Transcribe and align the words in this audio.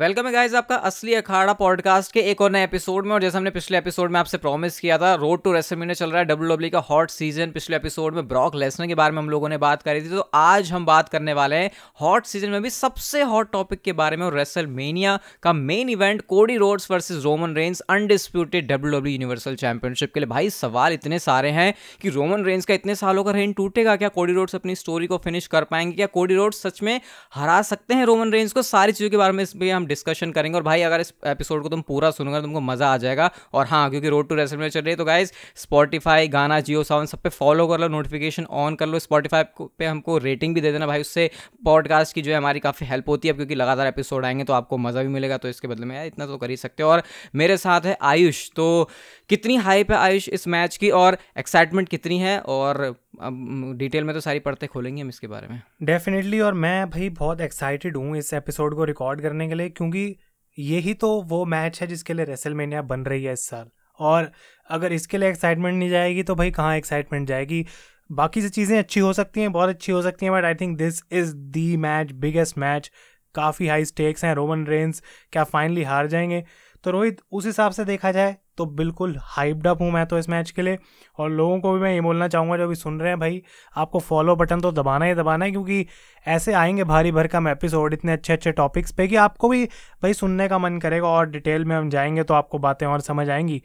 Welcome 0.00 0.26
है 0.26 0.32
guys 0.32 0.54
आपका 0.54 0.76
असली 0.88 1.14
अखाड़ा 1.14 1.52
पॉडकास्ट 1.52 2.12
के 2.12 2.20
एक 2.20 2.40
और 2.40 2.50
नए 2.50 2.64
एपिसोड 2.64 3.06
में। 3.06 3.12
और 3.14 3.20
जैसे 3.20 3.36
हमने 3.38 3.50
पिछले 3.50 3.78
एपिसोड 3.78 4.10
में 4.10 4.18
आपसे 4.20 4.38
प्रॉमिस 4.38 4.78
किया 4.80 4.96
था 4.98 5.14
रोड 5.14 5.42
टू 5.42 5.52
रेसलमेनिया 5.52 5.94
चल 5.94 6.10
रहा 6.10 6.18
है 6.18 6.24
डब्ल्यू 6.24 6.54
डब्ल्यू 6.54 6.70
का 6.70 6.78
हॉट 6.80 7.10
सीज़न 7.10 7.50
पिछले 7.50 7.76
एपिसोड 7.76 8.14
में 8.14 8.28
ब्रॉक 8.28 8.54
लेसनर 8.54 8.86
के 8.86 8.94
बारे 8.94 9.12
में 9.12 9.18
हम 9.18 9.28
लोगों 9.30 9.48
ने 9.48 9.58
बात 9.58 9.82
करी 9.82 10.00
थी। 10.00 10.08
तो 10.08 10.30
आज 10.34 10.70
हम 10.72 10.86
बात 10.86 11.08
करने 11.08 11.32
वाले 11.32 11.56
हैं 11.56 11.70
हॉट 12.00 12.26
सीज़न 12.26 12.50
में 12.50 12.62
भी 12.62 12.70
सबसे 12.70 13.22
हॉट 13.22 13.50
टॉपिक 13.52 13.82
के 13.82 13.92
बारे 13.92 14.16
में 14.16 14.24
और 14.26 14.34
रेसलमेनिया 14.34 15.18
का 15.42 15.52
main 15.52 15.88
event 15.88 16.22
Cody 16.28 16.56
Rhodes 16.56 16.90
versus 16.90 17.24
Roman 17.24 17.54
Reigns 17.54 17.80
undisputed 17.80 18.72
W 18.72 18.98
W 18.98 19.12
universal 19.12 19.56
championship 19.56 20.14
के 20.14 20.20
लिए। 20.20 20.26
भाई, 20.26 20.50
सवाल 20.50 20.92
इतने 20.92 21.18
सारे 21.18 21.50
हैं 21.50 21.74
कि 22.02 22.08
रोमन 22.08 22.44
रेंस 22.44 22.66
का 22.66 22.74
इतने 22.74 22.94
सालों 22.94 23.24
का 23.24 23.32
रेन 23.32 23.52
टूटेगा, 23.52 23.96
क्या 23.96 24.08
कोडी 24.08 24.32
रोड्स 24.32 24.54
अपनी 24.54 24.74
स्टोरी 24.74 25.06
को 25.06 25.18
फिनिश 25.18 25.46
कर 25.46 25.64
पाएँगे? 25.64 25.96
क्या 25.96 26.06
कोडी 26.06 26.34
रोड्स 26.34 26.62
सच 26.62 26.82
में 26.82 27.00
हरा 27.34 27.60
सकते 27.62 27.94
हैं 27.94 28.06
रोमन 28.06 28.32
रेंस 28.32 28.52
को? 28.52 28.62
सारी 28.62 28.92
चीज़ों 28.92 29.10
के 29.10 29.16
बारे 29.16 29.32
में 29.32 29.72
हम 29.72 29.88
डिस्कशन 29.90 30.32
करेंगे। 30.32 30.56
और 30.56 30.62
भाई, 30.62 30.82
अगर 30.82 31.00
इस 31.00 31.12
एपिसोड 31.26 31.62
को 31.62 31.68
तुम 31.68 31.80
पूरा 31.82 32.10
सुनोगे, 32.10 32.40
तुमको 32.40 32.60
मज़ा 32.62 32.88
आ 32.88 32.96
जाएगा। 32.96 33.30
और 33.54 33.66
हाँ 33.66 33.88
क्योंकि 33.90 34.08
रोड 34.08 34.28
टू 34.28 34.34
रेसल 34.34 34.56
में 34.56 34.68
चल 34.68 34.80
रही 34.80 34.90
है 34.90 34.96
तो 34.96 35.04
गाइज़ 35.04 35.32
स्पॉटीफाई 35.56 36.28
गाना 36.28 36.60
जियो 36.60 36.82
सावन 36.82 37.06
सब 37.06 37.18
पे 37.18 37.28
फॉलो 37.30 37.66
कर 37.66 37.80
लो 37.80 37.88
नोटिफिकेशन 37.88 38.44
ऑन 38.60 38.74
कर 38.74 38.86
लो। 38.86 38.98
स्पॉटीफाई 38.98 39.42
पे 39.60 39.86
हमको 39.86 40.18
रेटिंग 40.20 40.54
भी 40.54 40.60
दे 40.60 40.72
देना 40.72 40.86
भाई। 40.86 41.00
उससे 41.00 41.30
पॉडकास्ट 41.64 42.14
की 42.14 42.22
जो 42.22 42.30
है 42.30 42.36
हमारी 42.36 42.60
काफ़ी 42.60 42.86
हेल्प 42.86 43.08
होती 43.08 43.28
है। 43.28 43.34
क्योंकि 43.34 43.54
लगातार 43.54 43.86
एपिसोड 43.86 44.24
आएँगे 44.24 44.44
तो 44.44 44.52
आपको 44.52 44.78
मज़ा 44.78 45.02
भी 45.02 45.08
मिलेगा 45.08 45.36
तो 45.38 45.48
इसके 45.48 45.68
बदले 45.68 45.86
में 45.86 45.96
यार 45.96 46.06
इतना 46.06 46.26
तो 46.26 46.36
कर 46.36 46.50
ही 46.50 46.56
सकते 46.56 46.82
हो। 46.82 46.90
और 46.90 47.02
मेरे 47.34 47.56
साथ 47.56 47.80
है 47.80 47.96
आयुष 48.02 48.48
तो 48.56 48.88
कितनी 49.30 49.56
हाइप 49.56 49.90
है 49.90 49.96
आयुष 49.96 50.28
इस 50.28 50.46
मैच 50.48 50.76
की 50.76 50.90
और 50.90 51.16
एक्साइटमेंट 51.38 51.88
कितनी 51.88 52.18
है? 52.18 52.38
और, 52.38 52.80
अब 53.20 53.72
डिटेल 53.76 54.04
में 54.04 54.14
तो 54.14 54.20
सारी 54.20 54.38
पढ़ते 54.38 54.66
खोलेंगे 54.66 55.02
हम 55.02 55.08
इसके 55.08 55.26
बारे 55.26 55.48
में। 55.48 55.60
डेफिनेटली 55.82 56.40
और 56.40 56.54
मैं 56.54 56.90
भाई 56.90 57.08
बहुत 57.10 57.40
एक्साइटेड 57.40 57.96
हूँ 57.96 58.16
इस 58.16 58.32
एपिसोड 58.34 58.74
को 58.74 58.84
रिकॉर्ड 58.84 59.20
करने 59.20 59.48
के 59.48 59.54
लिए, 59.54 59.68
क्योंकि 59.68 60.16
यही 60.58 60.94
तो 60.94 61.10
वो 61.22 61.44
मैच 61.44 61.80
है 61.80 61.86
जिसके 61.86 62.14
लिए 62.14 62.24
रेसलमेनिया 62.24 62.82
बन 62.82 63.00
रही 63.00 63.24
है 63.24 63.32
इस 63.32 63.46
साल। 63.48 63.68
और 64.00 64.30
अगर 64.70 64.92
इसके 64.92 65.18
लिए 65.18 65.28
एक्साइटमेंट 65.28 65.78
नहीं 65.78 65.90
जाएगी 65.90 66.22
तो 66.22 66.34
भाई 66.34 66.50
कहाँ 66.50 66.76
एक्साइटमेंट 66.76 67.28
जाएगी? 67.28 67.64
बाकी 68.12 68.42
से 68.42 68.48
चीज़ें 68.48 68.78
अच्छी 68.78 69.00
हो 69.00 69.12
सकती 69.12 69.40
हैं, 69.40 69.52
बहुत 69.52 69.68
अच्छी 69.68 69.92
हो 69.92 70.02
सकती 70.02 70.26
हैं 70.26 70.34
but 70.34 70.44
I 70.44 70.54
think 70.54 70.76
this 70.78 71.02
is 71.12 71.34
the 71.34 71.76
match 71.76 72.12
biggest 72.12 72.58
match 72.58 72.90
काफ़ी 73.34 73.66
हाई 73.68 73.84
स्टेक्स 73.84 74.24
हैं, 74.24 74.34
रोमन 74.34 74.66
रेंस 74.66 75.02
क्या 75.32 75.44
फाइनली 75.44 75.82
हार 75.82 76.06
जाएँगे? 76.06 76.44
तो 76.84 76.90
रोहित, 76.90 77.20
उस 77.32 77.46
हिसाब 77.46 77.72
से 77.72 77.84
देखा 77.84 78.12
जाए 78.12 78.36
तो 78.60 78.66
बिल्कुल 78.66 79.16
हाइप्ड 79.22 79.66
अप 79.66 79.80
हूँ 79.80 79.90
मैं 79.92 80.04
तो 80.06 80.18
इस 80.18 80.28
मैच 80.28 80.50
के 80.50 80.62
लिए। 80.62 80.78
और 81.18 81.30
लोगों 81.30 81.58
को 81.60 81.72
भी 81.72 81.80
मैं 81.80 81.92
ये 81.94 82.00
बोलना 82.00 82.28
चाहूँगा, 82.28 82.56
जो 82.56 82.68
भी 82.68 82.74
सुन 82.74 83.00
रहे 83.00 83.08
हैं, 83.08 83.18
भाई, 83.20 83.42
आपको 83.76 83.98
फॉलो 84.00 84.36
बटन 84.36 84.60
तो 84.60 84.72
दबाना 84.72 85.04
ही 85.04 85.14
दबाना 85.14 85.44
है, 85.44 85.50
क्योंकि 85.50 85.86
ऐसे 86.26 86.52
आएँगे 86.54 86.84
भारी 86.84 87.12
भर 87.12 87.18
भरकम 87.20 87.48
एपिसोड 87.48 87.92
इतने 87.92 88.12
अच्छे 88.12 88.32
अच्छे 88.32 88.52
टॉपिक्स 88.52 88.92
पे 88.92 89.06
कि 89.08 89.16
आपको 89.16 89.48
भी, 89.48 89.64
भाई, 90.02 90.12
सुनने 90.14 90.48
का 90.48 90.58
मन 90.58 90.78
करेगा 90.78 91.08
और 91.08 91.30
डिटेल 91.30 91.64
में 91.64 91.76
हम 91.76 91.90
जाएँगे 91.90 92.22
तो 92.22 92.34
आपको 92.34 92.58
बातें 92.58 92.86
और 92.86 93.00
समझ 93.00 93.28
आएँगी। 93.30 93.62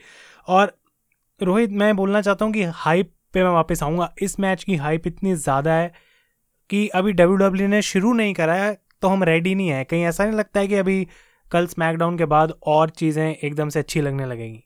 और 0.47 0.75
रोहित, 1.39 1.71
मैं 1.71 1.95
बोलना 1.95 2.21
चाहता 2.21 2.45
हूँ 2.45 2.53
कि 2.53 2.63
हाइप 2.63 3.11
पे 3.33 3.43
मैं 3.43 3.51
वापस 3.51 3.83
आऊँगा। 3.83 4.13
इस 4.21 4.39
मैच 4.39 4.63
की 4.63 4.75
हाइप 4.77 5.07
इतनी 5.07 5.35
ज़्यादा 5.35 5.73
है 5.73 5.91
कि 6.69 6.87
अभी 6.87 7.13
डब्ल्यू 7.13 7.67
ने 7.67 7.81
शुरू 7.83 8.13
नहीं 8.13 8.33
करा 8.33 8.53
है 8.53 8.77
तो 9.01 9.07
हम 9.07 9.23
रेडी 9.23 9.55
नहीं 9.55 9.69
है। 9.69 9.83
कहीं 9.83 10.03
ऐसा 10.03 10.25
नहीं 10.25 10.37
लगता 10.37 10.59
है 10.59 10.67
कि 10.67 10.75
अभी 10.75 11.07
कल 11.51 11.67
स्मैकडाउन 11.67 12.17
के 12.17 12.25
बाद 12.25 12.53
और 12.67 12.89
चीज़ें 12.89 13.35
एकदम 13.35 13.69
से 13.69 13.79
अच्छी 13.79 14.01
लगने 14.01 14.25
लगेंगी। 14.25 14.64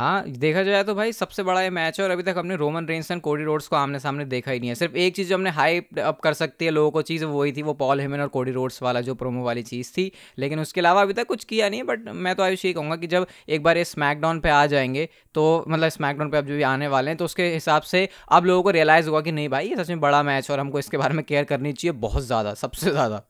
हाँ 0.00 0.22
देखा 0.32 0.62
जाए 0.62 0.84
तो 0.84 0.94
भाई 0.94 1.12
सबसे 1.12 1.42
बड़ा 1.42 1.62
ये 1.62 1.70
मैच 1.70 1.98
है 2.00 2.04
और 2.04 2.10
अभी 2.10 2.22
तक 2.22 2.34
हमने 2.38 2.56
Roman 2.56 2.86
Reigns 2.86 3.10
and 3.10 3.20
Cody 3.22 3.44
Rhodes 3.44 3.66
को 3.68 3.76
आमने 3.76 3.98
सामने 3.98 4.24
देखा 4.24 4.50
ही 4.50 4.60
नहीं 4.60 4.68
है। 4.68 4.74
सिर्फ़ 4.74 4.94
एक 4.96 5.16
चीज़ 5.16 5.28
जो 5.28 5.34
हमने 5.34 5.50
हाइप 5.50 5.98
अप 6.00 6.20
कर 6.20 6.32
सकती 6.32 6.64
है 6.64 6.70
लोगों 6.70 6.90
को 6.90 7.02
चीज़ 7.02 7.24
वही 7.24 7.52
थी, 7.52 7.62
वो 7.62 7.74
पॉल 7.74 8.00
हेमन 8.00 8.20
और 8.20 8.28
कोडी 8.28 8.50
रोड्स 8.50 8.82
वाला 8.82 9.00
जो 9.00 9.14
प्रोमो 9.14 9.44
वाली 9.44 9.62
चीज़ 9.62 9.90
थी। 9.92 10.10
लेकिन 10.38 10.60
उसके 10.60 10.80
अलावा 10.80 11.02
अभी 11.02 11.12
तक 11.12 11.26
कुछ 11.26 11.44
किया 11.44 11.68
नहीं 11.68 11.80
है 11.80 11.86
बट 11.86 12.08
मैं 12.08 12.34
तो 12.34 12.42
आयुष 12.42 12.64
ये 12.64 12.72
कहूँगा 12.72 12.96
कि 12.96 13.06
जब 13.06 13.26
एक 13.48 13.62
बार 13.62 13.78
ये 13.78 13.84
स्मैकडाउन 13.84 14.40
पे 14.40 14.50
आ 14.50 14.64
जाएँगे 14.66 15.08
तो 15.34 15.64
मतलब 15.68 15.88
स्मैकडाउन 15.88 16.30
पे 16.30 16.38
अब 16.38 16.46
जो 16.46 16.56
भी 16.56 16.62
आने 16.62 16.88
वाले 16.88 17.10
हैं 17.10 17.18
तो 17.18 17.24
उसके 17.24 17.52
हिसाब 17.54 17.82
से 17.82 18.08
अब 18.30 18.44
लोगों 18.44 18.62
को 18.62 18.70
रियलाइज़ 18.70 19.08
होगा 19.08 19.20
कि 19.20 19.32
नहीं 19.32 19.48
भाई, 19.48 19.68
ये 19.68 19.76
सच 19.76 19.88
में 19.88 20.00
बड़ा 20.00 20.22
मैच 20.22 20.50
और 20.50 20.60
हमको 20.60 20.78
इसके 20.78 20.96
बारे 20.96 21.14
में 21.14 21.24
केयर 21.24 21.44
करनी 21.44 21.72
चाहिए 21.72 21.98
बहुत 21.98 22.22
ज़्यादा, 22.22 22.54
सबसे 22.54 22.90
ज़्यादा। 22.90 23.22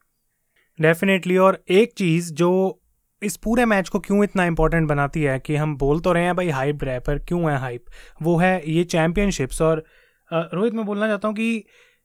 डेफिनेटली 0.79 1.37
और 1.37 1.63
एक 1.71 1.93
चीज़ 1.93 2.33
जो 2.35 2.80
इस 3.23 3.37
पूरे 3.37 3.65
मैच 3.65 3.89
को 3.89 3.99
क्यों 4.01 4.23
इतना 4.25 4.45
इंपॉर्टेंट 4.45 4.89
बनाती 4.89 5.23
है 5.23 5.39
कि 5.39 5.57
हम 5.57 5.77
बोल 5.77 6.01
तो 6.01 6.13
रहे 6.13 6.25
हैं, 6.25 6.35
भाई 6.37 6.49
हाइप 6.51 6.85
रहे 6.85 6.99
पर 7.01 7.19
क्यों 7.19 7.51
है 7.51 7.59
हाइप 7.59 7.85
वो 8.23 8.37
है 8.37 8.63
ये 8.71 8.85
चैम्पियनशिप्स 8.87 9.61
और 9.63 9.85
रोहित, 10.31 10.75
मैं 10.75 10.85
बोलना 10.87 11.07
चाहता 11.09 11.29
हूँ 11.29 11.35
कि 11.37 11.65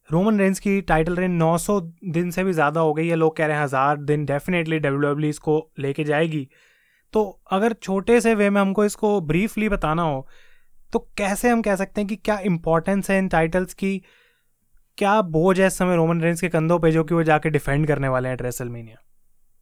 रोमन 0.09 0.39
रेंस 0.39 0.59
की 0.59 0.81
टाइटल 0.81 1.15
रेन 1.15 1.37
900 1.41 1.79
दिन 2.11 2.31
से 2.31 2.43
भी 2.43 2.53
ज़्यादा 2.53 2.81
हो 2.81 2.93
गई 2.93 3.07
है, 3.07 3.15
लोग 3.15 3.35
कह 3.37 3.45
रहे 3.45 3.57
हैं 3.57 3.63
हज़ार 3.63 3.97
दिन 3.97 4.25
डेफिनेटली 4.25 4.79
डब्ल्यू 4.79 4.99
डब्ल्यू 5.03 5.29
इसको 5.29 5.57
लेके 5.79 6.03
जाएगी। 6.03 6.47
तो 7.13 7.23
अगर 7.51 7.73
छोटे 7.73 8.19
से 8.21 8.33
वे 8.35 8.49
में 8.49 8.59
हमको 8.61 8.85
इसको 8.85 9.19
ब्रीफली 9.23 9.69
बताना 9.69 10.01
हो 10.03 10.27
तो 10.93 10.99
कैसे 11.17 11.49
हम 11.49 11.61
कह 11.61 11.75
सकते 11.75 12.01
हैं 12.01 12.07
कि 12.07 12.15
क्या 12.15 12.37
इंपॉर्टेंस 12.45 13.09
है 13.11 13.17
इन 13.17 13.27
टाइटल्स 13.27 13.73
की? 13.73 13.97
क्या 14.97 15.21
बोझ 15.21 15.59
है 15.61 15.67
इस 15.67 15.77
समय 15.77 15.95
रोमन 15.95 16.21
रेंस 16.21 16.41
के 16.41 16.49
कंधों 16.49 16.79
पे 16.79 16.91
जो 16.91 17.03
कि 17.03 17.13
वो 17.13 17.23
जाके 17.23 17.49
डिफेंड 17.49 17.87
करने 17.87 18.07
वाले 18.07 18.29
हैं 18.29 18.37
ट्रेसलमेनिया 18.37 18.97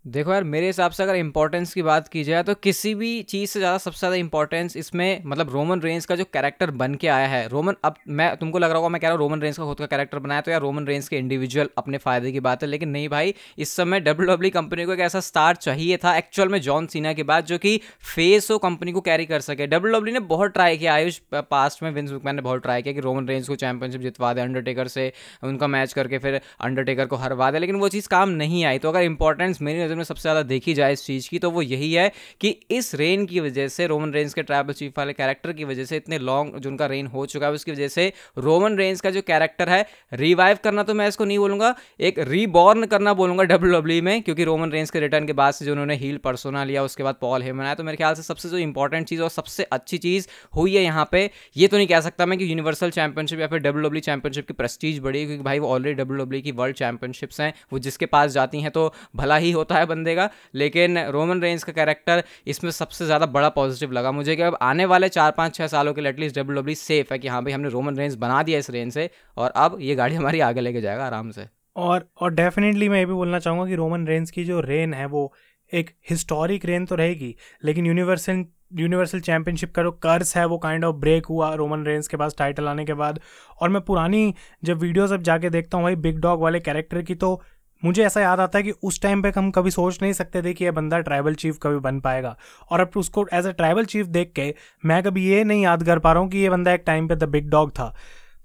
देखो 0.06 0.31
यार, 0.34 0.44
मेरे 0.44 0.68
हिसाब 0.68 0.91
से 0.91 1.03
अगर 1.03 1.16
इंपॉर्टेंस 1.16 1.74
की 1.74 1.81
बात 1.81 2.08
की 2.08 2.24
जाए 2.24 2.44
तो 2.44 2.53
किसी 2.56 2.94
भी 2.96 3.22
चीज़ 3.24 3.50
से 3.50 3.59
ज़्यादा 3.59 3.78
सबसे 3.78 4.00
ज़्यादा 4.00 4.16
इंपॉर्टेंस 4.16 4.75
इसमें 4.78 5.22
मतलब 5.25 5.50
रोमन 5.50 5.81
रेंस 5.81 6.06
का 6.06 6.16
जो 6.16 6.24
कैरेक्टर 6.24 6.72
बन 6.72 6.96
के 6.96 7.08
आया 7.08 7.28
है। 7.28 7.47
रोमन 7.50 7.75
अब 7.84 7.96
मैं, 8.09 8.36
तुमको 8.38 8.59
लग 8.59 8.69
रहा 8.69 8.78
होगा, 8.78 8.90
मैं 8.90 9.00
कह 9.02 9.08
रहा 9.08 9.12
हूँ 9.12 9.19
रोमन 9.19 9.42
रेंस 9.42 9.58
का 9.58 9.66
खुद 9.66 9.78
का 9.78 9.86
कैरेक्टर 9.86 10.19
बनाया 10.19 10.42
तो 10.42 10.52
यार 10.52 10.62
रोमन 10.62 10.88
रेंस 10.88 11.08
के 11.09 11.18
इंडिविजुअल 11.18 11.69
अपने 11.78 11.97
फ़ायदे 11.97 12.31
की 12.31 12.40
बात 12.40 12.63
है। 12.63 12.69
लेकिन 12.69 12.90
नहीं 12.90 13.08
भाई, 13.09 13.34
इस 13.58 13.75
समय 13.75 14.00
डब्ल्यू 14.00 14.28
डब्ल्यू 14.28 14.52
कंपनी 14.52 14.86
को 14.86 14.94
एक 14.94 15.00
ऐसा 15.00 15.19
स्टार 15.19 15.56
चाहिए 15.58 15.97
था 15.97 16.16
एक्चुअल 16.18 16.50
में 16.50 16.59
जॉन 16.62 16.88
सीना 16.88 17.13
के 17.13 17.24
बाद, 17.24 17.46
जो 17.46 17.58
कि 17.58 17.80
फेस 18.06 18.52
हो 18.52 18.58
कंपनी 18.58 18.92
को 18.92 19.02
कैरी 19.02 19.25
कर 19.25 19.42
सके। 19.42 19.68
डब्ल्यू 19.68 19.94
डब्ल्यू 19.94 20.13
ने 20.13 20.19
बहुत 20.28 20.53
ट्राई 20.53 20.78
किया, 20.78 20.94
आयुष 20.94 21.19
पास्ट 21.34 21.84
में 21.84 21.90
विंस 21.92 22.12
मैन 22.25 22.36
ने 22.36 22.42
बहुत 22.42 22.62
ट्राई 22.62 22.81
किया 22.81 22.94
कि 22.94 23.02
रोमन 23.02 23.28
रेंस 23.28 23.47
को 23.47 23.56
चैंपियनशिप 23.56 24.02
जितवा 24.02 24.34
दे 24.34 24.42
अंडरटेकर 24.42 24.88
से 24.90 25.12
उनका 25.44 25.68
मैच 25.69 25.94
करके 25.94 26.18
फिर 26.18 26.40
अंडरटेकर 26.62 27.06
को 27.06 27.16
हरवा 27.16 27.52
दे, 27.52 27.59
लेकिन 27.59 27.75
वो 27.75 27.90
चीज़ 27.90 28.09
काम 28.09 28.30
नहीं 28.36 28.66
आई। 28.66 28.80
तो 28.80 28.90
अगर 28.90 29.02
इंपॉर्टेंस 29.03 29.62
मेरी 29.62 29.92
नज़र 29.94 29.98
में 29.98 30.04
सबसे 30.04 30.22
ज़्यादा 30.22 30.42
देखी 30.44 30.74
जाए 30.74 30.94
इस 30.94 31.06
चीज़ 31.06 31.30
की 31.30 31.40
तो 31.40 31.50
वो 31.52 31.62
यही 31.62 31.92
है 31.94 32.12
कि 32.42 32.50
इस 32.72 32.94
रेन 32.96 33.26
की 33.26 33.40
वजह 33.40 33.68
से 33.68 33.88
रोमन 33.88 34.12
रेंस 34.14 34.34
के 34.34 34.44
ट्राइबल 34.44 34.74
चीफ 34.74 34.98
वाले 34.98 35.14
कैरेक्टर 35.14 35.54
की 35.54 35.64
वजह 35.64 35.86
से 35.86 35.98
इतने 35.98 36.18
लॉन्ग 36.20 36.58
जो 36.58 36.70
उनका 36.70 36.86
रेन 36.86 37.08
हो 37.08 37.26
चुका 37.26 37.48
है, 37.48 37.54
उसकी 37.54 37.72
वजह 37.72 37.88
से 37.88 38.12
रोमन 38.38 38.78
रेंस 38.78 39.02
का 39.02 39.09
जो 39.12 39.22
कैरेक्टर 39.24 39.70
है 39.70 39.86
रिवाइव 40.14 40.58
करना 40.64 40.84
तो 40.84 40.94
मैं 40.94 41.08
इसको 41.08 41.26
नहीं 41.26 41.38
बोलूँगा, 41.38 41.74
एक 42.02 42.20
रीबॉर्न 42.30 42.86
करना 42.86 43.14
बोलूँगा 43.14 43.44
डब्ल्यू 43.46 44.02
में, 44.04 44.22
क्योंकि 44.24 44.44
रोमन 44.44 44.72
रेंस 44.72 44.92
के 44.92 45.00
रिटर्न 45.00 45.28
के 45.28 45.34
बाद 45.34 45.54
से 45.54 45.66
जो 45.66 45.72
उन्होंने 45.72 45.96
हील 45.96 46.18
परसोना 46.24 46.64
लिया, 46.64 46.84
उसके 46.84 47.04
बाद 47.04 47.16
पॉल 47.22 47.44
हेमन 47.44 47.64
आया 47.64 47.75
तो 47.75 47.84
मेरे 47.84 47.98
ख्याल 47.98 48.16
से 48.16 48.24
सबसे 48.24 48.50
जो 48.50 48.58
इंपॉर्टेंट 48.60 49.08
चीज़ 49.08 49.22
और 49.22 49.30
सबसे 49.30 49.64
अच्छी 49.72 49.98
चीज़ 50.00 50.28
हुई 50.56 50.75
है 50.75 50.84
यहाँ 50.84 51.08
पे, 51.12 51.30
ये 51.58 51.68
तो 51.68 51.78
नहीं 51.78 51.88
कह 51.88 52.02
सकता 52.02 52.25
मैं 52.25 52.38
कि 52.40 52.50
यूनिवर्सल 52.52 52.92
चैंपियनशिप 52.92 53.40
या 53.40 53.48
फिर 53.48 53.60
डब्ल्यू 53.60 53.84
डब्ल्यू 53.84 54.02
चैंपियनशिप 54.02 54.48
की 54.48 54.54
प्रेस्टीज 54.54 55.00
बढ़ी 55.00 55.25
क्योंकि 55.25 55.44
भाई 55.44 55.60
वो 55.60 55.70
ऑलरेडी 55.70 56.02
डब्ल्यू 56.02 56.24
डब्ल्यू 56.24 56.42
की 56.42 56.52
वर्ल्ड 56.54 56.75
चैंपियनशिप्स 56.75 57.42
हैं, 57.42 57.54
वो 57.74 57.80
जिसके 57.80 58.06
पास 58.08 58.31
जाती 58.31 58.62
हैं 58.62 58.72
तो 58.72 58.94
भला 59.16 59.38
ही 59.38 59.52
होता 59.52 59.75
है 59.75 59.83
बंदे 59.86 60.16
का, 60.16 60.30
लेकिन 60.56 60.98
रोमन 61.08 61.42
रेंज 61.42 61.64
का 61.64 61.74
कैरेक्टर 61.74 62.24
इसमें 62.48 62.72
सबसे 62.74 63.06
ज़्यादा 63.06 63.26
बड़ा 63.28 63.50
पॉजिटिव 63.52 63.92
लगा 63.92 64.12
मुझे 64.14 64.36
कि 64.36 64.42
अब 64.42 64.58
आने 64.64 64.86
वाले 64.86 65.10
चार 65.10 65.32
पाँच 65.34 65.56
छः 65.56 65.68
सालों 65.68 65.94
के 65.94 66.02
लिए 66.02 66.12
एटलीस्ट 66.12 66.40
डब्ल्यू 66.40 66.62
डब्ल्यू 66.62 66.76
सेफ़ 66.78 67.14
है 67.14 67.20
कि 67.20 67.28
हाँ 67.28 67.44
भाई 67.44 67.54
हमने 67.54 67.70
रोमन 67.70 67.98
रेंज 67.98 68.16
बना 68.18 68.42
दिया 68.44 68.60
इस 68.60 68.70
रेंज 68.70 68.94
से 68.94 69.10
और 69.38 69.50
अब 69.58 69.78
ये 69.82 69.96
गाड़ी 69.96 70.16
हमारी 70.16 70.40
आगे 70.42 70.62
लेके 70.62 70.82
जाएगा 70.82 71.06
आराम 71.06 71.32
से। 71.32 71.48
और 71.76 72.08
और 72.18 72.34
डेफिनेटली 72.34 72.90
मैं 72.90 73.00
ये 73.00 73.06
भी 73.06 73.14
बोलना 73.14 73.40
चाहूँगा 73.40 73.66
कि 73.66 73.76
रोमन 73.76 74.08
रेंज 74.08 74.32
की 74.32 74.44
जो 74.46 74.60
रेन 74.62 74.94
है 74.94 75.06
वो 75.08 75.32
एक 75.72 75.90
हिस्टोरिक 76.10 76.66
रेन 76.66 76.86
तो 76.86 76.96
रहेगी, 76.96 77.36
लेकिन 77.64 77.86
यूनिवर्सल 77.86 78.44
यूनिवर्सल 78.76 79.20
चैंपियनशिप 79.20 79.74
का 79.76 79.84
जो 79.84 79.92
कर्स 80.04 80.36
है 80.38 80.46
वो 80.46 80.58
काइंड 80.58 80.86
ऑफ़ 80.86 80.96
ब्रेक 80.96 81.26
हुआ 81.26 81.54
रोमन 81.56 81.84
रेंस 81.86 82.08
के 82.08 82.18
पास 82.18 82.36
टाइटल 82.38 82.68
आने 82.68 82.86
के 82.86 82.94
बाद। 82.94 83.20
और 83.62 83.70
मैं 83.70 83.82
पुरानी 83.82 84.34
जब 84.64 84.80
वीडियोस 84.80 85.12
अब 85.12 85.22
जाके 85.24 85.50
देखता 85.50 85.78
हूँ 85.78 85.84
भाई 85.86 85.96
बिग 85.98 86.20
डॉग 86.22 86.42
वाले 86.42 86.60
कैरेक्टर 86.60 87.02
की 87.02 87.16
तो 87.16 87.42
मुझे 87.84 88.04
ऐसा 88.04 88.22
याद 88.22 88.40
आता 88.40 88.58
है 88.58 88.64
कि 88.64 88.72
उस 88.84 89.02
टाइम 89.02 89.22
पे 89.22 89.32
हम 89.36 89.50
कभी 89.52 89.72
सोच 89.72 90.02
नहीं 90.02 90.14
सकते 90.14 90.42
थे 90.44 90.54
कि 90.54 90.66
ये 90.66 90.72
बंदा 90.72 91.00
ट्राइबल 91.02 91.36
चीफ 91.36 91.58
कभी 91.62 91.80
बन 91.82 92.00
पाएगा 92.00 92.36
और 92.72 92.81
अब 92.81 92.92
उसको 92.98 93.25
एज 93.34 93.48
अ 93.48 93.52
ट्राइबल 93.54 93.86
चीफ 93.86 94.06
देख 94.10 94.31
के 94.36 94.54
मैं 94.84 95.02
कभी 95.04 95.25
ये 95.25 95.44
नहीं 95.44 95.63
याद 95.63 95.84
कर 95.84 96.00
पा 96.00 96.13
रहा 96.13 96.22
हूँ 96.22 96.30
कि 96.30 96.38
ये 96.38 96.50
बंदा 96.50 96.74
एक 96.74 96.84
टाइम 96.86 97.07
पे 97.07 97.16
द 97.16 97.30
बिग 97.30 97.50
डॉग 97.50 97.72
था 97.72 97.94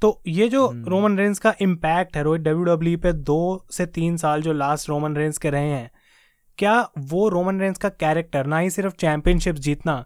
तो 0.02 0.20
ये 0.28 0.48
जो 0.48 0.66
रोमन 0.78 1.04
हम्म। 1.04 1.18
रेंस 1.18 1.38
का 1.38 1.54
इम्पैक्ट 1.60 2.16
है 2.16 2.22
रोहित 2.22 2.42
डब्ल्यू 2.42 2.64
डब्ल्यू 2.64 2.98
पे 2.98 3.12
दो 3.24 3.66
से 3.70 3.86
तीन 3.92 4.16
साल 4.16 4.42
जो 4.42 4.52
लास्ट 4.54 4.88
रोमन 4.88 5.16
रेंस 5.16 5.38
के 5.38 5.50
रहे 5.50 5.70
हैं 5.70 5.90
क्या 6.58 6.80
वो 6.98 7.28
रोमन 7.28 7.60
रेंस 7.60 7.78
का 7.78 7.88
कैरेक्टर 7.96 8.46
ना 8.46 8.58
ही 8.58 8.70
सिर्फ़ 8.70 8.94
चैंपियनशिप 8.96 9.54
जीतना 9.60 10.04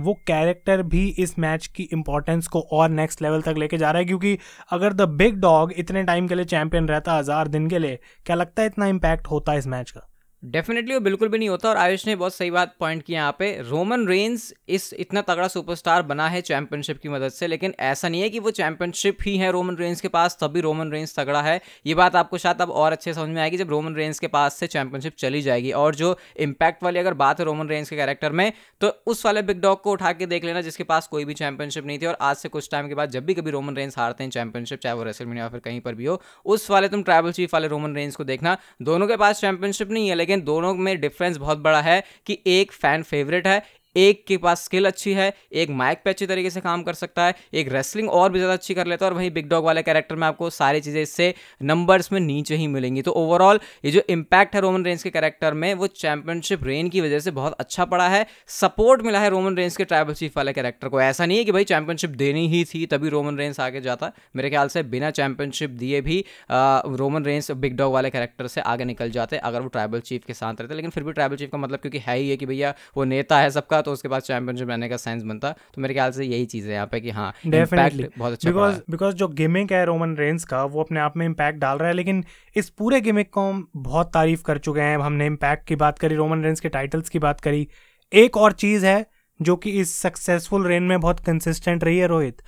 वो 0.00 0.14
कैरेक्टर 0.26 0.82
भी 0.84 1.06
इस 1.18 1.38
मैच 1.38 1.66
की 1.66 1.82
इंपॉर्टेंस 1.82 2.46
को 2.46 2.60
और 2.72 2.88
नेक्स्ट 2.90 3.22
लेवल 3.22 3.42
तक 3.42 3.54
लेके 3.58 3.78
जा 3.78 3.90
रहा 3.90 3.98
है, 3.98 4.04
क्योंकि 4.04 4.38
अगर 4.70 4.92
द 4.92 5.08
बिग 5.10 5.40
डॉग 5.40 5.72
इतने 5.72 6.02
टाइम 6.02 6.28
के 6.28 6.34
लिए 6.34 6.44
चैंपियन 6.44 6.88
रहता, 6.88 7.14
हज़ार 7.14 7.48
दिन 7.48 7.68
के 7.68 7.78
लिए, 7.78 7.98
क्या 8.26 8.36
लगता 8.36 8.62
है 8.62 8.68
इतना 8.68 8.86
इम्पैक्ट 8.86 9.26
होता 9.26 9.52
है 9.52 9.58
इस 9.58 9.66
मैच 9.66 9.90
का? 9.90 10.08
डेफिनेटली 10.42 10.94
वो 10.94 11.00
बिल्कुल 11.00 11.28
भी 11.28 11.38
नहीं 11.38 11.48
होता 11.48 11.68
और 11.68 11.76
आयुष 11.76 12.06
ने 12.06 12.14
बहुत 12.16 12.34
सही 12.34 12.50
बात 12.50 12.74
पॉइंट 12.80 13.02
किया 13.02 13.20
यहाँ 13.20 13.34
पे। 13.38 13.50
रोमन 13.60 14.06
रेंस 14.08 14.52
इस 14.68 14.92
इतना 14.94 15.20
तगड़ा 15.20 15.46
सुपरस्टार 15.48 16.02
बना 16.02 16.28
है 16.28 16.40
चैंपियनशिप 16.40 16.98
की 16.98 17.08
मदद 17.08 17.28
से, 17.28 17.46
लेकिन 17.46 17.74
ऐसा 17.80 18.08
नहीं 18.08 18.20
है 18.22 18.28
कि 18.30 18.38
वो 18.38 18.50
चैंपियनशिप 18.50 19.18
ही 19.22 19.36
है 19.36 19.50
रोमन 19.52 19.76
रेंस 19.76 20.00
के 20.00 20.08
पास, 20.08 20.36
तभी 20.42 20.60
रोमन 20.60 20.90
रेंस 20.92 21.18
तगड़ा 21.18 21.40
है। 21.42 21.60
ये 21.86 21.94
बात 21.94 22.16
आपको 22.16 22.38
शायद 22.38 22.62
अब 22.62 22.70
और 22.70 22.92
अच्छे 22.92 23.14
समझ 23.14 23.28
में 23.28 23.40
आएगी 23.42 23.56
जब 23.56 23.70
रोमन 23.70 23.94
रेंस 23.94 24.18
के 24.18 24.26
पास 24.28 24.54
से 24.54 24.66
चैंपियनशिप 24.66 25.16
चली 25.18 25.40
जाएगी। 25.42 25.72
और 25.72 25.94
जो 25.94 26.16
इम्पैक्ट 26.38 26.82
वाली 26.82 26.98
अगर 26.98 27.14
बात 27.14 27.40
है 27.40 27.46
रोमन 27.46 27.68
रेंस 27.68 27.90
के 27.90 27.96
कैरेक्टर 27.96 28.32
में 28.32 28.52
तो 28.80 28.88
उस 29.06 29.24
वाले 29.26 29.42
बिग 29.42 29.60
डॉग 29.60 29.82
को 29.82 29.92
उठा 29.92 30.12
के 30.12 30.26
देख 30.26 30.44
लेना 30.44 30.60
जिसके 30.60 30.84
पास 30.84 31.08
कोई 31.08 31.24
भी 31.24 31.34
चैंपियनशिप 31.34 31.86
नहीं 31.86 31.98
थी 31.98 32.06
और 32.06 32.16
आज 32.20 32.36
से 32.36 32.48
कुछ 32.48 32.70
टाइम 32.70 32.88
के 32.88 32.94
बाद 32.94 33.10
जब 33.10 33.24
भी 33.24 33.34
कभी 33.34 33.50
रोमन 33.50 33.76
रेंस 33.76 33.98
हारते 33.98 34.24
हैं 34.24 34.30
चैंपियनशिप 34.30 34.80
चाहे 34.80 34.94
वो 34.94 35.02
रेसल 35.02 35.36
या 35.38 35.48
फिर 35.48 35.60
कहीं 35.60 35.80
पर 35.80 35.94
भी 35.94 36.04
हो, 36.04 36.20
उस 36.44 36.70
वाले 36.70 36.88
तुम 36.88 37.02
ट्राइबल 37.02 37.32
चीफ 37.32 37.54
वाले 37.54 37.68
रोमन 37.68 37.94
रेंस 37.94 38.16
को 38.16 38.24
देखना। 38.24 38.56
दोनों 38.82 39.06
के 39.06 39.16
पास 39.16 39.40
चैंपियनशिप 39.40 39.90
नहीं 39.90 40.08
है 40.08 40.14
लेकिन 40.28 40.44
दोनों 40.44 40.74
में 40.74 41.00
डिफरेंस 41.00 41.36
बहुत 41.36 41.58
बड़ा 41.58 41.80
है 41.80 42.02
कि 42.26 42.38
एक 42.46 42.72
फ़ैन 42.72 43.02
फेवरेट 43.02 43.46
है 43.46 43.62
एक 43.98 44.24
के 44.28 44.36
पास 44.38 44.64
स्किल 44.64 44.86
अच्छी 44.86 45.12
है, 45.12 45.32
एक 45.54 45.70
माइक 45.72 46.00
पे 46.04 46.10
अच्छी 46.10 46.26
तरीके 46.26 46.50
से 46.50 46.60
काम 46.60 46.82
कर 46.82 46.94
सकता 46.94 47.24
है, 47.24 47.34
एक 47.54 47.72
रेसलिंग 47.72 48.10
और 48.10 48.32
भी 48.32 48.38
ज़्यादा 48.38 48.54
अच्छी 48.54 48.74
कर 48.74 48.86
लेता 48.86 49.06
है 49.06 49.10
और 49.10 49.16
वहीं 49.16 49.30
बिग 49.32 49.48
डॉग 49.48 49.64
वाले 49.64 49.82
कैरेक्टर 49.82 50.16
में 50.16 50.26
आपको 50.26 50.50
सारी 50.50 50.80
चीज़ें 50.80 51.00
इससे 51.02 51.34
नंबर्स 51.62 52.12
में 52.12 52.20
नीचे 52.20 52.56
ही 52.56 52.66
मिलेंगी। 52.68 53.02
तो 53.02 53.12
ओवरऑल 53.14 53.60
ये 53.84 53.90
जो 53.90 54.02
इम्पैक्ट 54.10 54.54
है 54.54 54.60
रोमन 54.60 54.84
रेंज 54.84 55.02
के 55.02 55.10
कैरेक्टर 55.10 55.54
में, 55.54 55.72
वो 55.74 55.86
चैंपियनशिप 55.88 56.64
रेन 56.64 56.88
की 56.88 57.00
वजह 57.00 57.18
से 57.18 57.30
बहुत 57.32 57.56
अच्छा 57.60 57.84
पड़ा 57.86 58.08
है। 58.08 58.26
सपोर्ट 58.50 59.02
मिला 59.02 59.20
है 59.20 59.30
रोमन 59.30 59.56
रेंज 59.56 59.76
के 59.76 59.84
ट्राइबल 59.84 60.14
चीफ 60.14 60.36
वाले 60.36 60.52
कैरेक्टर 60.52 60.88
को। 60.88 61.00
ऐसा 61.00 61.26
नहीं 61.26 61.38
है 61.38 61.44
कि 61.44 61.52
भाई 61.52 61.64
चैंपियनशिप 61.66 62.10
देनी 62.18 62.46
ही 62.48 62.64
थी 62.66 62.84
तभी 62.88 63.08
रोमन 63.08 63.38
रेंज 63.38 63.60
आगे 63.60 63.80
जाता। 63.80 64.12
मेरे 64.36 64.50
ख्याल 64.50 64.68
से 64.68 64.82
बिना 64.84 65.10
चैंपियनशिप 65.12 65.70
दिए 65.72 66.00
भी 66.00 66.24
रोमन 66.50 67.24
रेंज 67.24 67.50
बिग 67.52 67.76
डॉग 67.76 67.92
वाले 67.92 68.10
कैरेक्टर 68.10 68.46
से 68.48 68.60
आगे 68.62 68.84
निकल 68.84 69.10
जाते, 69.10 69.36
अगर 69.38 69.60
वो 69.60 69.68
ट्राइबल 69.68 70.00
चीफ 70.02 70.24
के 70.26 70.34
साथ 70.34 70.60
रहते। 70.60 70.74
लेकिन 70.74 70.90
फिर 70.90 71.04
भी 71.04 71.12
ट्राइबल 71.12 71.36
चीफ 71.36 71.50
का 71.52 71.58
मतलब 71.58 71.78
क्योंकि 71.78 71.98
है 71.98 72.16
ही 72.18 72.28
है 72.30 72.36
कि 72.36 72.46
भैया 72.46 72.74
वो 72.96 73.04
नेता 73.06 73.38
है 73.40 73.50
सबका 73.50 73.80
तो 73.88 73.92
उसके 73.92 74.08
बाद 74.08 74.22
चैंपियनशिप 74.22 74.68
रहने 74.68 74.88
का 74.88 74.96
साइंस 74.98 75.22
बनता 75.22 75.54
तो 75.74 75.82
मेरे 75.82 75.94
ख्याल 75.94 76.12
से 76.12 76.24
यही 76.24 76.46
चीज़ 76.46 76.68
है 76.68 76.74
यहाँ 76.74 76.86
पे 76.86 77.00
कि 77.00 77.10
हाँ 77.10 77.32
डेफिनेटली 77.46 78.08
बहुत 78.18 78.32
अच्छा 78.32 78.50
बिकॉज़ 78.50 78.80
बिकॉज़ 78.90 79.14
जो 79.14 79.28
गेमिंग 79.34 79.72
है 79.72 79.84
रोमन 79.84 80.16
रेंस 80.16 80.44
का 80.44 80.64
वो 80.66 80.82
अपने 80.82 81.00
आप 81.00 81.16
में 81.16 81.24
इम्पैक्ट 81.26 81.58
डाल 81.58 81.78
रहा 81.78 81.88
है 81.88 81.94
लेकिन 81.94 82.24
इस 82.56 82.68
पूरे 82.70 83.00
गेमिंग 83.00 83.26
को 83.32 83.48
हम 83.48 83.66
बहुत 83.76 84.10
तारीफ़ 84.14 84.42
कर 84.42 84.58
चुके 84.58 84.80
हैं। 84.80 84.98
हमने 84.98 85.26
इम्पैक्ट 85.26 85.66
की 85.68 85.76
बात 85.76 85.98
करी 85.98 86.14
रोमन 86.14 86.42
रेंस 86.44 86.60
के 86.60 86.68
टाइटल्स 86.68 87.08
की 87.08 87.18
बात 87.18 87.40
करी। 87.40 87.66
एक 88.12 88.36
और 88.36 88.52
चीज़ 88.52 88.86
है 88.86 89.06
जो 89.40 89.56
कि 89.56 89.70
इस 89.70 89.94
सक्सेसफुल 89.96 90.66
रेन 90.66 90.82
में 90.82 91.00
बहुत 91.00 91.20
कंसिस्टेंट 91.20 91.84
रही 91.84 91.98
है 91.98 92.06
रोहित 92.06 92.42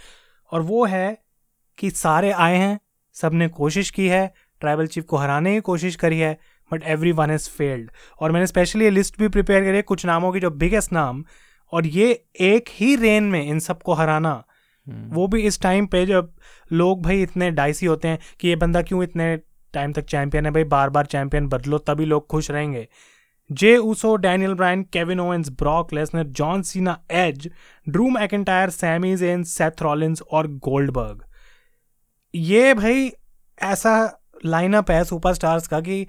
और 0.53 0.63
वो 0.63 0.85
है 0.87 1.19
कि 1.79 1.91
सारे 1.91 2.31
आए 2.31 2.57
हैं 2.57 2.79
सबने 3.17 3.49
कोशिश 3.49 3.91
की 3.91 4.09
है 4.09 4.27
ट्राइबल 4.61 4.87
चीफ 4.87 5.05
को 5.05 5.17
हराने 5.17 5.55
की 5.55 5.61
कोशिश 5.61 5.97
करी 5.97 6.19
है 6.19 6.39
but 6.73 6.83
every 6.87 7.13
one 7.13 7.31
is 7.31 7.49
failed 7.49 7.91
और 8.21 8.33
मैंने 8.33 8.47
स्पेशली 8.47 8.85
ये 8.85 8.91
लिस्ट 8.91 9.19
भी 9.19 9.29
प्रिपेयर 9.29 9.65
करी 9.65 9.77
है 9.77 9.83
कुछ 9.83 10.07
नामों 10.07 10.33
की 10.33 10.41
जो 10.41 10.51
बिगेस्ट 10.51 10.93
नाम 10.93 11.25
और 11.73 11.87
ये 11.87 12.13
एक 12.41 12.69
ही 12.71 12.95
रेन 12.97 13.25
में 13.25 13.43
इन 13.43 13.59
सबको 13.59 13.95
हराना। 13.95 14.43
हम्म। 14.87 15.15
वो 15.15 15.27
भी 15.27 15.43
इस 15.43 15.61
टाइम 15.63 15.87
पे 15.87 16.05
जब 16.07 16.33
लोग 16.73 17.03
भाई 17.03 17.23
इतने 17.23 17.51
डाइसी 17.51 17.87
होते 17.87 18.09
हैं 18.09 18.19
कि 18.41 18.49
ये 18.49 18.57
बंदा 18.57 18.83
क्यों 18.83 19.03
इतने 19.03 19.37
टाइम 19.75 19.93
तक 19.93 20.05
चैंपियन 20.05 20.47
है 20.47 20.53
भाई 20.53 20.65
बार 20.65 20.91
बार 20.91 21.07
चैंपियन 21.07 21.49
बदलो 21.49 21.79
तभी 21.79 22.05
लोग 22.05 22.27
खुश 22.27 22.51
रहेंगे। 22.51 22.87
Jey 23.51 23.77
Uso 23.77 24.15
Daniel 24.17 24.55
Bryan 24.55 24.83
Kevin 24.83 25.21
Owens 25.21 25.49
Brock 25.49 25.93
Lesnar 25.93 26.25
John 26.39 26.63
Cena 26.63 26.99
Edge 27.11 27.49
Drew 27.89 28.09
McIntyre 28.11 28.71
Sami 28.71 29.15
Zayn 29.17 29.43
Seth 29.43 29.83
Rollins 29.83 30.23
और 30.23 30.47
गोल्डबर्ग 30.67 31.25
ये 32.35 32.75
भाई 32.75 33.11
ऐसा 33.63 33.95
लाइनअप 34.45 34.91
है 34.91 35.03
सुपरस्टार्स 35.05 35.67
का 35.67 35.81
कि 35.81 36.07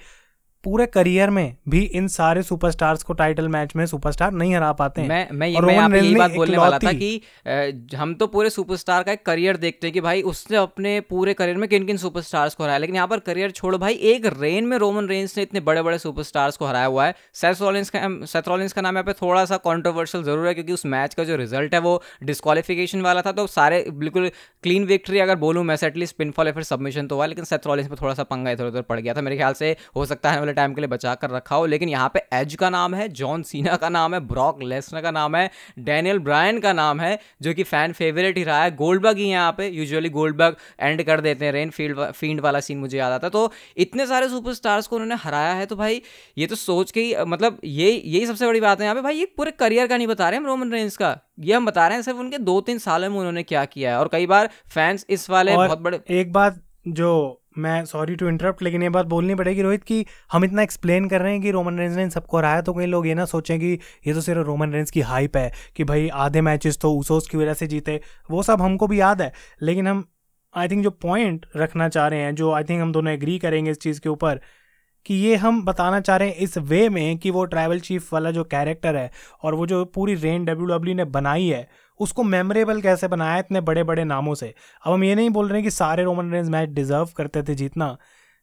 पूरे 0.64 0.86
करियर 0.86 1.30
में 1.30 1.56
भी 1.70 1.80
इन 1.92 2.08
सारे 2.08 2.42
सुपरस्टार्स 2.44 3.04
को 3.04 3.14
टाइटल 3.14 3.48
मैच 3.48 3.76
में 3.76 3.86
सुपरस्टार 3.86 4.32
नहीं 4.32 4.54
हरा 4.56 4.72
पाते 4.74 5.02
हैं। 5.02 5.08
मैं 5.10 5.28
मैं 5.32 5.48
ये 5.48 5.62
मैं 5.62 5.90
पे 5.92 6.00
यही 6.00 6.16
बात 6.16 6.32
बोलने 6.32 6.58
वाला 6.58 6.78
था 6.80 6.92
कि 6.94 7.96
हम 7.96 8.14
तो 8.14 8.28
पूरे 8.28 8.50
सुपरस्टार 8.50 9.04
का 9.04 9.12
एक 9.12 9.26
करियर 9.26 9.58
देखते 9.58 9.88
हैं 9.88 9.94
कि 9.94 10.02
भाई 10.02 10.22
उसने 10.24 10.58
अपने 10.58 11.00
पूरे 11.10 11.34
करियर 11.34 11.58
में 11.58 11.68
किन 11.70 11.86
किन 11.86 11.98
सुपरस्टार्स 11.98 12.56
को 12.56 12.64
हराया। 12.64 12.78
लेकिन 12.78 12.96
यहाँ 12.96 13.08
पर 13.08 13.20
करियर 13.22 13.52
छोड़ो 13.52 13.78
भाई 13.78 13.94
एक 14.12 14.26
रेन 14.36 14.66
में 14.66 14.78
रोमन 14.78 15.08
रेंस 15.08 15.38
ने 15.38 15.44
इतने 15.44 15.60
बड़े 15.62 15.82
बड़े 15.82 15.98
सुपरस्टार्स 16.00 16.58
को 16.58 16.66
हराया 16.66 16.86
हुआ 16.88 17.06
है। 17.06 17.16
सेथ 17.34 17.62
रॉलिंस 17.62 17.90
का 17.90 18.02
सेथ 18.26 18.48
रॉलिंस 18.48 18.74
का 18.74 18.82
नाम 18.82 18.96
यहाँ 18.96 19.06
पे 19.06 19.14
थोड़ा 19.22 19.44
सा 19.46 19.58
कॉन्ट्रोवर्शियल 19.66 20.24
ज़रूर 20.24 20.48
है 20.48 20.54
क्योंकि 20.54 20.74
उस 20.74 20.86
मैच 20.88 21.14
का 21.14 21.24
जो 21.24 21.36
रिज़ल्ट 21.36 21.74
है 21.74 21.80
वो 21.80 22.02
डिस्कालिफिकेशन 22.24 23.02
वाला 23.02 23.22
था 23.22 23.32
तो 23.32 23.48
सारे 23.50 23.84
बिल्कुल 23.96 24.30
क्लीन 24.64 24.86
विक्ट्री 24.86 25.20
अगर 25.20 25.36
बोलूँ 25.38 25.64
मैं 25.64 25.78
एटलीस्ट 25.84 26.18
पिनफॉल 26.18 26.48
या 26.48 26.54
फिर 26.54 26.64
सबमिशन 26.64 27.08
तो 27.08 27.16
हुआ 27.16 27.26
लेकिन 27.26 27.46
सेथ 27.46 27.68
रॉलिंस 27.68 27.88
पर 27.88 28.02
थोड़ा 28.02 28.14
सा 28.14 28.24
पंगा 28.26 28.52
इधर 28.52 28.66
उधर 28.66 28.82
पड़ 28.84 29.00
गया 29.00 29.14
था। 29.14 29.22
मेरे 29.22 29.38
ख्याल 29.38 29.54
से 29.56 29.76
हो 29.96 30.06
सकता 30.06 30.32
है 30.32 30.50
वाले 30.52 30.56
टाइम 30.56 30.74
के 30.74 30.82
लिए 30.82 30.88
बचा 30.90 31.14
कर 31.16 31.30
रखा 31.30 31.56
हो 31.56 31.66
लेकिन 31.66 31.90
यहाँ 31.90 32.10
पे 32.14 32.22
एज 32.34 32.56
का 32.56 32.70
नाम 32.70 32.96
है 32.96 33.08
जॉन 33.14 33.44
सीना 33.44 33.76
का 33.78 33.90
नाम 33.90 34.14
है 34.14 34.20
ब्रॉक 34.28 34.62
लेसनर 34.64 35.02
का 35.02 35.12
नाम 35.12 35.36
है 35.36 35.50
डैनियल 35.82 36.20
ब्रायन 36.22 36.60
का 36.60 36.74
नाम 36.74 37.00
है 37.02 37.18
जो 37.42 37.54
कि 37.54 37.64
फ़ैन 37.64 37.94
फेवरेट 37.94 38.38
ही 38.38 38.44
रहा 38.44 38.64
है। 38.64 38.76
गोल्डबर्ग 38.76 39.18
ही 39.18 39.30
यहाँ 39.30 39.52
पे 39.58 39.68
यूजुअली 39.70 40.10
गोल्डबर्ग 40.12 40.56
एंड 40.80 41.04
कर 41.04 41.22
देते 41.22 41.46
हैं 41.46 41.52
रेन 41.54 41.70
फ़ील्ड 41.72 42.00
फ़ील्ड 42.12 42.42
वाला 42.42 42.60
सीन 42.60 42.78
मुझे 42.78 42.98
याद 42.98 43.12
आता 43.14 43.30
तो 43.30 43.52
इतने 43.78 44.08
सारे 44.08 44.30
सुपरस्टार्स 44.30 44.88
को 44.88 44.96
उन्होंने 44.96 45.16
हराया 45.24 45.54
है 45.54 45.66
तो 45.66 45.76
भाई 45.76 46.02
ये 46.38 46.48
तो 46.48 46.56
सोच 46.58 46.92
के 46.92 47.02
ही 47.02 47.16
मतलब 47.28 47.60
ये 47.64 47.92
यही 47.92 48.26
सबसे 48.28 48.48
बड़ी 48.48 48.62
बात 48.62 48.80
है 48.80 48.86
यहाँ 48.86 48.96
पे। 48.96 49.02
भाई 49.02 49.16
ये 49.16 49.26
पूरे 49.38 49.52
करियर 49.60 49.88
का 49.88 49.98
नहीं 49.98 50.08
बता 50.08 50.30
रहे 50.30 50.38
हम 50.38 50.46
रोमन 50.46 50.72
रेंस 50.72 50.98
का। 50.98 51.18
ये 51.40 51.54
हम 51.54 51.66
बता 51.66 51.88
रहे 51.88 51.98
हैं 51.98 52.04
सिर्फ़ 52.04 52.20
उनके 52.20 52.38
दो 52.40 52.60
तीन 52.62 52.78
सालों 52.80 53.10
में 53.10 53.18
उन्होंने 53.18 53.44
क्या 53.44 53.66
किया 53.66 53.92
है 53.92 54.00
और 54.00 54.10
कई 54.12 54.26
बार 54.28 54.50
फैंस 54.70 55.06
इस 55.10 55.30
वाले 55.30 55.56
बहुत 55.56 55.80
बड़े 55.80 56.00
एक 56.20 56.32
बात 56.34 56.62
जो 56.90 57.41
मैं 57.58 57.86
सॉरी 57.86 58.16
टू 58.16 58.28
इंटरप्ट 58.28 58.62
लेकिन 58.64 58.84
ये 58.84 58.90
बात 58.90 59.06
बोलनी 59.06 59.36
पड़ेगी 59.36 59.62
रोहित 59.62 59.84
कि 59.84 60.06
हम 60.32 60.46
इतना 60.46 60.62
एक्सप्लेन 60.62 61.08
कर 61.10 61.22
रहे 61.22 61.32
हैं 61.32 61.42
कि 61.42 61.52
रोमन 61.52 61.78
रेंज 61.80 61.96
ने 61.98 62.10
सबको 62.10 62.38
हराया 62.38 62.62
तो 62.62 62.74
कई 62.74 62.86
लोग 62.86 63.08
ये 63.08 63.14
ना 63.14 63.26
सोचें 63.26 63.60
कि 63.60 63.80
ये 64.08 64.14
तो 64.14 64.22
सिर्फ़ 64.22 64.42
रोमन 64.42 64.74
रेंज 64.74 64.92
की 64.92 65.02
हाइप 65.02 65.38
है 65.38 65.52
कि 65.76 65.84
भाई 65.84 66.08
आधे 66.08 66.42
मैचेस 66.42 66.78
तो 66.78 66.94
ऊसोस 66.94 67.28
की 67.30 67.38
वजह 67.38 67.54
से 67.54 67.68
जीते, 67.68 68.02
वो 68.32 68.44
सब 68.44 68.62
हमको 68.62 68.88
भी 68.88 69.00
याद 69.00 69.22
है। 69.22 69.32
लेकिन 69.62 69.88
हम 69.88 70.04
आई 70.56 70.68
थिंक 70.68 70.84
जो 70.84 70.90
पॉइंट 70.92 71.46
रखना 71.56 71.90
चाह 71.90 72.08
रहे 72.08 72.20
हैं, 72.20 72.36
जो 72.36 72.52
आई 72.52 72.64
थिंक 72.64 72.82
हम 72.82 72.92
दोनों 72.92 73.14
एग्री 73.14 73.40
करेंगे 73.40 73.72
इस 73.72 73.80
चीज़ 73.80 74.02
के 74.02 74.10
ऊपर 74.10 74.42
कि 75.06 75.14
ये 75.16 75.36
हम 75.36 75.64
बताना 75.66 76.00
चाह 76.00 76.18
रहे 76.18 76.30
हैं 76.30 76.36
इस 76.36 76.58
वे 76.58 76.88
में 76.90 77.18
कि 77.18 77.32
वो 77.32 77.44
ट्राइबल 77.46 77.80
चीफ 77.80 78.14
वाला 78.14 78.32
जो 78.32 78.44
कैरेक्टर 78.44 78.96
है 78.96 79.10
और 79.44 79.56
वो 79.56 79.66
जो 79.68 79.84
पूरी 79.86 80.16
रेन 80.16 80.46
डब्ल्यू 80.46 80.68
डब्ल्यू 80.68 80.96
ने 80.96 81.06
बनाई 81.08 81.48
है, 81.48 81.68
उसको 82.00 82.24
मेमोरेबल 82.24 82.82
कैसे 82.82 83.08
बनाया 83.08 83.38
इतने 83.40 83.62
बड़े 83.62 83.84
बड़े 83.84 84.04
नामों 84.04 84.36
से? 84.36 84.54
अब 84.84 84.94
हम 84.94 85.04
ये 85.04 85.16
नहीं 85.16 85.30
बोल 85.30 85.48
रहे 85.48 85.58
हैं 85.58 85.64
कि 85.64 85.72
सारे 85.72 86.04
रोमन 86.04 86.32
रेंज 86.32 86.50
मैच 86.50 86.70
डिजर्व 86.70 87.10
करते 87.18 87.44
थे 87.44 87.56
जीतना, 87.56 87.98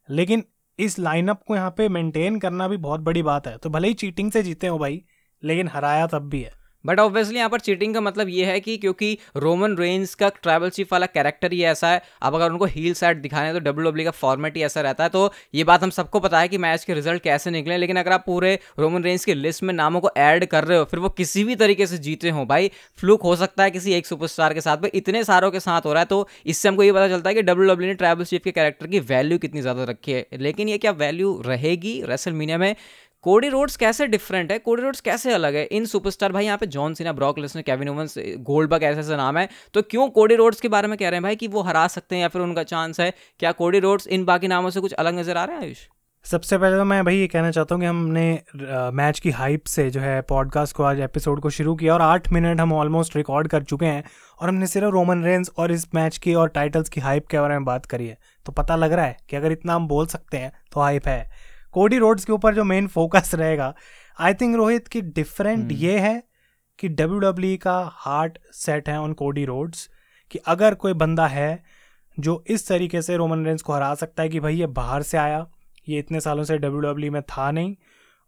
लेकिन 0.09 0.43
इस 0.79 0.99
लाइनअप 0.99 1.41
को 1.47 1.55
यहाँ 1.55 1.73
पे 1.77 1.89
मेंटेन 1.89 2.39
करना 2.39 2.67
भी 2.67 2.77
बहुत 2.77 2.99
बड़ी 2.99 3.23
बात 3.23 3.47
है। 3.47 3.57
तो 3.57 3.69
भले 3.69 3.87
ही 3.87 3.93
चीटिंग 3.93 4.31
से 4.31 4.43
जीते 4.43 4.67
हो 4.67 4.77
भाई, 4.77 5.01
लेकिन 5.43 5.67
हराया 5.67 6.07
तब 6.07 6.29
भी 6.29 6.41
है। 6.41 6.51
बट 6.85 6.99
ऑब्वियसली 6.99 7.37
यहाँ 7.37 7.49
पर 7.49 7.59
चीटिंग 7.59 7.93
का 7.93 8.01
मतलब 8.01 8.29
ये 8.29 8.45
है 8.45 8.59
कि 8.59 8.75
क्योंकि 8.77 9.17
रोमन 9.37 9.75
रेंज 9.77 10.13
का 10.13 10.29
ट्राइबल 10.43 10.69
चीफ 10.69 10.91
वाला 10.93 11.05
कैरेक्टर 11.05 11.51
ही 11.51 11.61
ऐसा 11.63 11.89
है, 11.89 12.01
अब 12.21 12.35
अगर 12.35 12.51
उनको 12.51 12.65
हील 12.65 12.93
साइड 12.93 13.21
दिखाने 13.21 13.53
तो 13.53 13.59
डब्ल्यू 13.59 13.89
डब्ल्यू 13.89 14.05
का 14.05 14.11
फॉर्मेट 14.11 14.55
ही 14.57 14.63
ऐसा 14.63 14.81
रहता 14.81 15.03
है 15.03 15.09
तो 15.09 15.31
ये 15.55 15.63
बात 15.63 15.83
हम 15.83 15.89
सबको 15.89 16.19
पता 16.19 16.39
है 16.39 16.47
कि 16.47 16.57
मैच 16.57 16.83
के 16.83 16.93
रिज़ल्ट 16.93 17.23
कैसे 17.23 17.51
निकले 17.51 17.77
लेकिन 17.77 17.97
अगर 17.99 18.11
आप 18.11 18.23
पूरे 18.25 18.57
रोमन 18.79 19.03
रेंज 19.03 19.25
की 19.25 19.33
लिस्ट 19.33 19.63
में 19.63 19.73
नामों 19.73 20.01
को 20.01 20.09
ऐड 20.17 20.45
कर 20.45 20.63
रहे 20.63 20.77
हो, 20.77 20.83
फिर 20.85 20.99
वो 20.99 21.09
किसी 21.11 21.43
भी 21.43 21.55
तरीके 21.55 21.87
से 21.87 21.97
जीते 21.99 22.29
हो 22.29 22.45
भाई 22.45 22.71
फ्लूक 22.99 23.21
हो 23.21 23.35
सकता 23.35 23.63
है 23.63 23.71
किसी 23.71 23.93
एक 23.93 24.07
सुपरस्टार 24.07 24.53
के 24.53 24.61
साथ 24.61 24.77
भाई 24.77 24.91
इतने 24.95 25.23
सारों 25.23 25.51
के 25.51 25.59
साथ 25.59 25.85
हो 25.85 25.93
रहा 25.93 26.01
है 26.01 26.05
तो 26.05 26.27
इससे 26.45 26.69
हमको 26.69 26.83
ये 26.83 26.91
पता 26.91 27.07
चलता 27.07 27.29
है 27.29 27.35
कि 27.35 27.41
डब्ल्यू 27.41 27.73
डब्ल्यू 27.73 27.87
ने 27.87 27.93
ट्राइबल 27.95 28.23
चीफ 28.25 28.43
के 28.43 28.51
कैरेक्टर 28.51 28.87
की 28.87 28.99
वैल्यू 29.01 29.37
कितनी 29.37 29.61
ज़्यादा 29.61 29.83
रखी 29.83 30.11
है, 30.11 30.25
लेकिन 30.33 30.69
ये 30.69 30.77
क्या 30.77 30.91
वैल्यू 30.93 31.41
रहेगी 31.45 32.01
रेसल 32.05 32.33
में? 32.33 32.75
कोडी 33.23 33.47
रोड्स 33.49 33.75
कैसे 33.77 34.05
डिफरेंट 34.07 34.51
है? 34.51 34.57
कोडी 34.59 34.81
रोड्स 34.81 35.01
कैसे 35.01 35.33
अलग 35.33 35.55
है? 35.55 35.63
इन 35.65 35.85
सुपरस्टार 35.85 36.31
भाई, 36.31 36.45
यहाँ 36.45 36.57
पे 36.57 36.65
John 36.67 36.93
Cena 36.93 37.13
Brock 37.13 37.39
Lesnar 37.39 37.61
Kevin 37.61 37.89
Owens, 37.89 38.15
Goldberg 38.17 38.83
ऐसे 38.83 38.99
ऐसे 38.99 39.17
नाम 39.17 39.37
है। 39.37 39.47
तो 39.73 39.81
क्यों 39.81 40.09
कोडी 40.09 40.35
रोड्स 40.35 40.61
के 40.61 40.67
बारे 40.69 40.87
में 40.87 40.97
कह 40.97 41.09
रहे 41.09 41.15
हैं 41.15 41.23
भाई 41.23 41.35
कि 41.35 41.47
वो 41.47 41.61
हरा 41.61 41.87
सकते 41.89 42.15
हैं 42.15 42.21
या 42.21 42.27
फिर 42.27 42.41
उनका 42.41 42.63
चांस 42.65 42.99
है? 42.99 43.13
क्या 43.39 43.51
कोडी 43.53 43.79
रोड्स 43.79 44.07
इन 44.07 44.25
बाकी 44.25 44.47
नामों 44.47 44.69
से 44.69 44.79
कुछ 44.79 44.93
अलग 44.93 45.19
नज़र 45.19 45.37
आ 45.37 45.43
रहे 45.43 45.55
हैं, 45.55 45.63
आयुष? 45.63 45.87
सबसे 46.25 46.57
पहले 46.57 46.77
तो 46.77 46.83
मैं 46.85 47.03
भाई 47.05 47.17
ये 47.17 47.27
कहना 47.27 47.51
चाहता 47.51 47.75
हूँ 47.75 47.81
कि 47.81 47.87
हमने 47.87 48.91
मैच 48.93 49.19
की 49.19 49.29
हाइप 49.31 49.65
से 49.65 49.89
जो 49.89 49.99
है 49.99 50.21
पॉडकास्ट 50.29 50.75
को 50.75 50.83
आज 50.83 50.99
एपिसोड 51.01 51.41
को 51.41 51.49
शुरू 51.49 51.75
किया 51.75 51.93
और 51.93 52.01
आठ 52.01 52.31
मिनट 52.31 52.59
हम 52.61 52.73
ऑलमोस्ट 52.73 53.15
रिकॉर्ड 53.15 53.47
कर 53.47 53.63
चुके 53.63 53.85
हैं 53.85 54.03
और 54.41 54.49
हमने 54.49 54.67
सिर्फ़ 54.67 54.89
रोमन 54.89 55.23
रेंज 55.23 55.51
और 55.57 55.71
इस 55.71 55.87
मैच 55.95 56.17
की 56.17 56.33
और 56.33 56.49
टाइटल्स 56.49 56.89
की 56.89 57.01
हाइप 57.01 57.27
के 57.27 57.39
बारे 57.39 57.53
में 57.53 57.65
बात 57.65 57.85
करी 57.85 58.07
है। 58.07 58.17
तो 58.45 58.51
पता 58.51 58.75
लग 58.75 58.93
रहा 58.93 59.05
है 59.05 59.17
कि 59.29 59.35
अगर 59.35 59.51
इतना 59.51 59.75
हम 59.75 59.87
बोल 59.87 60.05
सकते 60.07 60.37
हैं 60.37 60.51
तो 60.73 60.81
हाइप 60.81 61.07
है। 61.07 61.29
कोडी 61.73 61.97
रोड्स 61.97 62.25
के 62.25 62.33
ऊपर 62.33 62.55
जो 62.55 62.63
मेन 62.63 62.87
फोकस 62.87 63.31
रहेगा 63.35 63.73
आई 64.19 64.33
थिंक 64.33 64.55
रोहित 64.55 64.87
की 64.87 65.01
डिफरेंट 65.01 65.67
hmm. 65.67 65.77
ये 65.77 65.97
है 65.99 66.23
कि 66.79 66.87
डब्ल्यू 66.89 67.19
डब्ल्यू 67.19 67.55
e 67.55 67.59
का 67.59 67.79
हार्ट 67.95 68.37
सेट 68.53 68.89
है 68.89 68.99
ऑन 68.99 69.13
कोडी 69.13 69.45
रोड्स 69.45 69.89
कि 70.31 70.39
अगर 70.47 70.73
कोई 70.75 70.93
बंदा 70.95 71.27
है 71.27 71.51
जो 72.17 72.43
इस 72.47 72.67
तरीके 72.67 73.01
से 73.01 73.17
रोमन 73.17 73.45
रेंस 73.45 73.61
को 73.61 73.73
हरा 73.73 73.93
सकता 73.95 74.23
है 74.23 74.29
कि 74.29 74.39
भाई 74.39 74.55
ये 74.55 74.67
बाहर 74.75 75.03
से 75.03 75.17
आया 75.17 75.45
ये 75.89 75.99
इतने 75.99 76.19
सालों 76.19 76.43
से 76.43 76.57
डब्ल्यू 76.57 76.79
डब्ल्यू 76.81 77.09
e 77.09 77.13
में 77.13 77.21
था 77.23 77.49
नहीं 77.51 77.75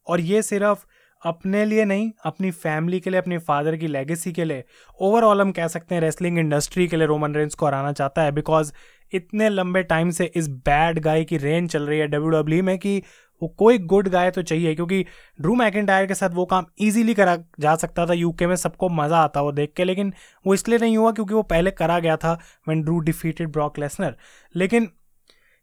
और 0.08 0.22
ये 0.22 0.42
सिर्फ़ 0.44 0.86
अपने 1.24 1.64
लिए 1.66 1.84
नहीं 1.86 2.12
अपनी 2.26 2.52
फैमिली 2.52 3.00
के 3.00 3.10
लिए 3.10 3.20
अपनी 3.20 3.38
फादर 3.40 3.76
की 3.78 3.88
लेगेसी 3.88 4.32
के 4.32 4.46
लिए 4.46 4.64
ओवरऑल 5.00 5.42
हम 5.42 5.52
कह 5.52 5.68
सकते 5.68 5.96
हैं 5.96 6.02
रेसलिंग 6.02 6.38
इंडस्ट्री 6.40 6.88
के 6.88 6.98
लिए 6.98 7.08
रोमन 7.08 7.36
रेंस 7.36 7.56
को 7.56 7.66
हराना 7.66 7.92
चाहता 7.94 8.22
है 8.22 8.32
बिकॉज़ 8.32 8.72
इतने 9.14 9.50
लंबे 9.50 9.84
टाइम 9.84 10.10
से 10.12 10.26
इस 10.36 10.48
बैड 10.66 11.00
गाय 11.00 11.24
की 11.24 11.38
रेंज 11.38 11.70
चल 11.70 11.88
रही 11.88 12.00
है 12.00 12.08
डब्ल्यू 12.08 12.30
डब्ल्यू 12.32 12.62
e 12.62 12.66
में 12.66 12.78
कि 12.78 13.02
वो 13.42 13.48
कोई 13.50 13.78
गुड 13.80 14.08
गाय 14.10 14.32
तो 14.32 14.42
चाहिए, 14.44 14.74
क्योंकि 14.76 15.06
ड्रू 15.40 15.56
मैकेंटायर 15.56 16.06
के 16.06 16.16
साथ 16.16 16.30
वो 16.32 16.46
काम 16.46 16.66
इजीली 16.80 17.14
करा 17.14 17.36
जा 17.60 17.76
सकता 17.78 18.06
था 18.06 18.14
यूके 18.14 18.48
में 18.48 18.56
सबको 18.58 18.90
मज़ा 18.92 19.18
आता 19.20 19.42
वो 19.42 19.52
देख 19.52 19.74
के, 19.78 19.84
लेकिन 19.84 20.14
वो 20.46 20.54
इसलिए 20.54 20.80
नहीं 20.80 20.98
हुआ 20.98 21.12
क्योंकि 21.12 21.34
वो 21.34 21.44
पहले 21.46 21.72
करा 21.74 22.00
गया 22.00 22.18
था 22.18 22.34
when 22.68 22.82
Drew 22.84 23.00
defeated 23.02 23.52
Brock 23.52 23.80
Lesnar. 23.80 24.16
लेकिन 24.56 24.90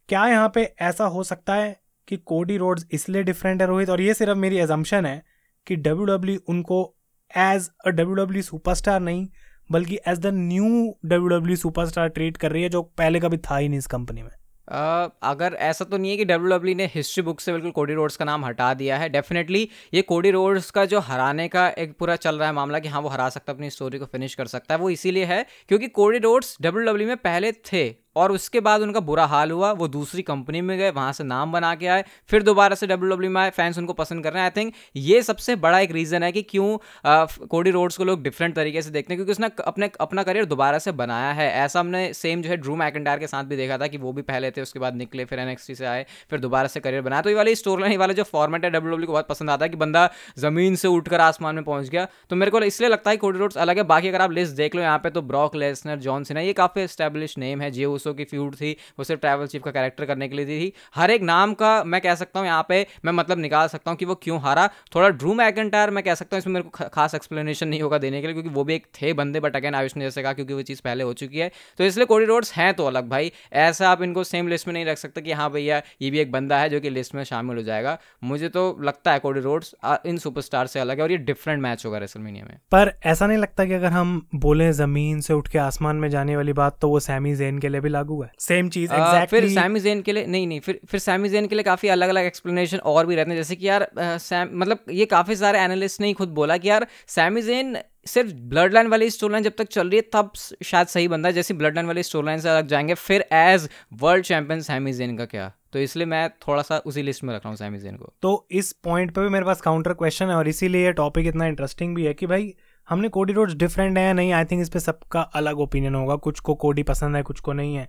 क्या 0.09 0.27
यहाँ 0.29 0.51
पे 0.55 0.63
ऐसा 0.83 1.05
हो 1.07 1.23
सकता 1.25 1.55
है 1.55 1.77
कि 2.09 2.17
कोडी 2.19 2.57
रोड्स 2.57 2.87
इसलिए 2.93 3.23
डिफरेंट 3.23 3.61
है 3.61 3.67
रोहित? 3.69 3.91
और 3.91 4.01
ये 4.01 4.15
सिर्फ़ 4.15 4.39
मेरी 4.39 4.59
एजम्पन 4.59 5.07
है 5.07 5.23
कि 5.67 5.77
डब्ल्यू 5.77 6.05
डब्ल्यू 6.07 6.37
e 6.37 6.41
उनको 6.49 6.83
as 7.31 7.69
a 7.87 7.91
W 7.91 8.15
W 8.17 8.43
superstar 8.43 9.01
नहीं, 9.01 9.27
बल्कि 9.71 9.99
as 10.09 10.19
the 10.19 10.27
new 10.35 10.69
W 11.05 11.29
W 11.29 11.57
superstar 11.57 12.09
treat 12.09 12.37
कर 12.37 12.53
रही 12.53 12.63
है, 12.63 12.69
जो 12.69 12.83
पहले 12.83 13.21
कभी 13.21 13.37
था 13.41 13.57
ही 13.57 13.69
नहीं 13.69 13.79
इस 13.79 13.87
कंपनी 13.89 14.23
में। 14.23 14.31
Uh, 14.69 15.11
अगर 15.23 15.55
ऐसा 15.59 15.85
तो 15.85 15.97
नहीं 15.97 16.11
है 16.11 16.17
कि 16.17 16.25
डब्ल्यू 16.25 16.51
डब्ल्यू 16.51 16.75
e 16.75 16.77
ने 16.77 16.87
हिस्ट्री 16.95 17.23
बुक 17.23 17.41
से 17.41 17.53
बिल्कुल 17.53 17.71
कोडी 17.71 17.95
रोड्स 17.95 18.17
का 18.17 18.25
नाम 18.25 18.45
हटा 18.45 18.73
दिया 18.75 18.97
है। 18.97 19.09
डेफिनेटली 19.09 19.69
ये 19.95 20.03
कोडी 20.03 20.31
रोड्स 20.31 20.71
का 20.71 20.85
जो 20.85 21.01
हराने 21.01 21.47
का 21.49 21.67
एक 21.79 21.97
पूरा 21.99 22.17
चल 22.17 22.39
रहा 22.39 22.49
है 22.49 22.55
मामला 22.55 22.79
कि 22.79 22.89
हाँ 22.89 23.01
वो 23.01 23.09
हरा 23.09 23.29
सकता 23.29 23.53
है 23.53 23.57
अपनी 23.57 23.71
स्टोरी 23.71 23.99
को 23.99 24.07
फिनिश 24.07 24.35
कर 24.35 24.47
सकता 24.47 24.75
है 24.75 24.81
वो 24.81 24.91
इसीलिए 24.91 25.25
है 25.25 25.45
क्योंकि 25.69 25.89
कोडी 25.89 26.19
रोड्स 26.19 26.57
डब्ल्यू 26.63 26.85
डब्ल्यू 26.87 27.09
में 27.09 27.17
पहले 27.17 27.53
थे। 27.73 27.89
और 28.17 28.33
उसके 28.33 28.61
बाद 28.61 28.81
उनका 28.81 29.01
बुरा 29.03 29.25
हाल 29.27 29.51
हुआ, 29.51 29.71
वो 29.73 29.89
दूसरी 29.89 30.23
कंपनी 30.25 30.61
में 30.61 30.77
गए, 30.79 30.91
वहाँ 30.93 31.13
से 31.13 31.25
नाम 31.25 31.53
बना 31.53 31.75
के 31.75 31.87
आए, 31.87 32.05
फिर 32.31 32.43
दोबारा 32.43 32.75
से 32.75 32.87
डब्ल्यू 32.87 33.11
डब्ल्यू 33.11 33.31
में 33.31 33.41
आए 33.41 33.51
फैंस 33.53 33.79
उनको 33.79 33.93
पसंद 33.95 34.25
कर 34.25 34.33
रहे 34.33 34.43
हैं। 34.43 34.51
आई 34.51 34.57
थिंक 34.57 34.73
ये 34.97 35.23
सबसे 35.23 35.57
बड़ा 35.59 35.81
एक 35.81 35.93
रीज़न 35.93 36.23
है 36.23 36.31
कि 36.33 36.43
क्यों 36.45 37.47
कोडी 37.49 37.71
रोड्स 37.71 37.97
को 37.97 38.05
लोग 38.05 38.23
डिफरेंट 38.23 38.55
तरीके 38.55 38.83
से 38.83 38.91
देखते 38.91 39.15
हैं, 39.15 39.19
क्योंकि 39.19 39.33
उसने 39.33 39.51
अपने, 39.67 39.91
अपना 40.01 40.23
करियर 40.23 40.45
दोबारा 40.47 40.79
से 40.79 40.93
बनाया 40.95 41.33
है। 41.33 41.51
ऐसा 41.55 41.81
हमने 41.81 42.13
सेम 42.15 42.43
जो 42.43 42.51
है 42.51 42.57
ड्रू 42.57 42.77
मैकेंडायर 42.77 43.19
के 43.19 43.27
साथ 43.27 43.45
भी 43.45 43.57
देखा 43.57 43.79
था 43.79 43.87
कि 43.87 43.99
वो 43.99 44.13
भी 44.13 44.23
पहले 44.25 44.51
थे, 44.51 44.63
उसके 44.63 44.79
बाद 44.79 44.97
निकले, 44.97 45.25
फिर 45.25 45.39
एन 45.39 45.55
से 45.59 45.85
आए, 45.87 46.05
फिर 46.31 46.41
दोबारा 46.41 46.69
से 46.69 46.81
करियर 46.81 47.03
बनाया। 47.03 47.23
तो 47.23 47.31
ये 47.31 47.37
वाली 47.37 47.55
स्टोर 47.55 47.81
लाइन 47.81 47.99
वाला 47.99 48.13
जो 48.15 48.23
फॉर्मेट 48.25 48.65
है 48.65 48.71
डब्ल्यू 48.71 49.07
को 49.07 49.13
बहुत 49.13 49.29
पसंद 49.29 49.51
आता 49.51 49.65
है 49.65 49.69
कि 49.69 49.77
बंदा 49.77 50.09
ज़मीन 50.39 50.77
से 50.77 50.89
उठकर 50.91 51.21
आसमान 51.21 51.55
में 51.55 51.65
पहुँच 51.65 51.89
गया। 51.89 52.07
तो 52.31 52.37
मेरे 52.37 52.51
को 52.51 52.61
इसलिए 52.63 52.91
लगता 52.91 53.11
है 53.11 53.17
कोडी 53.19 53.39
रोड्स 53.39 53.59
अलग 53.59 53.77
है, 53.77 53.83
बाकी 53.85 54.09
अगर 54.09 54.23
आप 54.23 54.33
लिस्ट 54.33 54.55
देख 54.57 54.75
लो 54.75 54.83
यहाँ 54.83 54.99
पे 54.99 55.11
तो 55.11 55.23
ब्रॉक 55.25 55.57
लेसनर 55.57 55.97
जॉन 56.01 56.25
सिन्हा 56.25 56.45
ये 56.45 56.53
काफ़ी 56.55 56.87
स्टैब्लिश 56.89 57.37
नेम 57.39 57.61
है 57.61 57.71
जियो 57.71 57.93
की 57.99 58.25
फ्यूड 58.25 58.55
थी, 58.55 58.77
वो 58.99 59.05
सिर्फ़ 59.05 59.21
ट्रैवल 59.21 59.47
चीफ 59.47 59.63
का 59.63 59.71
कैरेक्टर 59.71 60.05
करने 60.05 60.29
के 60.29 60.37
लिए 60.37 60.47
थी। 60.49 60.73
हर 60.95 61.11
एक 61.11 61.23
नाम 61.23 61.55
का 61.55 61.83
मैं 61.85 62.01
कह 62.01 62.15
सकता 62.15 62.41
हूँ, 62.41 62.47
यहाँ 62.47 62.65
पे 62.69 62.87
मैं 63.05 63.13
मतलब 63.13 63.39
निकाल 63.39 63.69
सकता 63.69 63.91
हूँ 63.91 63.99
कि 63.99 64.05
वो 64.05 64.15
क्यों 64.23 64.41
हारा। 64.41 64.67
थोड़ा 64.95 65.09
ड्रू 65.11 65.35
मैकेंटायर 65.35 65.91
मैं 65.91 66.05
कह 66.05 66.15
सकता 66.15 66.37
हूँ, 66.37 66.39
इसमें 66.39 66.55
मेरे 66.55 66.69
को 66.69 66.89
खास 66.89 67.15
एक्सप्लेनेशन 67.15 67.69
नहीं 67.69 67.81
होगा 67.83 67.99
देने 67.99 68.21
के 68.21 68.27
लिए, 68.27 68.35
क्योंकि 68.35 68.51
वो 68.51 68.65
भी 68.65 68.75
एक 68.75 68.87
थे 69.03 69.13
बंदे 69.15 69.41
बट 69.41 69.57
अगेन 69.57 69.75
आयुष 69.75 69.97
ने 69.97 70.05
जैसे 70.05 70.23
कहा, 70.23 70.33
क्योंकि 70.33 70.55
वो 70.55 70.63
चीज़ 70.63 70.81
पहले 70.85 71.05
हो 71.05 71.13
चुकी 71.15 71.39
है। 71.39 71.51
तो 71.79 71.85
इसलिए 71.85 72.07
कोडी 72.07 72.25
रोड्स 72.25 72.53
हैं 72.53 72.73
तो 72.75 72.87
अलग 72.87 73.09
भाई। 73.09 73.33
ऐसा 73.55 73.89
आप 73.91 74.03
इनको 74.03 74.25
सेम 74.25 74.49
लिस्ट 74.49 74.67
में 74.67 74.73
नहीं 74.75 74.85
रख 74.87 74.99
सकते 74.99 75.21
कि 75.21 75.33
हाँ 75.33 75.51
भैया, 75.53 75.81
ये 76.03 76.11
भी 76.11 76.19
एक 76.19 76.33
बंदा 76.33 76.59
है 76.59 76.69
जो 76.71 76.81
कि 76.81 76.91
लिस्ट 76.91 77.15
में 77.15 77.23
शामिल 77.25 77.57
हो 77.57 77.63
जाएगा। 77.63 77.99
मुझे 78.25 78.49
तो 78.49 78.77
लगता 78.83 79.13
है 79.13 79.19
कोडी 79.19 79.41
रोड्स 79.41 79.75
इन 80.07 80.19
सुपरस्टार 80.19 80.67
से 80.67 80.81
अलग 80.81 80.97
है 80.97 81.03
और 81.03 81.11
ये 81.11 81.17
डिफरेंट 81.19 81.63
मैच 81.63 81.85
होगा 81.87 81.99
रेसलमेनिया 81.99 82.45
में। 82.45 82.57
पर 82.73 82.93
ऐसा 83.07 83.27
नहीं 83.27 83.39
लगता 83.39 83.65
कि 83.65 83.73
अगर 83.75 83.91
हम 83.91 84.21
बोले 84.37 84.73
ज़मीन 84.73 85.21
से 85.21 85.35
उठ 85.35 85.49
के 85.49 85.59
आसमान 85.59 85.97
में 85.97 86.09
जाने 86.11 86.37
वाली 86.37 86.53
बात 86.53 86.79
तो 86.81 86.89
वो 86.89 87.01
सैमी 87.01 87.35
जेन 87.35 87.59
के 87.59 87.69
लिए 87.69 87.81
लागू 87.89 88.21
है। 88.23 88.31
सेम 88.41 88.69
चीज़ 88.69 88.91
exactly 88.91 89.31
फिर 89.31 89.49
सैमी 89.51 89.81
जेन 89.81 90.03
के 90.03 90.13
लिए 90.13 90.27
नहीं 90.27 90.47
नहीं 90.47 90.61
फिर 90.61 90.81
फिर 90.89 91.01
सैमी 91.01 91.29
जेन 91.29 91.47
के 91.47 91.55
लिए 91.55 91.65
काफ़ी 91.65 91.89
अलग 91.89 92.09
अलग 92.09 92.25
एक्सप्लेनेशन 92.25 92.79
और 92.79 93.07
भी 93.07 93.17
रहते 93.17 93.31
हैं। 93.31 93.37
जैसे 93.37 93.57
कि 93.57 93.69
यार 93.69 93.89
सैम 93.99 94.51
मतलब 94.55 94.85
ये 94.91 95.07
काफ़ी 95.07 95.37
सारे 95.37 95.59
एनालिस्ट 95.59 96.01
ने 96.01 96.07
ही 96.07 96.13
खुद 96.13 96.29
बोला 96.35 96.57
कि 96.57 96.69
यार 96.69 96.87
सैमी 97.09 97.43
जेन 97.43 97.77
सिर्फ़ 98.07 98.33
ब्लड 98.51 98.75
लाइन 98.75 98.87
वाली 98.87 99.09
स्टोर 99.11 99.31
लाइन 99.31 99.45
जब 99.45 99.53
तक 99.59 99.69
चल 99.69 99.89
रही 99.89 99.97
है 99.97 100.09
तब 100.13 100.31
शायद 100.65 100.87
सही 100.87 101.09
बंदा 101.09 101.29
है। 101.29 101.35
जैसे 101.35 101.55
ब्लड 101.55 101.75
लाइन 101.75 101.87
वाली 101.87 102.03
स्टोर 102.03 102.25
लाइन 102.25 102.41
से 102.41 102.49
अलग 102.49 102.67
जाएँगे 102.67 102.95
फिर 102.97 103.25
as 103.33 103.69
world 103.95 104.25
champion 104.25 104.61
Sami 104.61 104.93
Zayn 104.93 105.17
का 105.17 105.25
क्या? 105.25 105.53
तो 105.73 105.79
इसलिए 105.79 106.07
मैं 106.07 106.29
थोड़ा 106.47 106.63
सा 106.63 106.79
उसी 106.87 107.03
लिस्ट 107.03 107.25
में 107.25 107.35
रख 107.35 107.41
रहा 107.41 107.49
हूँ 107.49 107.57
सैमी 107.57 107.79
जेन 107.79 107.97
को। 107.97 108.13
तो 108.23 108.47
इस 108.51 108.73
पॉइंट 108.85 109.11
पे 109.11 109.21
भी 109.21 109.29
मेरे 109.29 109.45
पास 109.45 109.61
काउंटर 109.61 109.93
क्वेश्चन 109.95 110.27
है 110.27 110.35
और 110.35 110.49
इसीलिए 110.49 110.85
ये 110.85 110.93
टॉपिक 110.93 111.27
इतना 111.27 111.47
इंटरेस्टिंग 111.47 111.95
भी 111.97 112.05
है 112.05 112.15
कि 112.15 112.27
भाई 112.27 112.55
हमने 112.89 113.09
कोडी 113.09 113.33
रोड्स 113.33 113.55
डिफरेंट 113.55 113.99
है 113.99 114.13
नहीं? 114.13 114.33
आई 114.33 114.45
थिंक 114.45 114.63
इस 114.63 114.69
पर 114.69 114.79
सबका 114.79 115.21
अलग 115.21 115.59
ओपिनियन 115.61 115.95
होगा। 115.95 116.17
कुछ 116.17 116.41
को 116.41 116.55
कोडी 116.55 116.83
पसंद 116.83 117.17
है, 117.17 117.23
कुछ 117.23 117.41
को 117.41 117.53
नहीं 117.53 117.75
है। 117.75 117.89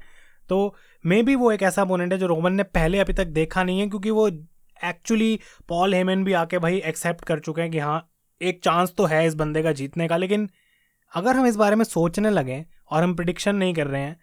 तो 0.49 0.75
मे 1.03 1.21
बी 1.23 1.35
वो 1.35 1.51
एक 1.51 1.63
ऐसा 1.63 1.81
अपोनेंट 1.81 2.13
है 2.13 2.19
जो 2.19 2.27
रोमन 2.27 2.53
ने 2.53 2.63
पहले 2.65 2.99
अभी 2.99 3.13
तक 3.13 3.27
देखा 3.29 3.63
नहीं 3.63 3.79
है 3.79 3.87
क्योंकि 3.87 4.11
वो 4.11 4.27
एक्चुअली 4.79 5.39
पॉल 5.69 5.93
हेमन 5.93 6.23
भी 6.23 6.33
आके 6.33 6.59
भाई 6.59 6.77
एक्सेप्ट 6.85 7.25
कर 7.25 7.39
चुके 7.39 7.61
हैं 7.61 7.71
कि 7.71 7.79
हाँ 7.79 8.09
एक 8.41 8.59
चांस 8.63 8.93
तो 8.97 9.05
है 9.05 9.25
इस 9.27 9.35
बंदे 9.35 9.63
का 9.63 9.71
जीतने 9.71 10.07
का, 10.07 10.17
लेकिन 10.17 10.49
अगर 11.11 11.35
हम 11.35 11.45
इस 11.45 11.55
बारे 11.55 11.75
में 11.75 11.83
सोचने 11.85 12.29
लगें 12.29 12.63
और 12.91 13.03
हम 13.03 13.13
प्रिडिक्शन 13.15 13.55
नहीं 13.55 13.73
कर 13.73 13.87
रहे 13.87 14.01
हैं, 14.01 14.15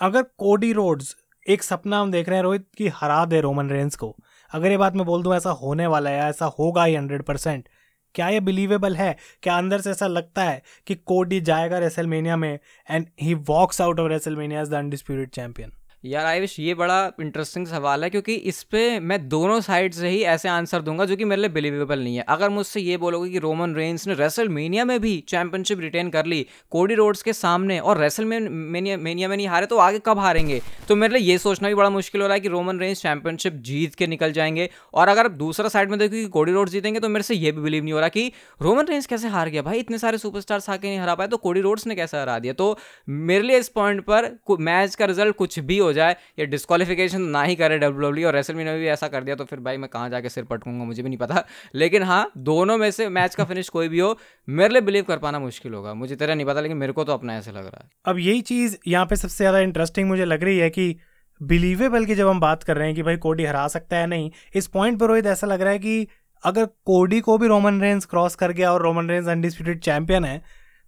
अगर 0.00 0.22
कोडी 0.38 0.72
रोड्स 0.72 1.14
एक 1.46 1.62
सपना 1.62 2.00
हम 2.00 2.10
देख 2.10 2.28
रहे 2.28 2.36
हैं 2.36 2.42
रोहित 2.42 2.66
कि 2.78 2.88
हरा 2.88 3.24
दे 3.24 3.40
रोमन 3.40 3.70
रेंस 3.70 3.96
को, 3.96 4.14
अगर 4.52 4.70
ये 4.70 4.76
बात 4.76 4.94
मैं 4.94 5.06
बोल 5.06 5.22
दूँ 5.22 5.34
ऐसा 5.36 5.50
होने 5.52 5.86
वाला 5.86 6.10
है 6.10 6.28
ऐसा 6.28 6.46
होगा 6.58 6.84
ही 6.84 6.94
हंड्रेड 6.94 7.22
परसेंट 7.22 7.68
क्या 8.14 8.28
ये 8.28 8.40
बिलीवेबल 8.40 8.96
है? 8.96 9.16
क्या 9.42 9.56
अंदर 9.58 9.80
से 9.80 9.90
ऐसा 9.90 10.06
लगता 10.06 10.44
है 10.44 10.62
कि 10.86 10.94
कोडी 10.94 11.40
जाएगा 11.40 11.78
रेसलमेनिया 11.78 12.36
में 12.36 12.58
and 12.90 13.06
he 13.20 13.34
walks 13.34 13.80
out 13.80 14.00
of 14.00 14.08
WrestleMania 14.08 14.60
as 14.60 14.68
the 14.68 14.74
undisputed 14.74 15.30
champion 15.30 15.72
यार 16.04 16.26
आयुष, 16.26 16.58
ये 16.60 16.74
बड़ा 16.74 17.12
इंटरेस्टिंग 17.20 17.66
सवाल 17.66 18.02
है 18.04 18.08
क्योंकि 18.10 18.34
इस 18.34 18.62
पर 18.62 18.98
मैं 19.00 19.28
दोनों 19.28 19.60
साइड 19.60 19.94
से 19.94 20.08
ही 20.08 20.20
ऐसे 20.22 20.48
आंसर 20.48 20.82
दूँगा 20.82 21.04
जो 21.04 21.16
कि 21.16 21.24
मेरे 21.24 21.40
लिए 21.42 21.50
बिलीवेबल 21.50 22.00
नहीं 22.00 22.16
है। 22.16 22.24
अगर 22.28 22.48
मुझसे 22.48 22.80
ये 22.80 22.96
बोलोगे 22.96 23.30
कि 23.30 23.38
रोमन 23.38 23.74
रेंस 23.74 24.06
ने 24.08 24.14
रेसल 24.14 24.48
में 24.48 24.98
भी 25.00 25.16
चैंपियनशिप 25.28 25.80
रिटेन 25.80 26.10
कर 26.10 26.26
ली 26.26 26.46
कोडी 26.70 26.94
रोड्स 26.94 27.22
के 27.22 27.32
सामने 27.32 27.78
और 27.78 27.98
रेसल 27.98 28.24
मेनिया 28.24 28.96
मेनिया 28.96 29.28
में 29.28 29.36
नहीं 29.36 29.46
हारे 29.48 29.66
तो 29.66 29.76
आगे 29.76 30.00
कब 30.06 30.18
हारेंगे? 30.18 30.60
तो 30.88 30.96
मेरे 30.96 31.18
लिए 31.18 31.30
ये 31.30 31.38
सोचना 31.38 31.68
भी 31.68 31.74
बड़ा 31.74 31.90
मुश्किल 31.90 32.20
हो 32.20 32.26
रहा 32.26 32.34
है 32.34 32.40
कि 32.40 32.48
रोमन 32.48 32.80
रेंस 32.80 33.02
चैंपियनशिप 33.02 33.54
जीत 33.62 33.94
के 33.94 34.06
निकल 34.06 34.32
जाएँगे 34.32 34.68
और 34.94 35.08
अगर 35.08 35.28
दूसरा 35.28 35.68
साइड 35.68 35.90
में 35.90 35.98
देखो 35.98 36.12
कि 36.12 36.26
कोडी 36.28 36.52
रोड्स 36.52 36.72
जीतेंगे 36.72 37.00
तो 37.00 37.08
मेरे 37.08 37.22
से 37.22 37.34
ये 37.34 37.52
भी 37.52 37.62
बिलीव 37.62 37.84
नहीं 37.84 37.92
हो 37.92 38.00
रहा 38.00 38.08
कि 38.08 38.30
रोमन 38.62 38.86
रेंस 38.86 39.06
कैसे 39.06 39.28
हार 39.28 39.48
गया? 39.48 39.62
भाई, 39.62 39.78
इतने 39.78 39.98
सारे 39.98 40.18
सुपरस्टार्स 40.18 40.70
आके 40.70 40.88
नहीं 40.88 40.98
हरा 40.98 41.14
पाए 41.14 41.28
तो 41.28 41.36
कोडी 41.36 41.60
रोड्स 41.60 41.86
ने 41.86 41.94
कैसे 41.94 42.16
हरा 42.16 42.38
दिया? 42.38 42.52
तो 42.52 42.78
मेरे 43.08 43.42
लिए 43.42 43.58
इस 43.58 43.68
पॉइंट 43.68 44.04
पर 44.10 44.30
मैच 44.60 44.94
का 44.94 45.04
रिज़ल्ट 45.04 45.36
कुछ 45.36 45.58
भी 45.60 45.78
हो 45.78 45.92
जाए, 45.94 46.16
या 46.38 46.44
डिस्क 46.46 46.62
डिस्कालिफिकेशन 46.64 47.22
ना 47.22 47.42
ही 47.42 47.54
करे 47.56 47.78
डब्ल्यू 47.78 48.10
e 48.14 48.26
और 48.26 48.34
रेसल 48.34 48.54
में 48.54 48.78
भी 48.78 48.86
ऐसा 48.88 49.08
कर 49.08 49.24
दिया 49.24 49.34
तो 49.36 49.44
फिर 49.44 49.60
भाई 49.60 49.76
मैं 49.76 49.88
कहाँ 49.90 50.08
जाके 50.10 50.28
सिर 50.28 50.44
पटकूँगा, 50.44 50.84
मुझे 50.84 51.02
भी 51.02 51.08
नहीं 51.08 51.18
पता। 51.18 51.44
लेकिन 51.74 52.02
हाँ 52.02 52.30
दोनों 52.40 52.76
में 52.78 52.90
से 52.90 53.08
मैच 53.10 53.34
का 53.34 53.44
फिनिश 53.44 53.68
कोई 53.68 53.88
भी 53.88 53.98
हो, 53.98 54.16
मेरे 54.48 54.72
लिए 54.72 54.80
बिलीव 54.82 55.04
कर 55.04 55.18
पाना 55.18 55.38
मुश्किल 55.40 55.74
होगा। 55.74 55.94
मुझे 55.94 56.16
तेरा 56.16 56.34
नहीं 56.34 56.46
पता, 56.46 56.60
लेकिन 56.60 56.76
मेरे 56.76 56.92
को 56.92 57.04
तो 57.04 57.12
अपना 57.12 57.36
ऐसे 57.36 57.52
लग 57.52 57.64
रहा 57.64 57.82
है। 57.82 57.90
अब 58.04 58.18
यही 58.20 58.40
चीज़ 58.42 58.76
यहाँ 58.86 59.06
पे 59.06 59.16
सबसे 59.16 59.36
ज़्यादा 59.36 59.58
इंटरेस्टिंग 59.60 60.08
मुझे 60.08 60.24
लग 60.24 60.44
रही 60.44 60.58
है 60.58 60.70
कि 60.70 60.96
बिलीवेबल 61.40 62.04
की 62.04 62.14
जब 62.14 62.28
हम 62.28 62.40
बात 62.40 62.62
कर 62.62 62.76
रहे 62.76 62.86
हैं 62.86 62.96
कि 62.96 63.02
भाई 63.02 63.16
कोडी 63.18 63.44
हरा 63.44 63.66
सकता 63.68 63.96
है 63.96 64.06
नहीं, 64.06 64.30
इस 64.54 64.66
पॉइंट 64.68 64.98
पर 64.98 65.06
रोहित 65.06 65.26
ऐसा 65.28 65.46
लग 65.46 65.62
रहा 65.62 65.72
है 65.72 65.78
कि 65.78 66.06
अगर 66.44 66.66
कोडी 66.86 67.20
को 67.20 67.36
भी 67.38 67.48
रोमन 67.48 67.80
रेंज 67.80 68.04
क्रॉस 68.06 68.34
कर 68.36 68.52
गया 68.52 68.72
और 68.72 68.82
रोमन 68.82 69.08
रेंज 69.08 69.28
अनडिस्प्यूटेड 69.28 69.80
चैंपियन 69.82 70.24
है 70.24 70.42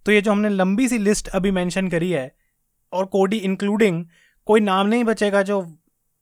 तो 0.05 0.11
ये 0.11 0.21
जो 0.21 0.31
हमने 0.31 0.49
लंबी 0.51 0.87
सी 0.87 0.97
लिस्ट 0.99 1.27
अभी 1.29 1.51
मेंशन 1.51 1.87
करी 1.89 2.11
है, 2.11 2.31
और 2.93 3.05
कोडी 3.07 3.37
इंक्लूडिंग 3.39 4.03
कोई 4.47 4.59
नाम 4.59 4.87
नहीं 4.87 5.03
बचेगा 5.03 5.41
जो 5.41 5.65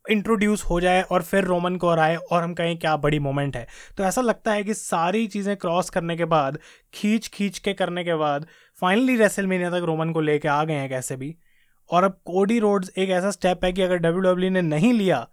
इंट्रोड्यूस 0.05 0.63
हो 0.63 0.79
जाए 0.81 1.01
और 1.01 1.21
फिर 1.23 1.43
रोमन 1.43 1.75
को 1.75 1.89
हराए 1.91 2.15
और 2.15 2.43
हम 2.43 2.53
कहें 2.53 2.77
क्या 2.79 2.95
बड़ी 2.97 3.19
मोमेंट 3.19 3.55
है। 3.57 3.65
तो 3.97 4.03
ऐसा 4.03 4.21
लगता 4.21 4.51
है 4.51 4.63
कि 4.63 4.73
सारी 4.73 5.25
चीज़ें 5.27 5.55
क्रॉस 5.57 5.89
करने 5.89 6.15
के 6.17 6.25
बाद, 6.25 6.57
खींच 6.93 7.27
खींच 7.27 7.59
के 7.59 7.73
करने 7.73 8.03
के 8.03 8.15
बाद 8.15 8.45
फाइनली 8.81 9.15
रेसलमेनिया 9.17 9.69
तक 9.69 9.85
रोमन 9.85 10.11
को 10.11 10.21
लेके 10.21 10.47
आ 10.47 10.63
गए 10.63 10.73
हैं 10.73 10.89
कैसे 10.89 11.15
भी। 11.15 11.35
और 11.89 12.03
अब 12.03 12.19
कोडी 12.25 12.59
रोड्स 12.59 12.91
एक 12.97 13.09
ऐसा 13.09 13.31
स्टेप 13.31 13.65
है 13.65 13.71
कि 13.73 13.81
अगर 13.81 13.97
डब्ल्यू 13.97 14.21
डब्ल्यू 14.23 14.49
e 14.49 14.53
ने 14.53 14.61
नहीं 14.61 14.93
लिया 14.93 15.27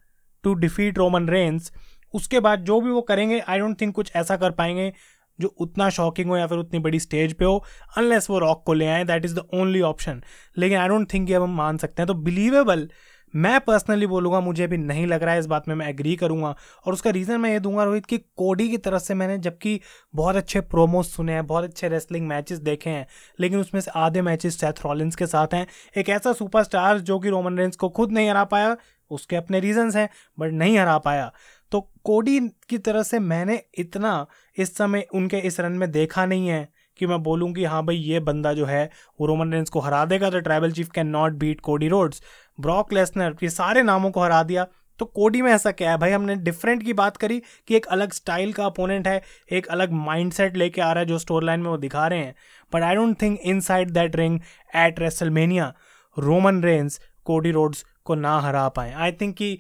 टू 0.45 0.55
डिफीट 0.57 0.99
रोमन 0.99 1.29
रेंस 1.29 1.73
उसके 2.15 2.41
बाद 2.41 2.65
जो 2.65 2.81
भी 2.81 2.91
वो 2.91 3.01
करेंगे 3.03 3.39
आई 3.41 3.59
डोंट 3.59 3.81
थिंक 3.81 3.95
कुछ 3.95 4.13
ऐसा 4.17 4.37
कर 4.37 4.51
पाएँगे। 4.53 4.93
जो 5.41 5.49
उतना 5.59 5.89
शॉकिंग 5.91 6.31
हो 6.31 6.37
या 6.37 6.47
फिर 6.47 6.59
उतनी 6.59 6.79
बड़ी 6.79 7.01
स्टेज 7.01 7.33
पे 7.35 7.45
हो 7.45 7.63
अनलेस 7.97 8.31
वो 8.31 8.39
रॉक 8.39 8.63
को 8.67 8.73
ले 8.73 8.87
आए 8.87 9.05
that 9.05 9.25
is 9.25 9.35
the 9.35 9.49
only 9.55 9.81
option 9.83 10.23
लेकिन 10.59 10.79
आई 10.79 10.89
डोंट 10.89 11.13
थिंक 11.15 11.31
ये 11.31 11.37
अब 11.37 11.43
हम 11.43 11.57
मान 11.57 11.77
सकते 11.77 12.03
हैं। 12.03 12.07
तो 12.07 12.15
बिलीवेबल 12.15 12.89
मैं 13.35 13.61
पर्सनली 13.61 14.07
बोलूँगा, 14.07 14.41
मुझे 14.41 14.65
अभी 14.65 14.77
नहीं 14.77 15.07
लग 15.07 15.23
रहा 15.23 15.35
है 15.35 15.41
इस 15.41 15.47
बात 15.47 15.69
में 15.69 15.75
मैं 15.75 15.89
एग्री 15.89 16.15
करूँगा। 16.17 16.55
और 16.87 16.93
उसका 16.93 17.11
रीज़न 17.11 17.41
मैं 17.41 17.51
ये 17.51 17.61
दूँगा 17.61 17.85
रोहित 17.85 18.07
कि 18.07 18.19
कोडी 18.19 18.69
की 18.69 18.77
तरफ़ 18.79 19.03
से 19.03 19.15
मैंने 19.15 19.39
जबकि 19.39 19.81
बहुत 20.15 20.37
अच्छे 20.37 20.61
प्रोमोज 20.61 21.07
सुने 21.07 21.33
हैं, 21.33 21.47
बहुत 21.47 21.65
अच्छे 21.65 21.89
रेसलिंग 21.89 22.27
मैचेस 22.29 22.59
देखे 22.59 22.91
हैं, 22.91 23.07
लेकिन 23.41 23.59
उसमें 23.59 23.81
से 23.81 23.91
आधे 23.91 24.23
मैचेस 24.23 24.61
सेथ 24.61 24.85
रॉलिंस 24.85 25.17
के 25.17 25.27
साथ 25.27 25.55
हैं। 25.55 25.67
एक 25.97 26.09
ऐसा 26.09 26.33
सुपरस्टार 26.33 26.99
जो 27.01 27.19
कि 27.19 27.29
रोमन 27.29 27.59
रेंस 27.59 27.77
को 27.77 27.89
खुद 27.89 28.13
नहीं 28.13 28.29
हरा 28.31 28.45
पाया, 28.45 28.77
उसके 29.11 29.37
अपने 29.37 29.61
रीजंस 29.61 29.97
हैं 29.97 30.09
बट 30.39 30.53
नहीं 30.53 30.79
हरा 30.79 30.99
पाया। 30.99 31.33
तो 31.73 31.81
कोडी 32.05 32.39
की 32.69 32.79
तरह 32.79 33.03
से 33.03 33.19
मैंने 33.19 33.63
इतना 33.79 34.27
इस 34.57 34.77
समय 34.77 35.07
उनके 35.15 35.39
इस 35.39 35.59
रन 35.61 35.73
में 35.73 35.91
देखा 35.91 36.27
नहीं 36.27 36.49
है 36.49 36.69
कि 36.99 37.07
मैं 37.07 37.23
बोलूँ 37.23 37.53
कि 37.53 37.65
हाँ 37.65 37.85
भाई, 37.85 37.97
ये 37.97 38.21
बंदा 38.21 38.53
जो 38.53 38.65
है, 38.67 38.91
वो 39.21 39.27
रोमन 39.27 39.53
रेंस 39.53 39.71
को 39.71 39.81
हरा 39.81 40.05
देगा 40.05 40.31
तो 40.31 40.41
tribal 40.41 40.73
chief 40.73 40.91
can 40.91 41.07
not 41.07 41.33
beat 41.33 41.61
Cody 41.61 41.89
Rhodes 41.89 42.23
Brock 42.61 42.93
Lesnar 42.93 43.37
ये 43.43 43.49
सारे 43.49 43.83
नामों 43.83 44.11
को 44.11 44.21
हरा 44.21 44.43
दिया। 44.43 44.67
तो 45.01 45.05
कोडी 45.07 45.41
में 45.43 45.51
ऐसा 45.53 45.71
क्या 45.71 45.91
है? 45.91 45.99
भाई, 45.99 46.11
हमने 46.11 46.35
डिफरेंट 46.37 46.83
की 46.83 46.93
बात 46.93 47.17
करी 47.17 47.41
कि 47.69 47.77
एक 47.77 47.87
अलग 47.87 48.13
स्टाइल 48.13 48.53
का 48.53 48.65
अपोनेंट 48.67 49.09
है, 49.09 49.23
एक 49.53 49.67
अलग 49.67 49.93
माइंडसेट 49.93 50.57
लेके 50.57 50.81
आ 50.81 50.93
रहा 50.93 51.01
है 51.01 51.07
जो 51.07 51.19
स्टोर 51.19 51.45
लाइन 51.45 51.61
में 51.61 51.71
वो 51.71 51.77
दिखा 51.77 52.07
रहे 52.07 52.19
हैं। 52.19 52.35
But 52.73 52.83
I 52.83 52.95
don't 52.95 53.21
think 53.23 53.39
inside 53.61 53.91
that 53.91 54.17
ring 54.17 54.39
at 54.77 55.01
WrestleMania 55.01 55.73
Roman 56.17 56.63
Reigns 56.63 57.01
Cody 57.25 57.51
Rhodes 57.51 57.85
को 58.05 58.15
ना 58.15 58.39
हरा 58.41 58.69
पाए। 58.69 58.93
आई 58.93 59.13
थिंक 59.13 59.35
कि 59.37 59.59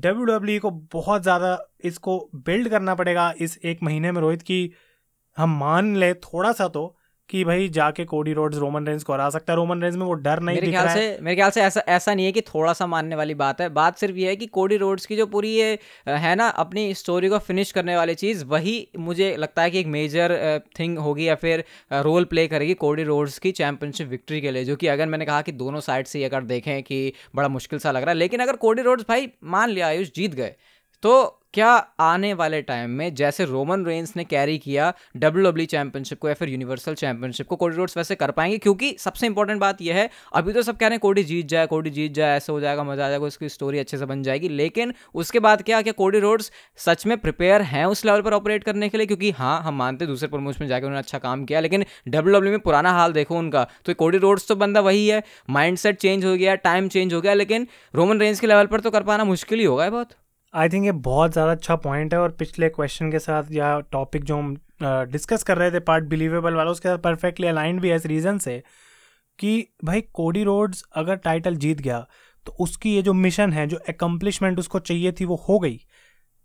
डब्ल्यू 0.00 0.24
डब्ल्यू 0.24 0.60
को 0.60 0.70
बहुत 0.70 1.22
ज़्यादा 1.22 1.58
इसको 1.84 2.18
बिल्ड 2.34 2.68
करना 2.68 2.94
पड़ेगा 2.94 3.32
इस 3.40 3.58
एक 3.64 3.82
महीने 3.82 4.12
में 4.12 4.20
रोहित 4.20 4.42
की, 4.42 4.72
हम 5.36 5.58
मान 5.58 5.96
ले 5.96 6.14
थोड़ा 6.14 6.52
सा 6.52 6.68
तो 6.68 6.96
कि 7.30 7.42
भाई 7.44 7.68
जाके 7.68 8.04
कोडी 8.04 8.32
रोड्स 8.32 8.58
रोमन 8.58 8.86
रेंज 8.86 9.02
को 9.02 9.12
हरा 9.12 9.28
सकता 9.30 9.52
है। 9.52 9.56
रोमन 9.56 9.82
रेंज 9.82 9.96
में 9.96 10.04
वो 10.06 10.12
डर 10.16 10.40
नहीं 10.40 10.56
मेरे 10.56 10.70
ख्याल 10.70 10.88
से 10.88 11.18
मेरे 11.22 11.36
ख्याल 11.36 11.50
से 11.50 11.62
ऐसा 11.62 11.82
ऐसा 11.88 12.14
नहीं 12.14 12.26
है 12.26 12.32
कि 12.32 12.40
थोड़ा 12.40 12.72
सा 12.72 12.86
मानने 12.86 13.16
वाली 13.16 13.34
बात 13.34 13.60
है। 13.60 13.68
बात 13.70 13.98
सिर्फ़ 13.98 14.16
ये 14.16 14.28
है 14.28 14.36
कि 14.36 14.46
कोडी 14.48 14.76
रोड्स 14.76 15.06
की 15.06 15.16
जो 15.16 15.26
पूरी 15.26 15.50
ये 15.50 15.78
है 16.06 16.34
ना 16.34 16.48
अपनी 16.64 16.92
स्टोरी 16.94 17.28
को 17.28 17.38
फिनिश 17.38 17.72
करने 17.72 17.96
वाली 17.96 18.14
चीज़ 18.14 18.44
वही 18.44 18.76
मुझे 18.98 19.34
लगता 19.36 19.62
है 19.62 19.70
कि 19.70 19.80
एक 19.80 19.86
मेजर 19.86 20.60
थिंग 20.78 20.98
होगी 20.98 21.28
या 21.28 21.34
फिर 21.34 21.64
रोल 21.92 22.24
प्ले 22.24 22.46
करेगी 22.48 22.74
कोडी 22.76 23.02
रोड्स 23.02 23.38
की 23.38 23.52
चैंपियनशिप 23.52 24.08
विक्ट्री 24.08 24.40
के 24.40 24.50
लिए 24.50 24.64
जो 24.64 24.76
कि 24.76 24.86
अगर 24.86 25.06
मैंने 25.06 25.24
कहा 25.24 25.40
कि 25.42 25.52
दोनों 25.54 25.80
साइड 25.80 26.06
से 26.06 26.24
अगर 26.24 26.44
देखें 26.44 26.82
कि 26.82 27.12
बड़ा 27.36 27.48
मुश्किल 27.48 27.78
सा 27.78 27.90
लग 27.90 28.02
रहा 28.02 28.10
है। 28.10 28.18
लेकिन 28.18 28.40
अगर 28.40 28.56
कोडी 28.56 28.82
रोड्स 28.82 29.04
भाई 29.08 29.28
मान 29.44 29.70
लिया 29.70 29.86
आयुष 29.86 30.12
जीत 30.16 30.34
गए 30.34 30.54
तो 31.02 31.42
क्या 31.54 31.68
आने 32.00 32.32
वाले 32.34 32.60
टाइम 32.62 32.90
में 32.90 33.14
जैसे 33.14 33.44
रोमन 33.44 33.84
रेंस 33.86 34.12
ने 34.16 34.24
कैरी 34.24 34.56
किया 34.58 34.92
डब्ल्यू 35.16 35.44
डब्ल्यू 35.44 35.66
चैंपियनशिप 35.66 36.18
को 36.20 36.28
या 36.28 36.34
फिर 36.34 36.48
यूनिवर्सल 36.48 36.94
चैंपियनशिप 36.94 37.46
को 37.48 37.56
कोडी 37.56 37.76
रोड्स 37.76 37.96
वैसे 37.96 38.14
कर 38.14 38.30
पाएँगे? 38.30 38.58
क्योंकि 38.58 38.94
सबसे 38.98 39.26
इंपॉर्टेंट 39.26 39.60
बात 39.60 39.80
यह 39.82 39.94
है, 39.94 40.08
अभी 40.34 40.52
तो 40.52 40.62
सब 40.62 40.76
कह 40.76 40.86
रहे 40.86 40.94
हैं 40.94 41.00
कोडी 41.00 41.22
जीत 41.24 41.46
जाए 41.46 41.66
कोडी 41.66 41.90
जीत 41.90 42.12
जाए, 42.14 42.36
ऐसे 42.36 42.52
हो 42.52 42.60
जाएगा, 42.60 42.84
मज़ा 42.84 43.06
आ 43.06 43.08
जाएगा, 43.08 43.26
उसकी 43.26 43.48
स्टोरी 43.48 43.78
अच्छे 43.78 43.98
से 43.98 44.06
बन 44.06 44.22
जाएगी। 44.22 44.48
लेकिन 44.48 44.92
उसके 45.14 45.40
बाद 45.40 45.62
क्या 45.62 45.80
क्या 45.82 45.92
कोडी 45.92 46.18
रोड्स 46.18 46.50
सच 46.78 47.06
में 47.06 47.16
प्रिपेयर 47.18 47.62
हैं 47.62 47.84
उस 47.86 48.04
लेवल 48.04 48.22
पर 48.22 48.34
ऑपरेट 48.34 48.64
करने 48.64 48.88
के 48.88 48.98
लिए? 48.98 49.06
क्योंकि 49.06 49.30
हाँ 49.30 49.60
हम 49.62 49.76
मानते 49.76 50.06
दूसरे 50.06 50.28
प्रमोशन 50.28 50.58
में 50.60 50.68
जाकर 50.68 50.86
उन्होंने 50.86 50.98
अच्छा 50.98 51.18
काम 51.18 51.44
किया, 51.44 51.60
लेकिन 51.60 51.84
डब्ल्यू 52.08 52.34
डब्ल्यू 52.34 52.52
में 52.52 52.60
पुराना 52.60 52.92
हाल 52.92 53.12
देखो 53.12 53.38
उनका। 53.38 53.66
तो 53.84 53.94
कोडी 53.94 54.18
रोड्स 54.18 54.48
तो 54.48 54.56
बंदा 54.56 54.80
वही 54.80 55.08
है 55.08 55.22
माइंड 55.50 55.78
चेंज 55.78 56.24
हो 56.24 56.36
गया 56.36 56.54
टाइम 56.60 56.88
चेंज 56.88 57.14
हो 57.14 57.20
गया, 57.20 57.34
लेकिन 57.34 57.66
रोमन 57.94 58.20
रेंज 58.20 58.40
के 58.40 58.46
लेवल 58.46 58.66
पर 58.66 58.80
तो 58.80 58.90
कर 58.90 59.02
पाना 59.02 59.24
मुश्किल 59.24 59.58
ही 59.58 59.64
होगा 59.64 59.90
बहुत। 59.90 60.08
आई 60.56 60.68
थिंक 60.68 60.84
ये 60.84 60.92
बहुत 61.06 61.32
ज़्यादा 61.32 61.52
अच्छा 61.52 61.74
पॉइंट 61.76 62.14
है 62.14 62.20
और 62.20 62.30
पिछले 62.32 62.68
क्वेश्चन 62.68 63.10
के 63.10 63.18
साथ 63.18 63.50
या 63.52 63.78
टॉपिक 63.92 64.24
जो 64.24 64.36
हम 64.36 64.54
डिस्कस 65.12 65.42
कर 65.42 65.58
रहे 65.58 65.70
थे 65.70 65.80
पार्ट 65.80 66.04
बिलीवेबल 66.04 66.54
वाला, 66.54 66.70
उसके 66.70 66.88
साथ 66.88 66.98
परफेक्टली 66.98 67.46
अलाइंड 67.46 67.80
भी 67.80 67.88
है 67.88 67.96
इस 67.96 68.06
रीज़न 68.06 68.38
से 68.38 68.62
कि 69.38 69.66
भाई 69.84 70.00
कोडी 70.14 70.42
रोड्स 70.44 70.82
अगर 70.96 71.16
टाइटल 71.18 71.56
जीत 71.56 71.80
गया 71.80 72.06
तो 72.46 72.52
उसकी 72.60 72.94
ये 72.94 73.02
जो 73.02 73.12
मिशन 73.14 73.52
है, 73.52 73.66
जो 73.66 73.78
एकम्पलिशमेंट 73.90 74.58
उसको 74.58 74.78
चाहिए 74.80 75.12
थी, 75.12 75.24
वो 75.24 75.36
हो 75.48 75.58
गई। 75.58 75.78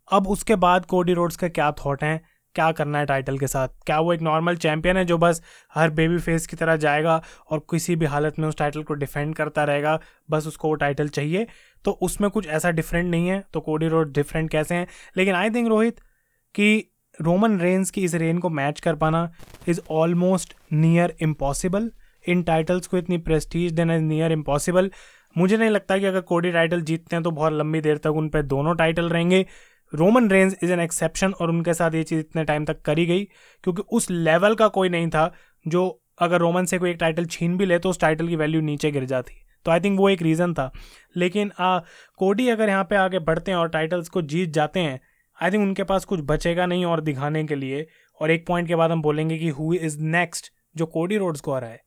अब 0.08 0.27
उसके 0.27 0.56
बाद 0.58 0.86
कोडी 0.86 1.13
रोड्स 1.13 1.36
का 1.36 1.48
क्या 1.50 1.72
थाट 1.74 2.03
हैं? 2.03 2.22
क्या 2.55 2.72
करना 2.72 3.00
है 3.00 3.05
टाइटल 3.05 3.38
के 3.38 3.48
साथ? 3.48 3.67
क्या 3.86 4.00
वो 4.00 4.13
एक 4.13 4.22
नॉर्मल 4.22 4.55
चैंपियन 4.55 4.98
है 4.98 5.05
जो 5.05 5.17
बस 5.17 5.41
हर 5.75 5.89
बेबी 5.89 6.17
फेस 6.17 6.48
की 6.48 6.55
तरह 6.55 6.75
जाएगा 6.75 7.22
और 7.50 7.60
किसी 7.60 7.96
भी 7.96 8.05
हालत 8.05 8.39
में 8.39 8.48
उस 8.48 8.58
टाइटल 8.58 8.84
को 8.84 8.93
डिफेंड 8.93 9.36
करता 9.36 9.63
रहेगा? 9.63 10.00
बस 10.31 10.48
उसको 10.48 10.67
वो 10.67 10.74
टाइटल 10.74 11.08
चाहिए। 11.08 11.48
तो 11.86 11.91
उसमें 11.91 12.29
कुछ 12.31 12.48
ऐसा 12.48 12.72
डिफरेंट 12.72 13.10
नहीं 13.12 13.27
है। 13.27 13.43
तो 13.53 13.60
कोडी 13.60 13.88
रोड 13.88 14.13
डिफरेंट 14.13 14.50
कैसे 14.50 14.75
हैं? 14.75 14.88
लेकिन 15.17 15.36
आई 15.36 15.50
थिंक 15.50 15.67
रोहित 15.67 16.00
कि 16.55 16.88
रोमन 17.22 17.60
रेंज 17.60 17.89
की 17.89 18.03
इस 18.03 18.13
रेन 18.15 18.38
को 18.38 18.50
मैच 18.50 18.79
कर 18.79 18.96
पाना 18.96 19.31
इज़ 19.67 19.79
ऑलमोस्ट 19.91 20.53
नियर 20.74 21.15
इम्पॉसिबल 21.22 21.91
इन 22.27 22.43
टाइटल्स 22.43 22.88
को 22.88 22.98
इतनी 22.98 23.17
प्रेस्टीज 23.17 23.72
देना 23.72 23.96
इज़ 23.96 24.01
नियर 24.01 24.31
इम्पॉसिबल 24.31 24.91
मुझे 25.38 25.58
नहीं 25.58 25.70
लगता 25.70 25.98
कि 25.98 26.05
अगर 26.05 26.22
कोडी 26.22 26.51
टाइटल 26.51 26.81
जीतते 26.81 27.15
हैं 27.15 27.24
तो 27.24 27.31
बहुत 27.31 27.53
लंबी 27.53 27.81
देर 27.81 27.98
तक 27.98 28.08
उन 28.08 28.29
पर 28.29 28.41
दोनों 28.41 28.75
टाइटल 28.75 29.10
रहेंगे। 29.10 29.46
Roman 29.93 30.29
Reigns 30.29 30.55
is 30.63 30.71
an 30.74 30.79
exception 30.79 31.31
और 31.31 31.50
उनके 31.50 31.74
साथ 31.74 31.95
ये 31.95 32.03
चीज़ 32.03 32.19
इतने 32.19 32.43
टाइम 32.43 32.65
तक 32.65 32.81
करी 32.81 33.05
गई 33.05 33.24
क्योंकि 33.63 33.83
उस 33.91 34.10
लेवल 34.12 34.55
का 34.55 34.67
कोई 34.67 34.89
नहीं 34.89 35.10
था 35.10 35.31
जो 35.65 35.88
अगर 36.21 36.39
रोमन 36.39 36.65
से 36.65 36.77
कोई 36.77 36.89
एक 36.89 36.98
टाइटल 36.98 37.25
छीन 37.25 37.57
भी 37.57 37.65
ले 37.65 37.79
तो 37.79 37.89
उस 37.89 38.00
टाइटल 38.00 38.27
की 38.27 38.36
वैल्यू 38.36 38.62
नीचे 38.62 38.91
गिर 38.91 39.05
जाती। 39.05 39.33
तो 39.65 39.71
आई 39.71 39.79
थिंक 39.79 40.00
वो 40.00 40.10
एक 40.10 40.21
रीज़न 40.21 40.53
था। 40.53 40.71
लेकिन 41.17 41.51
आ, 41.60 41.79
कोडी 42.17 42.48
अगर 42.50 42.69
यहाँ 42.69 42.83
पे 42.83 42.95
आगे 42.95 43.19
बढ़ते 43.19 43.51
हैं 43.51 43.57
और 43.57 43.69
टाइटल्स 43.69 44.10
को 44.10 44.21
जीत 44.21 44.50
जाते 44.50 44.79
हैं 44.79 45.00
आई 45.38 45.51
थिंक 45.51 45.63
उनके 45.63 45.83
पास 45.83 46.05
कुछ 46.05 46.19
बचेगा 46.24 46.65
नहीं 46.65 46.86
और 46.86 47.01
दिखाने 47.01 47.43
के 47.43 47.55
लिए। 47.55 47.86
और 48.19 48.31
एक 48.31 48.45
पॉइंट 48.48 48.67
के 48.67 48.75
बाद 48.75 48.91
हम 48.91 49.01
बोलेंगे 49.01 49.38
कि 49.38 49.50
हु 49.50 49.74
इज़ 49.74 50.00
नेक्स्ट 50.01 50.51
जो 50.75 50.86
कोडी 50.86 51.17
रोड्स 51.17 51.41
को 51.41 51.51
आ 51.51 51.60
रहा 51.60 51.69
है 51.69 51.81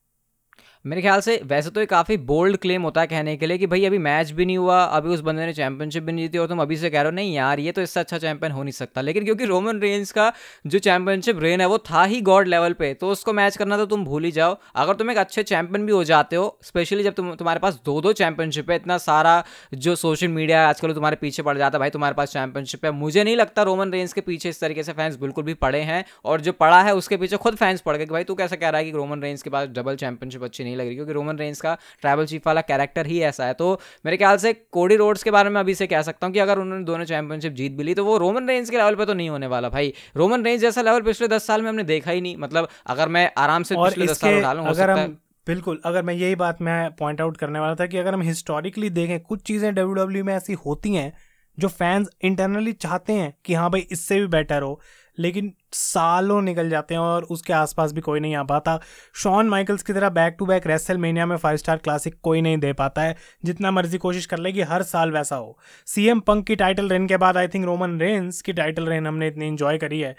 मेरे 0.85 1.03
ख्याल 1.03 1.21
से 1.21 1.41
वैसे 1.45 1.71
तो 1.71 1.81
ये 1.81 1.87
काफ़ी 1.87 2.17
बोल्ड 2.21 2.57
क्लेम 2.57 2.83
होता 2.83 3.01
है 3.01 3.07
कहने 3.07 3.37
के 3.37 3.47
लिए 3.47 3.59
कि 3.59 3.67
भाई 3.67 3.85
अभी 3.85 3.99
मैच 3.99 4.31
भी 4.31 4.47
नहीं 4.47 4.57
हुआ, 4.59 4.83
अभी 4.85 5.09
उस 5.09 5.21
बंदे 5.21 5.45
ने 5.47 5.53
चैंपियनशिप 5.53 6.03
भी 6.03 6.13
नहीं 6.13 6.25
जीती 6.25 6.39
और 6.39 6.47
तुम 6.47 6.61
अभी 6.63 6.77
से 6.77 6.91
कह 6.91 7.01
रहे 7.01 7.11
हो, 7.11 7.15
नहीं 7.15 7.33
यार, 7.35 7.61
ये 7.61 7.73
तो 7.73 7.83
इससे 7.83 8.01
अच्छा 8.01 8.19
चैंपियन 8.19 8.53
हो 8.53 8.63
नहीं 8.63 8.73
सकता। 8.73 9.01
लेकिन 9.01 9.25
क्योंकि 9.25 9.45
रोमन 9.45 9.81
रेंज 9.81 10.11
का 10.13 10.33
जो 10.67 10.79
चैंपियनशिप 10.79 11.39
रेन 11.43 11.61
है, 11.61 11.67
वो 11.67 11.79
था 11.81 12.03
ही 12.05 12.21
गॉड 12.21 12.49
लेवल 12.49 12.73
पे 12.73 12.93
तो 12.95 13.11
उसको 13.11 13.33
मैच 13.33 13.57
करना 13.57 13.77
तो 13.77 13.87
तुम 13.87 14.05
भूल 14.05 14.25
ही 14.25 14.33
जाओ। 14.33 14.57
अगर 14.75 14.95
तुम 14.95 15.11
एक 15.11 15.19
अच्छे 15.19 15.43
चैंपियन 15.43 15.87
भी 15.87 15.93
हो 15.93 16.03
जाते 16.05 16.37
हो 16.37 16.59
स्पेशली 16.63 17.03
जब 17.03 17.15
तुम, 17.15 17.35
तुम्हारे 17.35 17.61
पास 17.61 17.81
दो 17.85 18.01
दो 18.01 18.13
चैंपियनशिप 18.13 18.71
है, 18.71 18.77
इतना 18.77 18.99
सारा 18.99 19.43
जो 19.77 19.97
सोशल 19.97 20.29
मीडिया 20.29 20.61
है, 20.61 20.67
आजकल 20.67 20.93
तुम्हारे 20.93 21.17
पीछे 21.17 21.43
पड़ 21.43 21.57
जाता 21.59 21.77
है, 21.77 21.81
भाई, 21.81 21.91
तुम्हारे 21.91 22.15
पास 22.15 22.33
चैंपियनशिप 22.33 22.85
है। 22.85 22.91
मुझे 22.93 23.25
नहीं 23.25 23.37
लगता 23.37 23.63
रोमन 23.63 23.93
रेंज 23.93 24.13
के 24.13 24.21
पीछे 24.21 24.49
इस 24.49 24.61
तरीके 24.61 24.83
से 24.83 24.93
फैंस 24.93 25.17
बिल्कुल 25.17 25.45
भी 25.45 25.55
पड़े 25.57 25.81
हैं, 25.83 26.05
और 26.25 26.41
जो 26.41 26.53
पड़ा 26.55 26.83
है, 26.83 26.95
उसके 26.95 27.17
पीछे 27.17 27.37
खुद 27.39 27.57
फैंस 27.57 27.81
पड़ 27.81 27.97
गए 27.97 28.05
कि 28.05 28.13
भाई, 28.13 28.25
तू 28.25 28.35
कैसे 28.35 28.57
कह 28.57 28.69
रहा 28.69 28.79
है 28.79 28.85
कि 28.85 28.97
रोमन 28.99 29.23
रेंज 29.23 29.43
के 29.43 29.51
पास 29.51 29.69
डबल 29.71 29.97
चैंपियनशिप 29.97 30.45
अच्छी 30.45 30.65
नहीं 30.65 30.73
लग 30.75 30.87
रही 30.87 30.95
क्योंकि 30.95 31.13
रोमन 31.13 31.39
रेंज 31.39 31.61
का 31.61 31.77
ट्रैवल 32.03 32.27
चीफ 32.27 32.47
वाला 32.47 32.61
कैरेक्टर 32.63 33.07
ही 33.07 33.21
ऐसा 33.23 33.47
है। 33.47 33.55
तो 33.55 33.81
मेरे 34.05 34.17
ख्याल 34.17 34.37
से 34.37 34.53
कोडी 34.53 34.97
रोड्स 34.97 35.23
के 35.23 35.31
बारे 35.31 35.51
में 35.51 35.61
अभी 35.61 35.75
से 35.75 35.87
कह 35.87 36.03
सकता 36.03 36.27
हूँ 36.27 36.35
कि 36.35 36.41
अगर 36.41 36.59
उन्होंने 36.59 36.85
दोनों 36.85 37.05
चैंपियनशिप 37.05 37.53
जीत 37.53 37.73
भी 37.73 37.83
ली 37.83 37.95
तो 37.95 38.05
वो 38.05 38.17
रोमन 38.19 38.49
रेंज 38.49 38.71
के 38.71 38.77
लेवल 38.77 38.95
पे 38.95 39.07
तो 39.07 39.15
नहीं 39.15 39.29
होने 39.29 39.47
वाला 39.47 39.69
भाई। 39.69 39.93
रोमन 40.17 40.45
रेंज 40.45 40.61
जैसा 40.61 40.83
लेवल 40.83 41.03
पिछले 41.03 41.29
दस 41.29 41.47
साल 41.47 41.63
में 41.63 41.69
हमने 41.69 41.83
देखा 41.85 42.11
ही 42.11 42.21
नहीं। 42.21 42.37
मतलब 42.37 42.69
अगर 42.87 43.09
मैं 43.09 43.31
आराम 43.39 43.63
से 43.63 43.77
पिछले 43.77 44.07
दस 44.07 44.21
साल 44.21 44.31
इसके 44.31 44.41
उठा 44.41 44.53
लूँ 44.53 44.67
अगर 44.67 44.91
हम 44.91 45.17
बिल्कुल 45.47 45.81
अगर 45.85 46.03
मैं 46.03 46.15
यही 46.15 46.35
बात 46.35 46.63
मैं 46.63 46.91
पॉइंट 46.97 47.21
आउट 47.21 47.37
करने 47.37 47.59
वाला 47.59 47.75
था 47.75 47.87
कि 47.87 47.99
अगर 47.99 48.15
हम 48.15 48.23
हिस्टोरिकली 48.23 48.91
देखें 48.91 49.19
कुछ 49.21 49.43
चीज़ें 49.43 49.75
डब्ल्यू 49.75 50.25
में 50.25 50.35
ऐसी 50.35 50.53
होती 50.67 50.95
हैं 50.95 51.13
जो 51.59 51.69
फैंस 51.69 52.09
इंटरनली 52.25 52.73
चाहते 52.73 53.13
हैं 53.13 53.33
कि 53.45 53.55
हाँ 53.55 53.71
भाई 53.71 53.87
इससे 53.91 54.19
भी 54.21 54.27
बेटर 54.27 54.63
हो। 54.63 54.81
लेकिन 55.19 55.53
सालों 55.73 56.41
निकल 56.43 56.71
जाते 56.71 56.95
हैं 56.95 57.01
और 57.01 57.23
उसके 57.23 57.53
आसपास 57.53 57.93
भी 57.93 58.01
कोई 58.01 58.21
नहीं 58.21 58.35
आ 58.35 58.43
पाता। 58.43 58.79
शॉन 59.15 59.49
माइकल्स 59.49 59.83
की 59.83 59.93
तरह 59.93 60.09
बैक 60.09 60.37
टू 60.39 60.47
बैक 60.47 60.67
रेसल 60.67 60.99
में 60.99 61.37
फाइव 61.37 61.57
स्टार 61.57 61.77
क्लासिक 61.77 62.19
कोई 62.23 62.41
नहीं 62.41 62.59
दे 62.59 62.73
पाता 62.73 63.03
है। 63.03 63.17
जितना 63.45 63.71
मर्ज़ी 63.71 63.99
कोशिश 63.99 64.27
कर 64.27 64.39
ले 64.39 64.53
कि 64.53 64.63
हर 64.63 64.83
साल 64.83 65.11
वैसा 65.11 65.37
हो। 65.37 65.59
सीएम 65.87 66.21
पंक 66.21 66.47
की 66.47 66.57
टाइटल 66.57 66.89
रेन 66.89 67.07
के 67.07 67.17
बाद 67.17 67.37
आई 67.37 67.49
थिंक 67.49 67.65
रोमन 67.65 67.99
रेंस 68.01 68.43
की 68.43 68.53
टाइटल 68.53 68.87
रेन 68.87 69.07
हमने 69.07 69.29
इतनी 69.29 69.49
इन्जॉय 69.49 69.79
करी 69.79 70.01
है। 70.01 70.17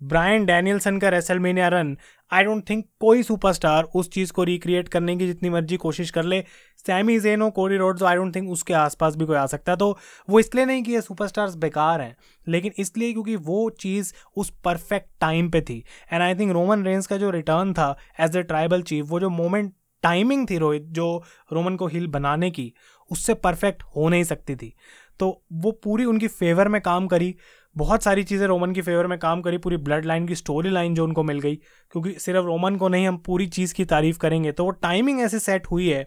ब्रायन 0.00 0.44
डैनियलसन 0.46 0.98
का 0.98 1.08
WrestleMania 1.08 1.68
run 1.68 1.96
I 2.32 2.44
don't 2.44 2.68
think 2.70 2.84
कोई 3.00 3.22
सुपरस्टार 3.22 3.84
उस 3.94 4.10
चीज़ 4.10 4.32
को 4.32 4.44
रिक्रिएट 4.44 4.88
करने 4.88 5.16
की 5.16 5.26
जितनी 5.26 5.50
मर्ज़ी 5.50 5.76
कोशिश 5.76 6.10
कर 6.10 6.24
ले। 6.24 6.40
Sami 6.86 7.18
Zayn 7.20 7.48
Cody 7.50 7.76
Rhodes 7.76 8.02
I 8.02 8.16
don't 8.16 8.34
think 8.36 8.50
उसके 8.50 8.74
आसपास 8.74 9.16
भी 9.16 9.26
कोई 9.26 9.36
आ 9.36 9.46
सकता। 9.46 9.72
है 9.72 9.78
तो 9.78 9.96
वो 10.28 10.40
इसलिए 10.40 10.64
नहीं 10.64 10.82
कि 10.82 10.92
ये 10.92 11.00
सुपरस्टार्स 11.00 11.54
बेकार 11.56 12.00
हैं, 12.00 12.16
लेकिन 12.46 12.72
इसलिए 12.78 13.12
क्योंकि 13.12 13.36
वो 13.36 13.68
चीज़ 13.70 14.12
उस 14.36 14.50
परफेक्ट 14.64 15.08
टाइम 15.20 15.50
पे 15.50 15.60
थी। 15.60 15.82
And 16.12 16.22
I 16.22 16.34
think 16.34 16.52
Roman 16.52 16.84
Reigns 16.84 17.06
का 17.06 17.16
जो 17.16 17.30
रिटर्न 17.30 17.72
था 17.72 17.96
एज 18.20 18.36
ए 18.36 18.42
ट्राइबल 18.42 18.82
चीफ 18.82 19.06
वो 19.08 19.20
जो 19.20 19.30
मोमेंट 19.30 19.72
टाइमिंग 20.02 20.46
थी 20.50 20.58
रोहित, 20.58 20.82
जो 20.82 21.22
रोमन 21.52 21.76
को 21.76 21.86
हिल 21.86 22.06
बनाने 22.06 22.50
की, 22.50 22.72
उससे 23.10 23.34
परफेक्ट 23.34 23.82
हो 23.96 24.08
नहीं 24.08 24.24
सकती 24.24 24.56
थी। 24.56 24.74
तो 25.20 25.28
वो 25.52 25.70
पूरी 25.84 26.04
उनकी 26.04 26.28
फेवर 26.28 26.68
में 26.68 26.80
काम 26.80 27.06
करी। 27.06 27.34
बहुत 27.76 28.02
सारी 28.02 28.22
चीज़ें 28.24 28.46
रोमन 28.46 28.72
की 28.72 28.82
फेवर 28.82 29.06
में 29.06 29.18
काम 29.18 29.40
करी, 29.40 29.58
पूरी 29.58 29.76
ब्लड 29.76 30.04
लाइन 30.04 30.26
की 30.26 30.34
स्टोरी 30.34 30.70
लाइन 30.70 30.94
जो 30.94 31.04
उनको 31.04 31.22
मिल 31.22 31.40
गई, 31.40 31.56
क्योंकि 31.92 32.12
सिर्फ़ 32.18 32.44
रोमन 32.44 32.76
को 32.76 32.88
नहीं, 32.88 33.08
हम 33.08 33.16
पूरी 33.16 33.46
चीज़ 33.46 33.74
की 33.74 33.84
तारीफ़ 33.84 34.18
करेंगे। 34.18 34.52
तो 34.52 34.64
वो 34.64 34.70
टाइमिंग 34.70 35.20
ऐसे 35.20 35.38
सेट 35.38 35.66
हुई 35.66 35.88
है 35.88 36.06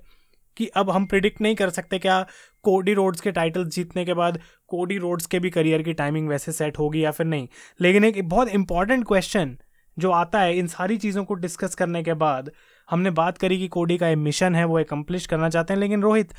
कि 0.58 0.68
अब 0.68 0.90
हम 0.90 1.06
प्रिडिक्ट 1.06 1.42
नहीं 1.42 1.56
कर 1.56 1.70
सकते 1.70 2.00
क्या 2.00 2.26
कोडी 2.64 2.94
रोड्स 2.94 3.22
के 3.22 3.32
टाइटल 3.32 3.66
जीतने 3.66 4.06
के 4.06 4.14
बाद 4.14 4.40
कोडी 4.68 4.98
रोड्स 4.98 5.26
के 5.26 5.40
भी 5.40 5.50
करियर 5.50 5.82
की 5.82 5.94
टाइमिंग 5.94 6.28
वैसे 6.30 6.52
सेट 6.52 6.80
होगी 6.80 7.04
या 7.04 7.12
फिर 7.12 7.26
नहीं। 7.26 7.48
लेकिन 7.82 8.04
एक 8.04 8.28
बहुत 8.30 8.50
इंपॉर्टेंट 8.50 9.08
क्वेश्चन 9.08 9.58
जो 9.98 10.12
आता 10.12 10.40
है 10.40 10.58
इन 10.58 10.68
सारी 10.68 10.98
चीज़ों 10.98 11.24
को 11.24 11.34
डिस्कस 11.34 11.76
करने 11.76 12.04
के 12.04 12.14
बाद, 12.14 12.52
हमने 12.90 13.10
बात 13.12 13.38
करी 13.38 13.58
कि 13.58 13.68
कोडी 13.68 13.98
का 13.98 14.08
ये 14.08 14.16
मिशन 14.16 14.56
है, 14.56 14.66
वो 14.66 14.80
एकम्प्लिश 14.80 15.26
करना 15.26 15.50
चाहते 15.50 15.74
हैं, 15.74 15.80
लेकिन 15.80 16.02
रोहित, 16.02 16.34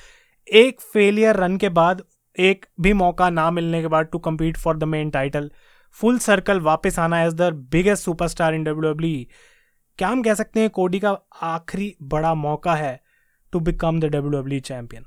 एक 0.48 0.80
फेलियर 0.80 1.36
रन 1.36 1.56
के 1.56 1.68
बाद 1.68 2.02
एक 2.36 2.66
भी 2.80 2.92
मौका 2.92 3.30
ना 3.30 3.50
मिलने 3.50 3.80
के 3.80 3.88
बाद 3.88 4.08
to 4.12 4.18
compete 4.18 4.56
for 4.56 4.76
the 4.76 4.84
main 4.84 5.10
title 5.10 5.50
full 5.96 6.18
circle 6.18 6.60
वापस 6.60 6.98
आना 6.98 7.22
as 7.22 7.34
the 7.34 7.52
biggest 7.72 8.04
superstar 8.04 8.54
in 8.54 8.64
W 8.64 9.24
क्या 9.98 10.08
हम 10.08 10.22
कह 10.22 10.34
सकते 10.34 10.60
हैं 10.60 10.70
कोडी 10.70 11.00
का 11.00 11.10
आखिरी 11.42 11.94
बड़ा 12.12 12.34
मौका 12.34 12.74
है 12.74 13.00
to 13.52 13.60
become 13.60 14.00
the 14.00 14.04
W 14.04 14.40
W 14.40 14.60
champion 14.60 15.04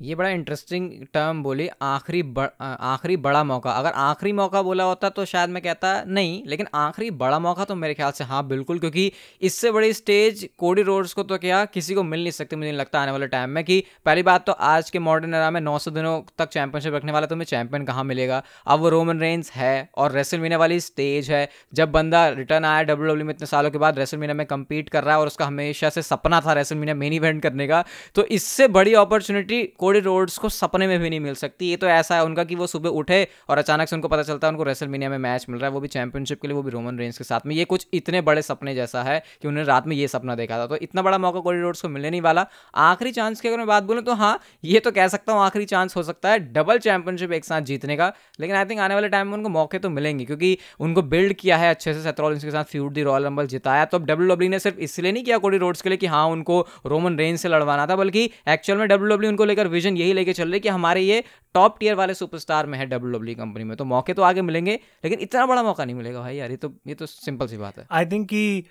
ये 0.00 0.14
बड़ा 0.14 0.28
इंटरेस्टिंग 0.30 0.90
टर्म 1.14 1.42
बोली, 1.42 1.68
आखिरी 1.82 2.22
आखिरी 2.60 3.16
बड़ा 3.18 3.42
मौका। 3.44 3.70
अगर 3.70 3.90
आखिरी 3.92 4.32
मौका 4.32 4.60
बोला 4.62 4.84
होता 4.84 5.08
तो 5.08 5.24
शायद 5.24 5.50
मैं 5.50 5.62
कहता 5.62 5.92
नहीं, 6.08 6.42
लेकिन 6.46 6.66
आखिरी 6.74 7.10
बड़ा 7.12 7.38
मौका 7.38 7.64
तो 7.64 7.74
मेरे 7.74 7.94
ख्याल 7.94 8.12
से 8.12 8.24
हाँ 8.24 8.46
बिल्कुल, 8.48 8.78
क्योंकि 8.78 9.12
इससे 9.42 9.70
बड़ी 9.70 9.92
स्टेज 9.92 10.48
कोडी 10.58 10.82
रोड्स 10.82 11.12
को 11.12 11.22
तो 11.22 11.38
क्या, 11.38 11.64
किसी 11.66 11.94
को 11.94 12.02
मिल 12.02 12.20
नहीं 12.20 12.30
सकती, 12.32 12.56
मुझे 12.56 12.68
नहीं 12.68 12.78
लगता 12.78 13.00
आने 13.00 13.12
वाले 13.12 13.26
टाइम 13.26 13.50
में 13.50 13.62
कि 13.64 13.82
पहली 14.06 14.22
बात 14.22 14.46
तो 14.46 14.52
आज 14.52 14.90
के 14.90 14.98
मॉडर्न 15.00 15.34
एरा 15.34 15.50
में 15.50 15.60
नौ 15.60 15.78
सौ 15.78 15.90
दिनों 15.90 16.20
तक 16.38 16.48
चैंपियनशिप 16.48 16.94
रखने 16.94 17.12
वाला 17.12 17.26
तुम्हें 17.26 17.46
चैंपियन 17.46 17.84
कहाँ 17.84 18.04
मिलेगा? 18.04 18.42
अब 18.66 18.80
वो 18.80 18.88
रोमन 18.88 19.20
रेंस 19.20 19.52
है 19.52 19.88
और 19.96 20.12
रेसल 20.12 20.40
मीना 20.40 20.56
वाली 20.56 20.80
स्टेज 20.80 21.30
है। 21.30 21.48
जब 21.74 21.92
बंदा 21.92 22.28
रिटर्न 22.30 22.64
आया 22.64 22.82
डब्ल्यू 22.84 23.08
डब्ल्यू 23.08 23.26
में 23.26 23.34
इतने 23.34 23.46
सालों 23.46 23.70
के 23.70 23.78
बाद 23.78 23.98
रेसल 23.98 24.18
मीना 24.18 24.34
में 24.34 24.46
कम्पीट 24.46 24.88
कर 24.88 25.04
रहा 25.04 25.14
है 25.14 25.20
और 25.20 25.26
उसका 25.26 25.46
हमेशा 25.46 25.90
से 25.90 26.02
सपना 26.02 26.40
था 26.40 26.52
रेसल 26.52 26.76
मीना 26.76 26.94
मेन 26.94 27.12
इवेंट 27.12 27.42
करने 27.42 27.68
का 27.68 27.84
तो 28.14 28.24
इससे 28.32 28.68
बड़ी 28.70 28.94
अपॉर्चुनिटी 28.96 29.62
कोडी 29.90 30.00
रोड्स 30.00 30.36
को 30.38 30.48
सपने 30.50 30.86
में 30.86 30.98
भी 31.00 31.08
नहीं 31.10 31.20
मिल 31.20 31.34
सकती। 31.34 31.68
ये 31.70 31.76
तो 31.76 31.86
ऐसा 31.88 32.16
है, 32.16 32.24
उनका 32.24 32.42
कि 32.44 32.54
वो 32.54 32.66
सुबह 32.66 32.88
उठे 32.98 33.26
और 33.48 33.58
अचानक 33.58 33.88
से 33.88 33.96
उनको 33.96 34.08
पता 34.08 34.22
चलता 34.22 34.46
है 34.46 34.52
उनको 34.52 34.64
रेसलमीनिया 34.64 35.08
में 35.10 35.16
मैच 35.18 35.46
मिल 35.48 35.58
रहा 35.60 35.68
है, 35.68 35.72
वो 35.74 35.80
भी 35.80 35.88
चैंपियनशिप 35.88 36.40
के 36.42 36.48
लिए, 36.48 36.54
वो 36.56 36.62
भी 36.62 36.70
रोमन 36.70 36.98
रेंज 36.98 37.16
के 37.18 37.24
साथ 37.24 37.46
में। 37.46 37.54
ये 37.54 37.64
कुछ 37.64 37.86
इतने 37.94 38.20
बड़े 38.20 38.42
सपने 38.42 38.74
जैसा 38.74 39.02
है 39.02 39.18
कि 39.42 39.48
उन्होंने 39.48 39.66
रात 39.68 39.86
में 39.86 39.94
ये 39.96 40.08
सपना 40.08 40.34
देखा 40.34 40.58
था। 40.58 40.66
तो 40.66 40.76
इतना 40.78 41.02
बड़ा 41.02 41.18
मौका 41.18 41.40
कोडी 41.40 41.60
रोड्स 41.60 41.82
को 41.82 41.88
मिलने 41.88 42.10
नहीं 42.10 42.20
वाला। 42.20 42.46
आखिरी 42.76 43.12
चांस 43.12 43.40
की 43.40 43.48
अगर 43.48 43.58
मैं 43.58 43.66
बात 43.66 43.82
बोलूँ 43.82 44.02
तो 44.02 44.14
हाँ 44.14 44.38
ये 44.64 44.80
तो 44.80 44.90
कह 44.90 45.08
सकता 45.08 45.32
हूँ 45.32 45.42
आखिरी 45.42 45.64
चांस 45.64 45.96
हो 45.96 46.02
सकता 46.02 46.30
है 46.30 46.38
डबल 46.52 46.78
चैंपियनशिप 46.78 47.32
एक 47.32 47.44
साथ 47.44 47.60
जीतने 47.62 47.96
का। 47.96 48.12
लेकिन 48.40 48.56
आई 48.56 48.64
थिंक 48.64 48.80
आने 48.80 48.94
वाले 48.94 49.08
टाइम 49.08 49.26
में 49.26 49.34
उनको 49.34 49.48
मौके 49.48 49.78
तो 49.78 49.90
मिलेंगे, 49.90 50.24
क्योंकि 50.24 50.56
उनको 50.80 51.02
बिल्ड 51.04 51.34
किया 51.34 51.56
है 51.56 51.70
अच्छे 51.70 51.94
से। 51.94 52.02
सेथरॉलिंस 52.02 52.44
के 52.44 52.50
साथ 52.50 52.64
फ्यूड 52.66 52.92
दी 52.92 53.02
रॉयल 53.02 53.24
रंबल 53.24 53.46
जिताया। 53.48 53.84
तो 53.84 53.98
अब 53.98 54.06
डब्ल्यू 54.06 54.28
डब्ल्यू 54.28 54.50
ने 54.50 54.58
सिर्फ़ 54.58 54.78
इसलिए 54.80 55.12
नहीं 55.12 55.24
किया 55.24 55.38
कोडी 55.40 55.58
रोड्स 55.58 55.82
के 55.82 55.88
लिए 55.88 55.98
कि 55.98 56.06
हाँ 56.06 56.24
उनको 56.28 56.60
रोमन 56.86 57.18
रेंज 57.18 57.38
से 57.38 57.48
लड़वाना 57.48 57.86
था, 57.86 57.96
बल्कि 57.96 58.30
एक्चुअल 58.48 58.78
में 58.78 58.88
डब्ल्यू 58.88 59.08
डब्ल्यू 59.08 59.30
उनको 59.30 59.44
लेकर 59.44 59.68
विजन 59.80 59.96
यही 59.96 60.12
लेके 60.12 60.32
चल 60.34 60.50
रही 60.50 60.60
कि 60.60 60.68
हमारे 60.70 61.00
ये 61.02 61.22
टॉप 61.54 61.78
टीयर 61.80 61.94
वाले 61.96 62.14
सुपरस्टार 62.16 62.66
में 62.66 62.78
है 62.78 62.86
डब्ल्यू 62.88 63.12
डब्ल्यू 63.12 63.34
कंपनी 63.36 63.64
में। 63.64 63.76
तो 63.76 63.84
मौके 63.86 64.14
तो 64.14 64.22
आगे 64.24 64.42
मिलेंगे, 64.42 64.78
लेकिन 65.04 65.20
इतना 65.20 65.46
बड़ा 65.46 65.62
मौका 65.62 65.84
नहीं 65.84 65.96
मिलेगा 65.96 66.20
भाई 66.20 66.36
यार, 66.36 66.50
ये 66.50 66.56
तो 66.58 66.72
ये 66.88 66.94
तो 66.94 67.06
सिंपल 67.08 67.46
सी 67.46 67.56
बात 67.58 67.78
है। 67.78 67.86
आई 67.92 68.06
थिंक 68.06 68.28
कि 68.28 68.64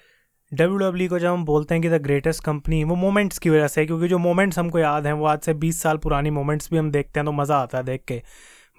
डब्ल्यू 0.51 0.77
डब्ल्यू 0.79 1.09
को 1.09 1.19
जब 1.19 1.27
हम 1.29 1.43
बोलते 1.45 1.75
हैं 1.75 1.81
कि 1.81 1.89
द 1.89 2.01
ग्रेटेस्ट 2.03 2.43
कंपनी 2.43 2.83
वो 2.83 2.95
मोमेंट्स 2.97 3.39
की 3.39 3.49
वजह 3.49 3.67
से 3.67 3.85
क्योंकि 3.85 4.07
जो 4.07 4.17
मोमेंट्स 4.19 4.59
हमको 4.59 4.79
याद 4.79 5.05
हैं, 5.07 5.13
वो 5.13 5.25
आज 5.25 5.41
से 5.41 5.53
20 5.55 5.81
साल 5.81 5.97
पुरानी 5.97 6.29
मोमेंट्स 6.31 6.69
भी 6.71 6.77
हम 6.77 6.89
देखते 6.91 7.19
हैं 7.19 7.25
तो 7.25 7.31
मज़ा 7.33 7.57
आता 7.57 7.77
है 7.77 7.83
देख 7.83 8.03
के। 8.07 8.21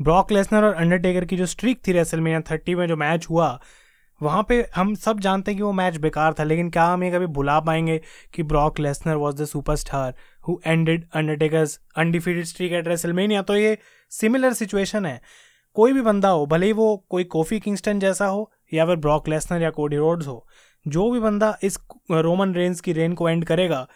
ब्रॉक 0.00 0.32
लेसनर 0.32 0.64
और 0.64 0.74
अंडरटेकर 0.74 1.24
की 1.24 1.36
जो 1.36 1.46
स्ट्रीक 1.46 1.80
थी 1.86 1.92
रेसलमेनिया 1.92 2.40
थर्टी 2.50 2.74
में 2.74 2.86
जो 2.88 2.96
मैच 2.96 3.26
हुआ 3.30 3.48
वहाँ 4.20 4.42
पे 4.48 4.64
हम 4.74 4.94
सब 4.96 5.20
जानते 5.20 5.50
हैं 5.50 5.56
कि 5.58 5.62
वो 5.62 5.72
मैच 5.72 5.96
बेकार 5.98 6.34
था, 6.38 6.44
लेकिन 6.44 6.70
क्या 6.70 6.84
हम 6.84 7.04
ये 7.04 7.10
कभी 7.10 7.26
भुला 7.28 7.58
पाएँगे 7.60 8.00
कि 8.34 8.42
Brock 8.44 8.80
Lesnar 8.80 9.16
was 9.16 9.36
the 9.36 9.44
superstar 9.76 10.14
who 10.48 10.58
ended 10.66 11.06
Undertaker's 11.14 11.78
undefeated 11.98 12.44
streak 12.44 12.72
at 12.72 12.88
WrestleMania 12.88 13.42
तो 13.42 13.56
ये 13.56 13.76
सिमिलर 14.12 14.52
सिचुएशन 14.52 15.06
है। 15.06 15.20
कोई 15.76 15.92
भी 15.92 16.00
बंदा 16.02 16.28
हो, 16.28 16.46
भले 16.46 16.66
ही 16.66 16.72
वो 16.72 16.96
कोई 17.10 17.24
कोफी 17.26 17.60
किंगस्टन 17.60 18.00
जैसा 18.00 18.26
हो, 18.26 18.50
या 18.72 18.86
फिर 18.86 18.96
ब्रॉक 18.98 19.28
लेसनर 19.28 19.62
या 19.62 19.70
कोडी 19.70 19.96
रोड्स 19.96 20.26
हो, 20.26 20.46
जो 20.86 21.10
भी 21.10 21.20
बंदा 21.20 21.56
इस 21.62 21.78
रोमन 22.10 22.54
रेंज 22.54 22.80
की 22.80 22.92
रेन 22.92 23.14
को 23.14 23.28
एंड 23.28 23.44
करेगा, 23.44 23.86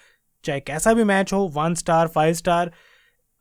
चाहे 0.44 0.60
कैसा 0.60 0.92
भी 0.92 1.04
मैच 1.04 1.32
हो 1.32 1.40
वन 1.54 1.74
स्टार 1.74 2.08
फाइव 2.08 2.34
स्टार 2.34 2.70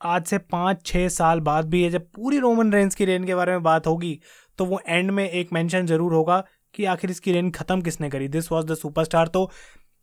आज 0.02 0.26
से 0.26 0.38
पाँच 0.38 0.86
छः 0.86 1.08
साल 1.10 1.40
बाद 1.40 1.66
भी 1.70 1.84
है 1.84 1.90
जब 1.90 2.06
पूरी 2.16 2.40
रोमन 2.40 2.72
रेंज 2.74 2.96
की 2.96 3.06
रेन 3.06 3.26
के 3.26 3.36
बारे 3.36 3.52
में 3.52 3.64
बात 3.64 3.88
होगी 3.88 4.20
तो 4.60 4.66
वो 4.66 4.80
एंड 4.88 5.12
में 5.12 5.30
एक 5.30 5.54
मेंशन 5.54 5.86
ज़रूर 5.86 6.14
होगा 6.14 6.44
कि 6.74 6.86
आखिर 6.86 7.12
इसकी 7.12 7.32
रेन 7.32 7.52
ख़त्म 7.52 7.82
किसने 7.82 8.10
करी? 8.10 8.28
दिस 8.28 8.52
वॉज़ 8.52 8.66
द 8.66 8.76
सुपरस्टार 8.76 9.28
तो 9.28 9.50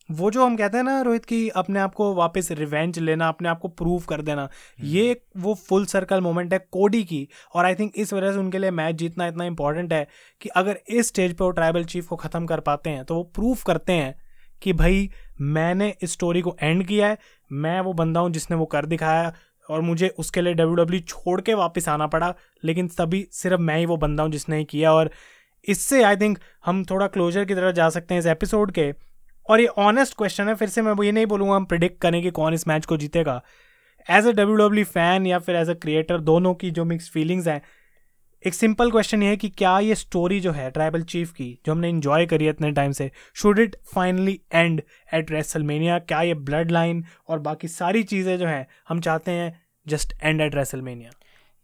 वो 0.09 0.31
जो 0.31 0.45
हम 0.45 0.57
कहते 0.57 0.77
हैं 0.77 0.85
ना 0.85 1.01
रोहित 1.01 1.25
की 1.25 1.49
अपने 1.49 1.81
आप 1.81 1.95
को 1.95 2.13
वापस 2.15 2.49
रिवेंज 2.53 2.99
लेना 2.99 3.29
अपने 3.29 3.49
आप 3.49 3.59
को 3.59 3.69
प्रूव 3.69 4.05
कर 4.09 4.23
देना 4.23 4.43
हम्म। 4.43 4.89
ये 4.89 5.21
वो 5.37 5.55
फुल 5.69 5.85
सर्कल 5.87 6.21
मोमेंट 6.21 6.53
है 6.53 6.59
कोडी 6.73 7.03
की। 7.05 7.27
और 7.55 7.65
आई 7.65 7.75
थिंक 7.75 7.93
इस 7.97 8.13
वजह 8.13 8.33
से 8.33 8.39
उनके 8.39 8.59
लिए 8.59 8.71
मैच 8.71 8.95
जीतना 8.95 9.27
इतना 9.27 9.45
इंपॉर्टेंट 9.45 9.93
है 9.93 10.07
कि 10.41 10.49
अगर 10.49 10.81
इस 10.89 11.09
स्टेज 11.09 11.37
पे 11.37 11.45
वो 11.45 11.51
ट्राइबल 11.51 11.85
चीफ 11.85 12.07
को 12.07 12.17
ख़त्म 12.17 12.47
कर 12.47 12.61
पाते 12.61 12.91
हैं 12.91 13.05
तो 13.05 13.15
वो 13.15 13.23
प्रूव 13.35 13.59
करते 13.67 13.93
हैं 13.93 14.15
कि 14.63 14.73
भाई 14.73 15.09
मैंने 15.41 15.95
इस 16.03 16.13
स्टोरी 16.13 16.41
को 16.41 16.57
एंड 16.63 16.87
किया 16.87 17.09
है 17.09 17.19
मैं 17.51 17.81
वो 17.81 17.93
बंदा 17.93 18.21
हूँ 18.21 18.31
जिसने 18.31 18.57
वो 18.57 18.65
कर 18.67 18.87
दिखाया 18.87 19.33
और 19.69 19.81
मुझे 19.81 20.09
उसके 20.19 20.43
लिए 20.43 20.55
डब्ल्यू 20.55 20.75
डब्ल्यू 20.75 21.01
छोड़ 21.01 21.41
के 21.41 21.55
वापस 21.55 21.89
आना 21.89 22.07
पड़ा 22.07 22.35
लेकिन 22.65 22.89
तभी 22.89 23.27
सिर्फ़ 23.33 23.61
मैं 23.61 23.77
ही 23.79 23.87
वो 23.87 23.97
बंदा 23.97 24.23
हूँ 24.23 24.31
जिसने 24.31 24.59
ही 24.59 24.65
किया 24.65 24.93
और 24.93 25.11
इससे 25.65 26.03
आई 26.03 26.17
थिंक 26.17 26.39
हम 26.65 26.85
थोड़ा 26.85 27.07
क्लोजर 27.07 27.45
की 27.45 27.55
तरफ़ 27.55 27.75
जा 27.75 27.89
सकते 27.91 28.15
हैं 28.15 28.19
इस 28.21 28.27
एपिसोड 28.27 28.73
के। 28.73 28.93
और 29.47 29.61
ये 29.61 29.67
ऑनेस्ट 29.67 30.17
क्वेश्चन 30.17 30.49
है, 30.49 30.55
फिर 30.55 30.69
से 30.69 30.83
मैं 30.83 30.95
ये 31.05 31.13
नहीं 31.13 31.27
बोलूँगा 31.27 31.55
हम 31.55 31.65
प्रिडिक्ट 31.65 32.01
करें 32.03 32.23
कि 32.23 32.31
कौन 32.31 32.55
इस 32.55 32.67
मैच 32.69 32.87
को 32.87 32.97
जीतेगा। 32.97 33.41
As 34.07 34.27
a 34.27 34.31
W 34.31 34.57
W 34.57 34.85
fan 34.87 35.27
या 35.27 35.39
फिर 35.39 35.57
एज 35.57 35.71
अ 35.71 35.75
क्रिएटर 35.75 36.21
दोनों 36.21 36.55
की 36.55 36.71
जो 36.71 36.85
मिक्स 36.85 37.11
फीलिंग्स 37.11 37.49
हैं, 37.49 37.61
एक 38.45 38.55
सिंपल 38.55 38.91
क्वेश्चन 38.91 39.23
ये 39.23 39.29
है 39.29 39.37
कि 39.37 39.49
क्या 39.49 39.79
ये 39.79 39.95
स्टोरी 39.95 40.39
जो 40.41 40.53
है 40.53 40.71
ट्राइबल 40.71 41.03
चीफ 41.05 41.33
की, 41.33 41.59
जो 41.67 41.73
हमने 41.73 41.89
इन्जॉय 41.89 42.27
करी 42.27 42.45
है 42.45 42.51
इतने 42.51 42.71
टाइम 42.73 42.93
से 42.93 43.11
should 43.35 43.59
it 43.59 43.77
finally 43.95 44.41
end 44.55 44.83
at 45.15 45.31
WrestleMania 45.31 45.99
क्या 45.99 46.21
ये 46.23 46.35
ब्लड 46.35 46.71
लाइन 46.71 47.05
और 47.29 47.39
बाकी 47.39 47.69
सारी 47.69 48.03
चीज़ें 48.03 48.37
जो 48.39 48.47
हैं, 48.47 48.67
हम 48.89 49.01
चाहते 49.01 49.31
हैं 49.31 49.53
जस्ट 49.87 50.15
एंड 50.23 50.41
एट 50.41 50.55
रेसलमेनिया 50.55 51.11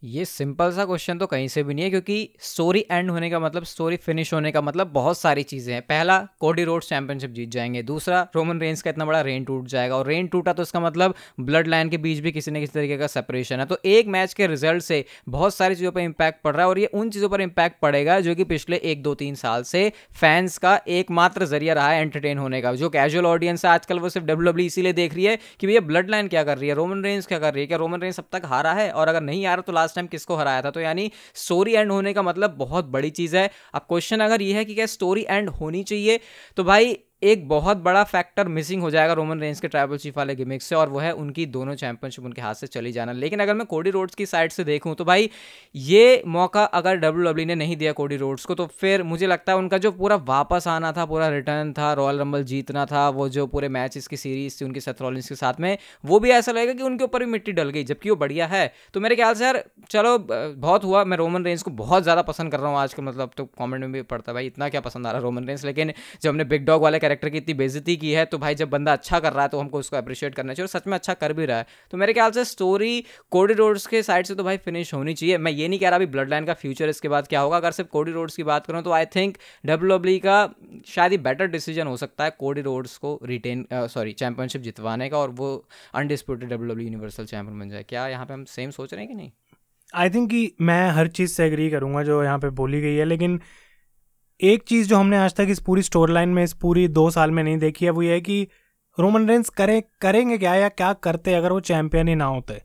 ये 0.03 0.23
सिंपल 0.25 0.71
सा 0.71 0.83
क्वेश्चन 0.85 1.17
तो 1.17 1.25
कहीं 1.27 1.47
से 1.47 1.61
भी 1.63 1.73
नहीं 1.73 1.83
है, 1.83 1.89
क्योंकि 1.89 2.29
स्टोरी 2.39 2.83
एंड 2.91 3.09
होने 3.11 3.29
का 3.29 3.39
मतलब 3.39 3.63
स्टोरी 3.63 3.95
फिनिश 3.97 4.33
होने 4.33 4.51
का 4.51 4.61
मतलब 4.61 4.87
बहुत 4.87 5.17
सारी 5.17 5.43
चीज़ें 5.43 5.73
हैं। 5.73 5.81
पहला 5.81 6.17
कोडी 6.39 6.63
रोड 6.63 6.83
चैंपियनशिप 6.83 7.31
जीत 7.31 7.49
जाएँगे। 7.49 7.81
दूसरा 7.83 8.21
रोमन 8.35 8.59
रेंज 8.59 8.81
का 8.81 8.89
इतना 8.89 9.05
बड़ा 9.05 9.21
रेन 9.21 9.43
टूट 9.43 9.67
जाएगा। 9.67 9.95
और 9.95 10.07
रेन 10.07 10.27
टूटा 10.27 10.53
तो 10.53 10.63
इसका 10.63 10.79
मतलब 10.79 11.15
ब्लड 11.39 11.67
लाइन 11.67 11.89
के 11.89 11.97
बीच 11.97 12.19
भी 12.19 12.31
किसी 12.31 12.51
न 12.51 12.59
किसी 12.59 12.73
तरीके 12.73 12.97
का 12.97 13.07
सेपरेशन 13.07 13.59
है। 13.59 13.65
तो 13.65 13.77
एक 13.85 14.07
मैच 14.07 14.33
के 14.33 14.47
रिज़ल्ट 14.47 14.83
से 14.83 15.03
बहुत 15.29 15.55
सारी 15.55 15.75
चीज़ों 15.75 15.91
पर 15.91 16.01
इंपैक्ट 16.01 16.41
पड़ 16.43 16.53
रहा 16.53 16.61
है, 16.61 16.69
और 16.69 16.79
ये 16.79 16.85
उन 16.85 17.09
चीज़ों 17.09 17.29
पर 17.29 17.41
इंपैक्ट 17.41 17.79
पड़ेगा 17.81 18.19
जो 18.19 18.35
कि 18.35 18.43
पिछले 18.43 18.77
एक, 18.77 19.03
दो, 19.03 19.15
तीन 19.15 19.35
साल 19.35 19.63
से 19.63 19.91
फैंस 20.19 20.57
का 20.57 20.79
एकमात्र 20.89 21.45
ज़रिया 21.45 21.73
रहा 21.73 21.89
है 21.89 22.01
एंटरटेन 22.01 22.37
होने 22.37 22.61
का। 22.61 22.73
जो 22.75 22.89
कैजुअल 22.89 23.25
ऑडियंस 23.25 23.65
है, 23.65 23.71
आजकल 23.71 23.99
वो 23.99 24.09
सिर्फ़ 24.09 24.27
डब्ल्यू 24.27 24.65
इसीलिए 24.67 24.93
देख 24.93 25.15
रही 25.15 25.25
है 25.25 25.37
कि 25.59 25.67
भैया 25.67 25.81
ब्लड 25.81 26.09
लाइन 26.09 26.27
क्या 26.27 26.43
कर 26.43 26.57
रही 26.57 26.69
है? 26.69 26.75
रोमन 26.75 27.03
रेंज 27.03 27.25
क्या 27.25 27.39
कर 27.39 27.53
रही 27.53 27.63
है? 27.63 27.67
क्या 27.67 27.77
रोमन 27.77 28.01
रेंज 28.01 28.19
अब 28.19 28.25
तक 28.31 28.45
हारा 28.45 28.73
है? 28.73 28.89
और 28.91 29.07
अगर 29.07 29.21
नहीं 29.23 29.45
आ 29.45 29.53
रहा 29.53 29.61
तो 29.61 29.73
लास्ट 29.73 29.96
टाइम 29.97 30.07
किसको 30.07 30.35
हराया 30.35 30.61
था? 30.61 30.71
तो 30.71 30.79
यानी 30.79 31.11
स्टोरी 31.35 31.75
एंड 31.75 31.91
होने 31.91 32.13
का 32.13 32.21
मतलब 32.21 32.55
बहुत 32.57 32.85
बड़ी 32.85 33.09
चीज़ 33.09 33.37
है। 33.37 33.49
अब 33.73 33.81
क्वेश्चन 33.81 34.19
अगर 34.19 34.41
ये 34.41 34.53
है 34.53 34.65
कि 34.65 34.75
क्या 34.75 34.85
स्टोरी 34.85 35.25
एंड 35.29 35.49
होनी 35.49 35.83
चाहिए? 35.83 36.19
तो 36.57 36.63
भाई 36.63 36.97
एक 37.21 37.47
बहुत 37.49 37.77
बड़ा 37.79 38.03
फैक्टर 38.03 38.47
मिसिंग 38.47 38.81
हो 38.81 38.89
जाएगा 38.91 39.13
रोमन 39.13 39.39
रेंज 39.39 39.59
के 39.59 39.67
ट्राइबल 39.67 39.97
चीफ 39.97 40.17
वाले 40.17 40.35
गिमिक 40.35 40.61
से 40.61 40.75
और 40.75 40.89
वो 40.89 40.99
है 40.99 41.11
उनकी 41.13 41.45
दोनों 41.47 41.73
चैंपियनशिप 41.75 42.25
उनके 42.25 42.41
हाथ 42.41 42.55
से 42.55 42.67
चली 42.67 42.91
जाना। 42.91 43.11
लेकिन 43.13 43.39
अगर 43.39 43.53
मैं 43.53 43.65
कोडी 43.67 43.89
रोड्स 43.89 44.15
की 44.15 44.25
साइड 44.25 44.51
से 44.51 44.63
देखूँ 44.63 44.93
तो 44.95 45.05
भाई 45.05 45.29
ये 45.75 46.21
मौका 46.27 46.63
अगर 46.63 46.95
डब्ल्यू 46.97 47.23
डब्ल्यू 47.23 47.45
ने 47.45 47.55
नहीं 47.55 47.77
दिया 47.77 47.91
कोडी 47.93 48.17
रोड्स 48.17 48.45
को 48.45 48.55
तो 48.55 48.65
फिर 48.79 49.03
मुझे 49.03 49.27
लगता 49.27 49.51
है 49.51 49.57
उनका 49.57 49.77
जो 49.77 49.91
पूरा 49.91 50.15
वापस 50.27 50.67
आना 50.67 50.91
था, 50.91 51.05
पूरा 51.05 51.29
रिटर्न 51.29 51.73
था 51.73 51.91
रॉयल 51.93 52.19
रंबल 52.19 52.43
जीतना 52.43 52.85
था, 52.85 53.07
वो 53.09 53.27
जो 53.29 53.45
पूरे 53.47 53.69
मैच 53.69 54.07
की 54.07 54.17
सीरीज़ 54.17 54.59
थी, 54.61 54.65
उनकी 54.65 54.79
सेथरॉलिन्स 54.79 55.29
के 55.29 55.35
साथ 55.35 55.59
में, 55.59 55.77
वो 56.05 56.19
भी 56.19 56.29
ऐसा 56.29 56.51
लगेगा 56.51 56.73
कि 56.73 56.83
उनके 56.83 57.03
ऊपर 57.03 57.19
भी 57.19 57.31
मिट्टी 57.31 57.51
डल 57.51 57.69
गई, 57.69 57.83
जबकि 57.83 58.09
वो 58.09 58.15
बढ़िया 58.15 58.47
है। 58.47 58.71
तो 58.93 58.99
मेरे 58.99 59.15
ख्याल 59.15 59.33
से 59.33 59.45
यार, 59.45 59.63
चलो, 59.89 60.17
बहुत 60.19 60.83
हुआ, 60.83 61.03
मैं 61.03 61.17
रोमन 61.17 61.45
रेंज 61.45 61.63
को 61.63 61.71
बहुत 61.73 62.03
ज़्यादा 62.03 62.21
पसंद 62.23 62.51
कर 62.51 62.59
रहा 62.59 62.69
हूँ 62.69 62.77
आज 62.77 62.93
का 62.93 63.03
मतलब 63.03 63.31
तो 63.37 63.45
कॉमेंट 63.57 63.81
में 63.81 63.91
भी 63.91 64.01
पड़ता 64.03 64.31
है 64.31 64.33
भाई, 64.33 64.47
इतना 64.47 64.69
क्या 64.69 64.81
पसंद 64.81 65.07
आ 65.07 65.11
रहा 65.11 65.19
है 65.19 65.23
रोमन 65.23 65.47
रेंज 65.47 65.65
लेकिन 65.65 65.93
जब 66.21 66.29
हमने 66.29 66.43
बिग 66.45 66.65
डॉग 66.65 66.81
वाले 66.81 66.99
कैरेक्टर 67.07 67.29
की 67.29 67.37
इतनी 67.37 67.53
बेजती 67.55 67.95
की 67.97 68.11
है 68.11 68.25
तो 68.27 68.37
भाई 68.37 68.55
जब 68.55 68.69
बंदा 68.69 68.93
अच्छा 68.93 69.19
कर 69.19 69.33
रहा 69.33 69.43
है 69.43 69.49
तो 69.49 69.59
हमको 69.59 69.79
उसको 69.79 69.97
अप्रिशिएट 69.97 70.35
करना 70.35 70.53
चाहिए 70.53 70.65
और 70.65 70.69
सच 70.69 70.87
में 70.87 70.93
अच्छा 70.93 71.13
कर 71.15 71.33
भी 71.33 71.45
रहा 71.45 71.57
है। 71.57 71.65
तो 71.91 71.97
मेरे 71.97 72.13
ख्याल 72.13 72.31
से 72.31 72.45
स्टोरी 72.45 73.03
कोडी 73.31 73.53
रोड्स 73.55 73.85
के 73.87 74.01
साइड 74.03 74.25
से 74.25 74.35
तो 74.35 74.43
भाई 74.43 74.57
फिनिश 74.59 74.93
होनी 74.93 75.13
चाहिए। 75.13 75.37
मैं 75.37 75.51
ये 75.51 75.67
नहीं 75.67 75.79
कह 75.79 75.89
रहा 75.89 75.95
अभी 75.95 76.05
ब्लड 76.07 76.29
लाइन 76.29 76.45
का 76.45 76.53
फ्यूचर 76.55 76.89
इसके 76.89 77.09
बाद 77.09 77.27
क्या 77.27 77.41
होगा। 77.41 77.57
अगर 77.57 77.71
सिर्फ़ 77.71 77.89
कोडी 77.91 78.11
रोड्स 78.11 78.35
की 78.35 78.43
बात 78.43 78.65
करूँ 78.65 78.81
तो 78.83 78.91
आई 78.91 79.05
थिंक 79.15 79.37
डब्ल्यू 79.65 80.19
का 80.19 80.37
शायद 80.87 81.11
ही 81.11 81.17
बेटर 81.19 81.47
डिसीज़न 81.47 81.87
हो 81.87 81.97
सकता 81.97 82.23
है 82.23 82.35
कोडी 82.39 82.61
रोड्स 82.61 82.97
को 82.97 83.19
रिटेन 83.25 83.65
सॉरी 83.73 84.13
चैंपियनशिप 84.13 84.61
जितवाने 84.61 85.09
का 85.09 85.17
और 85.17 85.29
वो 85.33 85.49
अनडिस्प्यूटेड 85.93 86.49
डब्ल्यू 86.49 86.77
यूनिवर्सल 86.79 87.25
चैंपियन 87.25 87.59
बन 87.59 87.69
जाए। 87.69 87.83
क्या 87.83 88.07
यहाँ 88.07 88.25
पे 88.25 88.33
हम 88.33 88.43
सेम 88.47 88.71
सोच 88.71 88.93
रहे 88.93 89.03
हैं 89.03 89.09
कि 89.09 89.15
नहीं? 89.15 89.31
आई 89.93 90.09
थिंक 90.09 90.29
कि 90.29 90.51
मैं 90.61 90.89
हर 90.91 91.07
चीज़ 91.09 91.31
से 91.31 91.45
एग्री 91.45 91.69
करूँगा 91.69 92.03
जो 92.03 92.23
यहाँ 92.23 92.39
पे 92.39 92.49
बोली 92.55 92.81
गई 92.81 92.95
है, 92.95 93.05
लेकिन 93.05 93.39
एक 94.39 94.63
चीज़ 94.63 94.87
जो 94.89 94.97
हमने 94.97 95.17
आज 95.17 95.33
तक 95.35 95.47
इस 95.49 95.59
पूरी 95.59 95.81
स्टोरी 95.81 96.13
लाइन 96.13 96.29
में, 96.29 96.43
इस 96.43 96.53
पूरी 96.53 96.87
दो 96.87 97.09
साल 97.11 97.31
में 97.31 97.43
नहीं 97.43 97.57
देखी 97.57 97.85
है, 97.85 97.91
वो 97.91 98.01
ये 98.01 98.13
है 98.13 98.21
कि 98.21 98.47
रोमन 98.97 99.27
रेंस 99.29 99.49
करें, 99.49 99.81
करेंगे 100.01 100.37
क्या 100.37 100.53
या 100.55 100.69
क्या 100.69 100.91
करते 100.93 101.33
अगर 101.33 101.51
वो 101.51 101.59
चैंपियन 101.59 102.07
ही 102.07 102.15
ना 102.15 102.25
होते? 102.25 102.61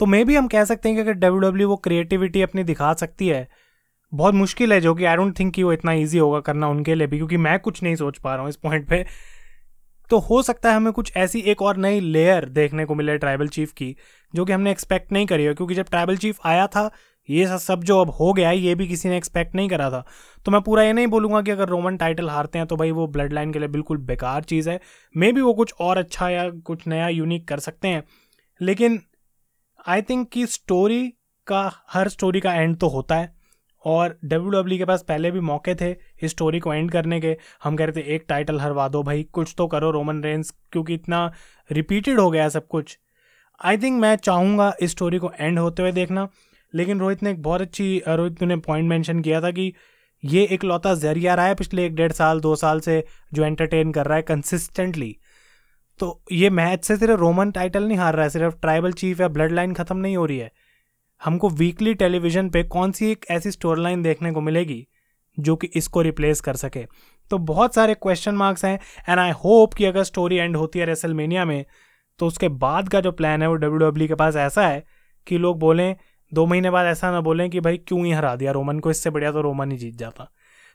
तो 0.00 0.06
मे 0.06 0.22
भी 0.24 0.36
हम 0.36 0.48
कह 0.48 0.64
सकते 0.64 0.88
हैं 0.88 0.96
कि 0.96 1.02
अगर 1.02 1.12
डब्ल्यू 1.12 1.38
डब्ल्यू 1.40 1.68
वो 1.68 1.76
क्रिएटिविटी 1.76 2.42
अपनी 2.42 2.64
दिखा 2.64 2.92
सकती 2.94 3.28
है, 3.28 3.48
बहुत 4.12 4.34
मुश्किल 4.34 4.72
है 4.72 4.80
जो 4.80 4.94
कि 4.94 5.04
आई 5.04 5.16
डोंट 5.16 5.38
थिंक 5.38 5.54
कि 5.54 5.62
वो 5.62 5.72
इतना 5.72 5.92
ईजी 5.92 6.18
होगा 6.18 6.40
करना 6.40 6.68
उनके 6.68 6.94
लिए 6.94 7.06
भी, 7.06 7.16
क्योंकि 7.16 7.36
मैं 7.36 7.58
कुछ 7.58 7.82
नहीं 7.82 7.94
सोच 7.96 8.18
पा 8.18 8.32
रहा 8.32 8.40
हूँ 8.40 8.48
इस 8.48 8.56
पॉइंट 8.56 8.88
पे। 8.88 9.04
तो 10.10 10.18
हो 10.18 10.42
सकता 10.42 10.70
है 10.70 10.76
हमें 10.76 10.92
कुछ 10.92 11.12
ऐसी 11.16 11.40
एक 11.40 11.62
और 11.62 11.76
नई 11.76 12.00
लेयर 12.00 12.44
देखने 12.44 12.84
को 12.84 12.94
मिले 12.94 13.18
ट्राइबल 13.18 13.48
चीफ 13.48 13.72
की, 13.72 13.96
जो 14.34 14.44
कि 14.44 14.52
हमने 14.52 14.70
एक्सपेक्ट 14.70 15.12
नहीं 15.12 15.26
करी 15.26 15.44
है, 15.44 15.54
क्योंकि 15.54 15.74
जब 15.74 15.88
ट्राइबल 15.90 16.16
चीफ 16.16 16.38
आया 16.44 16.66
था 16.66 16.90
ये 17.30 17.58
सब 17.58 17.82
जो 17.84 18.00
अब 18.00 18.10
हो 18.10 18.32
गया 18.32 18.48
है, 18.48 18.58
ये 18.58 18.74
भी 18.74 18.86
किसी 18.88 19.08
ने 19.08 19.16
एक्सपेक्ट 19.16 19.54
नहीं 19.54 19.68
करा 19.68 19.90
था। 19.90 20.04
तो 20.46 20.50
मैं 20.52 20.60
पूरा 20.60 20.82
ये 20.82 20.92
नहीं 20.92 21.06
बोलूँगा 21.06 21.42
कि 21.42 21.50
अगर 21.50 21.68
रोमन 21.68 21.96
टाइटल 21.96 22.28
हारते 22.30 22.58
हैं 22.58 22.66
तो 22.66 22.76
भाई 22.76 22.90
वो 22.90 23.06
ब्लड 23.06 23.32
लाइन 23.32 23.52
के 23.52 23.58
लिए 23.58 23.68
बिल्कुल 23.68 23.98
बेकार 23.98 24.42
चीज़ 24.42 24.70
है। 24.70 24.80
मे 25.14 25.32
बी 25.32 25.40
वो 25.40 25.52
कुछ 25.54 25.74
और 25.80 25.98
अच्छा 25.98 26.28
या 26.28 26.48
कुछ 26.50 26.86
नया 26.86 27.08
यूनिक 27.08 27.48
कर 27.48 27.58
सकते 27.58 27.88
हैं। 27.88 28.02
लेकिन 28.60 29.00
आई 29.88 30.02
थिंक 30.02 30.28
कि 30.28 30.46
स्टोरी 30.46 31.06
का, 31.46 31.70
हर 31.90 32.08
स्टोरी 32.08 32.40
का 32.40 32.54
एंड 32.54 32.76
तो 32.76 32.88
होता 32.88 33.16
है। 33.16 33.32
और 33.84 34.18
डब्ल्यू 34.24 34.50
डब्ल्यू 34.50 34.78
के 34.78 34.84
पास 34.84 35.02
पहले 35.02 35.30
भी 35.30 35.40
मौके 35.40 35.74
थे 35.74 35.90
इस 36.22 36.30
स्टोरी 36.30 36.58
को 36.60 36.72
एंड 36.74 36.90
करने 36.90 37.20
के। 37.20 37.36
हम 37.64 37.76
कह 37.76 37.84
रहे 37.84 38.02
थे, 38.02 38.14
एक 38.14 38.24
टाइटल 38.28 38.60
हरवा 38.60 38.88
दो 38.88 39.02
भाई, 39.02 39.22
कुछ 39.22 39.54
तो 39.58 39.66
करो 39.66 39.90
रोमन 39.90 40.22
रेंस 40.22 40.50
क्योंकि 40.72 40.94
इतना 40.94 41.32
रिपीटेड 41.70 42.20
हो 42.20 42.30
गया 42.30 42.48
सब 42.48 42.66
कुछ। 42.66 42.98
आई 43.60 43.78
थिंक 43.78 44.00
मैं 44.00 44.14
चाहूँगा 44.16 44.72
इस 44.80 44.90
स्टोरी 44.90 45.18
को 45.18 45.30
एंड 45.40 45.58
होते 45.58 45.82
हुए 45.82 45.92
देखना। 45.92 46.28
लेकिन 46.74 47.00
रोहित 47.00 47.22
ने 47.22 47.30
एक 47.30 47.42
बहुत 47.42 47.60
अच्छी 47.60 48.02
रोहित 48.08 48.42
ने 48.42 48.56
पॉइंट 48.56 48.88
मेंशन 48.88 49.20
किया 49.20 49.40
था 49.40 49.50
कि 49.50 49.72
ये 50.24 50.42
एक 50.44 50.64
लौता 50.64 50.94
ज़रिया 50.94 51.34
रहा 51.34 51.46
है 51.46 51.54
पिछले 51.54 51.84
एक 51.86 51.94
डेढ़ 51.94 52.12
साल, 52.12 52.40
दो 52.40 52.54
साल 52.56 52.80
से 52.80 53.04
जो 53.34 53.44
एंटरटेन 53.44 53.92
कर 53.92 54.06
रहा 54.06 54.16
है 54.16 54.22
कंसिस्टेंटली 54.22 55.16
तो 56.00 56.22
ये 56.32 56.50
मैच 56.50 56.84
से 56.84 56.96
सिर्फ़ 56.96 57.20
रोमन 57.20 57.50
टाइटल 57.50 57.84
नहीं 57.84 57.98
हार 57.98 58.14
रहा 58.14 58.22
है, 58.22 58.30
सिर्फ़ 58.30 58.54
ट्राइबल 58.56 58.92
चीफ 58.92 59.20
या 59.20 59.28
ब्लड 59.28 59.52
लाइन 59.52 59.72
खत्म 59.74 59.96
नहीं 59.96 60.16
हो 60.16 60.24
रही 60.26 60.38
है। 60.38 60.50
हमको 61.20 61.48
वीकली 61.50 61.94
टेलीविज़न 61.94 62.48
पे 62.50 62.62
कौन 62.64 62.92
सी 62.92 63.10
एक 63.10 63.24
ऐसी 63.30 63.50
स्टोरी 63.50 63.82
लाइन 63.82 64.02
देखने 64.02 64.32
को 64.32 64.40
मिलेगी 64.40 64.86
जो 65.38 65.56
कि 65.56 65.66
इसको 65.76 66.02
रिप्लेस 66.02 66.40
कर 66.40 66.56
सके? 66.56 66.84
तो 67.30 67.38
बहुत 67.38 67.74
सारे 67.74 67.94
क्वेश्चन 67.94 68.34
मार्क्स 68.34 68.64
हैं 68.64 68.78
एंड 69.08 69.18
आई 69.18 69.30
होप 69.44 69.74
कि 69.74 69.84
अगर 69.84 70.02
स्टोरी 70.02 70.36
एंड 70.36 70.56
होती 70.56 70.78
है 70.78 70.86
रेसलमेनिया 70.86 71.44
में 71.44 71.64
तो 72.20 72.26
उसके 72.26 72.48
बाद 72.48 72.88
का 72.88 73.00
जो 73.00 73.12
प्लान 73.12 73.42
है 73.42 73.48
वो 73.48 73.54
डब्ल्यू 73.54 73.78
डब्ल्यू 73.80 74.08
के 74.08 74.14
पास 74.14 74.36
ऐसा 74.36 74.66
है 74.68 74.82
कि 75.26 75.38
लोग 75.38 75.58
बोलें 75.58 75.94
दो 76.32 76.46
महीने 76.46 76.70
बाद 76.70 76.86
ऐसा 76.86 77.10
ना 77.10 77.20
बोलें 77.20 77.48
कि 77.50 77.60
भाई 77.60 77.76
क्यों 77.78 78.04
ही 78.06 78.12
हरा 78.12 78.34
दिया 78.36 78.52
रोमन 78.52 78.78
को, 78.78 78.90
इससे 78.90 79.10
बढ़िया 79.10 79.32
तो 79.32 79.40
रोमन 79.40 79.70
ही 79.72 79.78
जीत 79.78 79.96
जाता। 79.96 80.30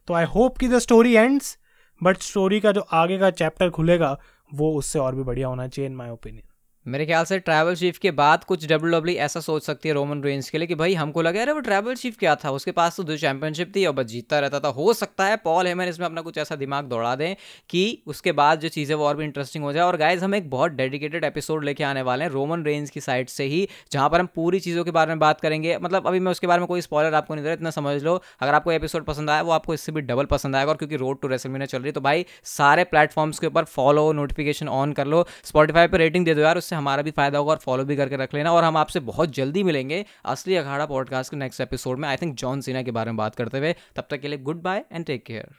तो 0.08 0.14
आई 0.14 0.26
होप 0.26 0.58
कि 0.58 0.68
the 0.68 0.80
story 0.80 1.14
ends 1.14 1.58
but 2.02 2.18
story 2.18 2.60
का 2.60 2.72
जो 2.72 2.82
आगे 2.82 3.18
का 3.18 3.30
चैप्टर 3.32 3.70
खुलेगा, 3.70 4.18
वो 4.54 4.74
उससे 4.74 5.00
और 5.00 5.16
भी 5.16 5.24
बढ़िया 5.24 5.48
होना 5.48 5.68
चाहिए 5.68 5.90
इन 5.90 5.96
माई 5.96 6.10
ओपिनियन 6.10 6.48
मेरे 6.86 7.06
ख्याल 7.06 7.24
से 7.26 7.38
ट्रैवल 7.40 7.76
चीफ 7.76 7.98
के 7.98 8.10
बाद 8.12 8.44
कुछ 8.44 8.66
डब्ल्यू 8.68 8.92
डब्ल्यू 8.92 9.16
ऐसा 9.18 9.40
सोच 9.40 9.64
सकती 9.64 9.90
है 9.90 9.94
रोमन 9.96 10.22
रेंज 10.24 10.50
के 10.50 10.58
लिए 10.58 10.68
कि 10.68 10.76
भाई 10.76 10.94
हमको 10.94 11.22
लगा, 11.22 11.42
अरे 11.42 11.52
वो 11.52 11.60
ट्रैवल 11.60 11.96
चीफ 11.96 12.18
क्या 12.18 12.36
था? 12.36 12.50
उसके 12.52 12.72
पास 12.72 12.98
तो 12.98 13.04
दो 13.04 13.16
चैंपियनशिप 13.18 13.72
थी 13.76 13.86
और 13.86 13.94
बस 13.94 14.06
जीतता 14.06 14.40
रहता 14.40 14.60
था। 14.60 14.68
हो 14.70 14.94
सकता 14.94 15.26
है 15.26 15.38
पॉल 15.38 15.68
हेमन 15.68 15.86
इसमें 15.86 16.06
अपना 16.06 16.22
कुछ 16.22 16.38
ऐसा 16.38 16.56
दिमाग 16.56 16.86
दौड़ा 16.86 17.16
दें 17.16 17.36
कि 17.70 18.04
उसके 18.08 18.32
बाद 18.32 18.60
जो 18.60 18.70
चीज़ें 18.70 18.96
वो 18.96 19.06
और 19.06 19.18
भी 19.18 19.24
इंटरेस्टिंग 19.24 19.64
हो 19.64 19.72
जाए। 19.74 19.84
और 19.84 19.98
गाइज़ 19.98 20.24
हम 20.24 20.36
एक 20.36 20.50
बहुत 20.50 20.72
डेडिकेटेड 20.74 21.24
एपिसोड 21.24 21.64
लेके 21.66 21.84
आने 21.84 22.02
वाले 22.02 22.24
हैं 22.24 22.32
रोमन 22.32 22.64
रेंज 22.66 22.90
की 22.90 23.02
साइड 23.02 23.30
से 23.30 23.44
ही, 23.46 23.68
जहाँ 23.92 24.10
पर 24.10 24.20
हम 24.20 24.28
पूरी 24.36 24.60
चीज़ों 24.60 24.84
के 24.84 24.92
बारे 24.92 25.10
में 25.10 25.20
बात 25.20 25.42
करेंगे। 25.42 25.78
मतलब 25.78 26.08
अभी 26.08 26.20
मैं 26.20 26.32
उसके 26.32 26.48
बारे 26.48 26.60
में 26.60 26.68
कोई 26.68 26.82
स्पॉलर 26.82 27.14
आपको 27.14 27.36
नहीं 27.36 27.44
दे 27.44 27.50
रहा, 27.50 27.54
इतना 27.54 27.70
समझ 27.72 28.02
लो। 28.04 28.22
अगर 28.40 28.54
आपको 28.54 28.72
एपिसोड 28.72 29.06
पसंद 29.06 29.30
आया, 29.30 29.42
वो 29.42 29.52
आपको 29.52 29.74
इससे 29.74 29.92
भी 29.92 30.02
डबल 30.04 30.26
पसंद 30.28 30.56
आएगा। 30.56 30.72
और 30.72 30.78
क्योंकि 30.78 30.96
रोड 30.96 31.22
टू 31.22 31.28
रेसल 31.28 31.34
रेसलमीना 31.36 31.66
चल 31.66 31.82
रही 31.82 31.92
तो 31.92 32.02
भाई 32.02 32.26
सारे 32.46 32.84
प्लेटफॉर्म्स 32.86 33.40
के 33.40 33.48
ऊपर 33.48 33.64
फॉलो 33.66 34.12
नोटिफिकेशन 34.14 34.68
ऑन 34.70 34.94
कर 34.94 35.08
लो। 35.08 35.26
स्पॉटीफाई 35.44 35.88
पर 35.88 35.98
रेटिंग 35.98 36.26
दे 36.26 36.36
दो 36.36 36.42
यार, 36.42 36.58
उससे 36.58 36.75
हमारा 36.76 37.04
भी 37.04 37.12
फ़ायदा 37.12 37.38
होगा 37.38 37.52
और 37.52 37.58
फॉलो 37.58 37.86
भी 37.86 37.96
करके 37.96 38.16
रख 38.16 38.34
लेना। 38.34 38.52
और 38.52 38.64
हम 38.64 38.78
आपसे 38.78 39.00
बहुत 39.00 39.30
जल्दी 39.30 39.64
मिलेंगे 39.64 40.06
असली 40.26 40.56
अखाड़ा 40.56 40.86
पॉडकास्ट 40.86 41.32
के 41.32 41.38
नेक्स्ट 41.38 41.62
एपिसोड 41.62 42.00
में। 42.00 42.10
आई 42.10 42.16
थिंक 42.16 42.36
जॉन 42.36 42.62
सीना 42.62 42.82
के 42.82 42.92
बारे 42.92 43.12
में 43.12 43.18
बात 43.18 43.36
करते 43.36 43.58
हुए। 43.58 43.76
तब 43.96 44.08
तक 44.10 44.20
के 44.20 44.28
लिए 44.28 44.38
good 44.38 44.62
bye 44.62 44.86
and 44.92 45.06
take 45.06 45.26
care 45.26 45.48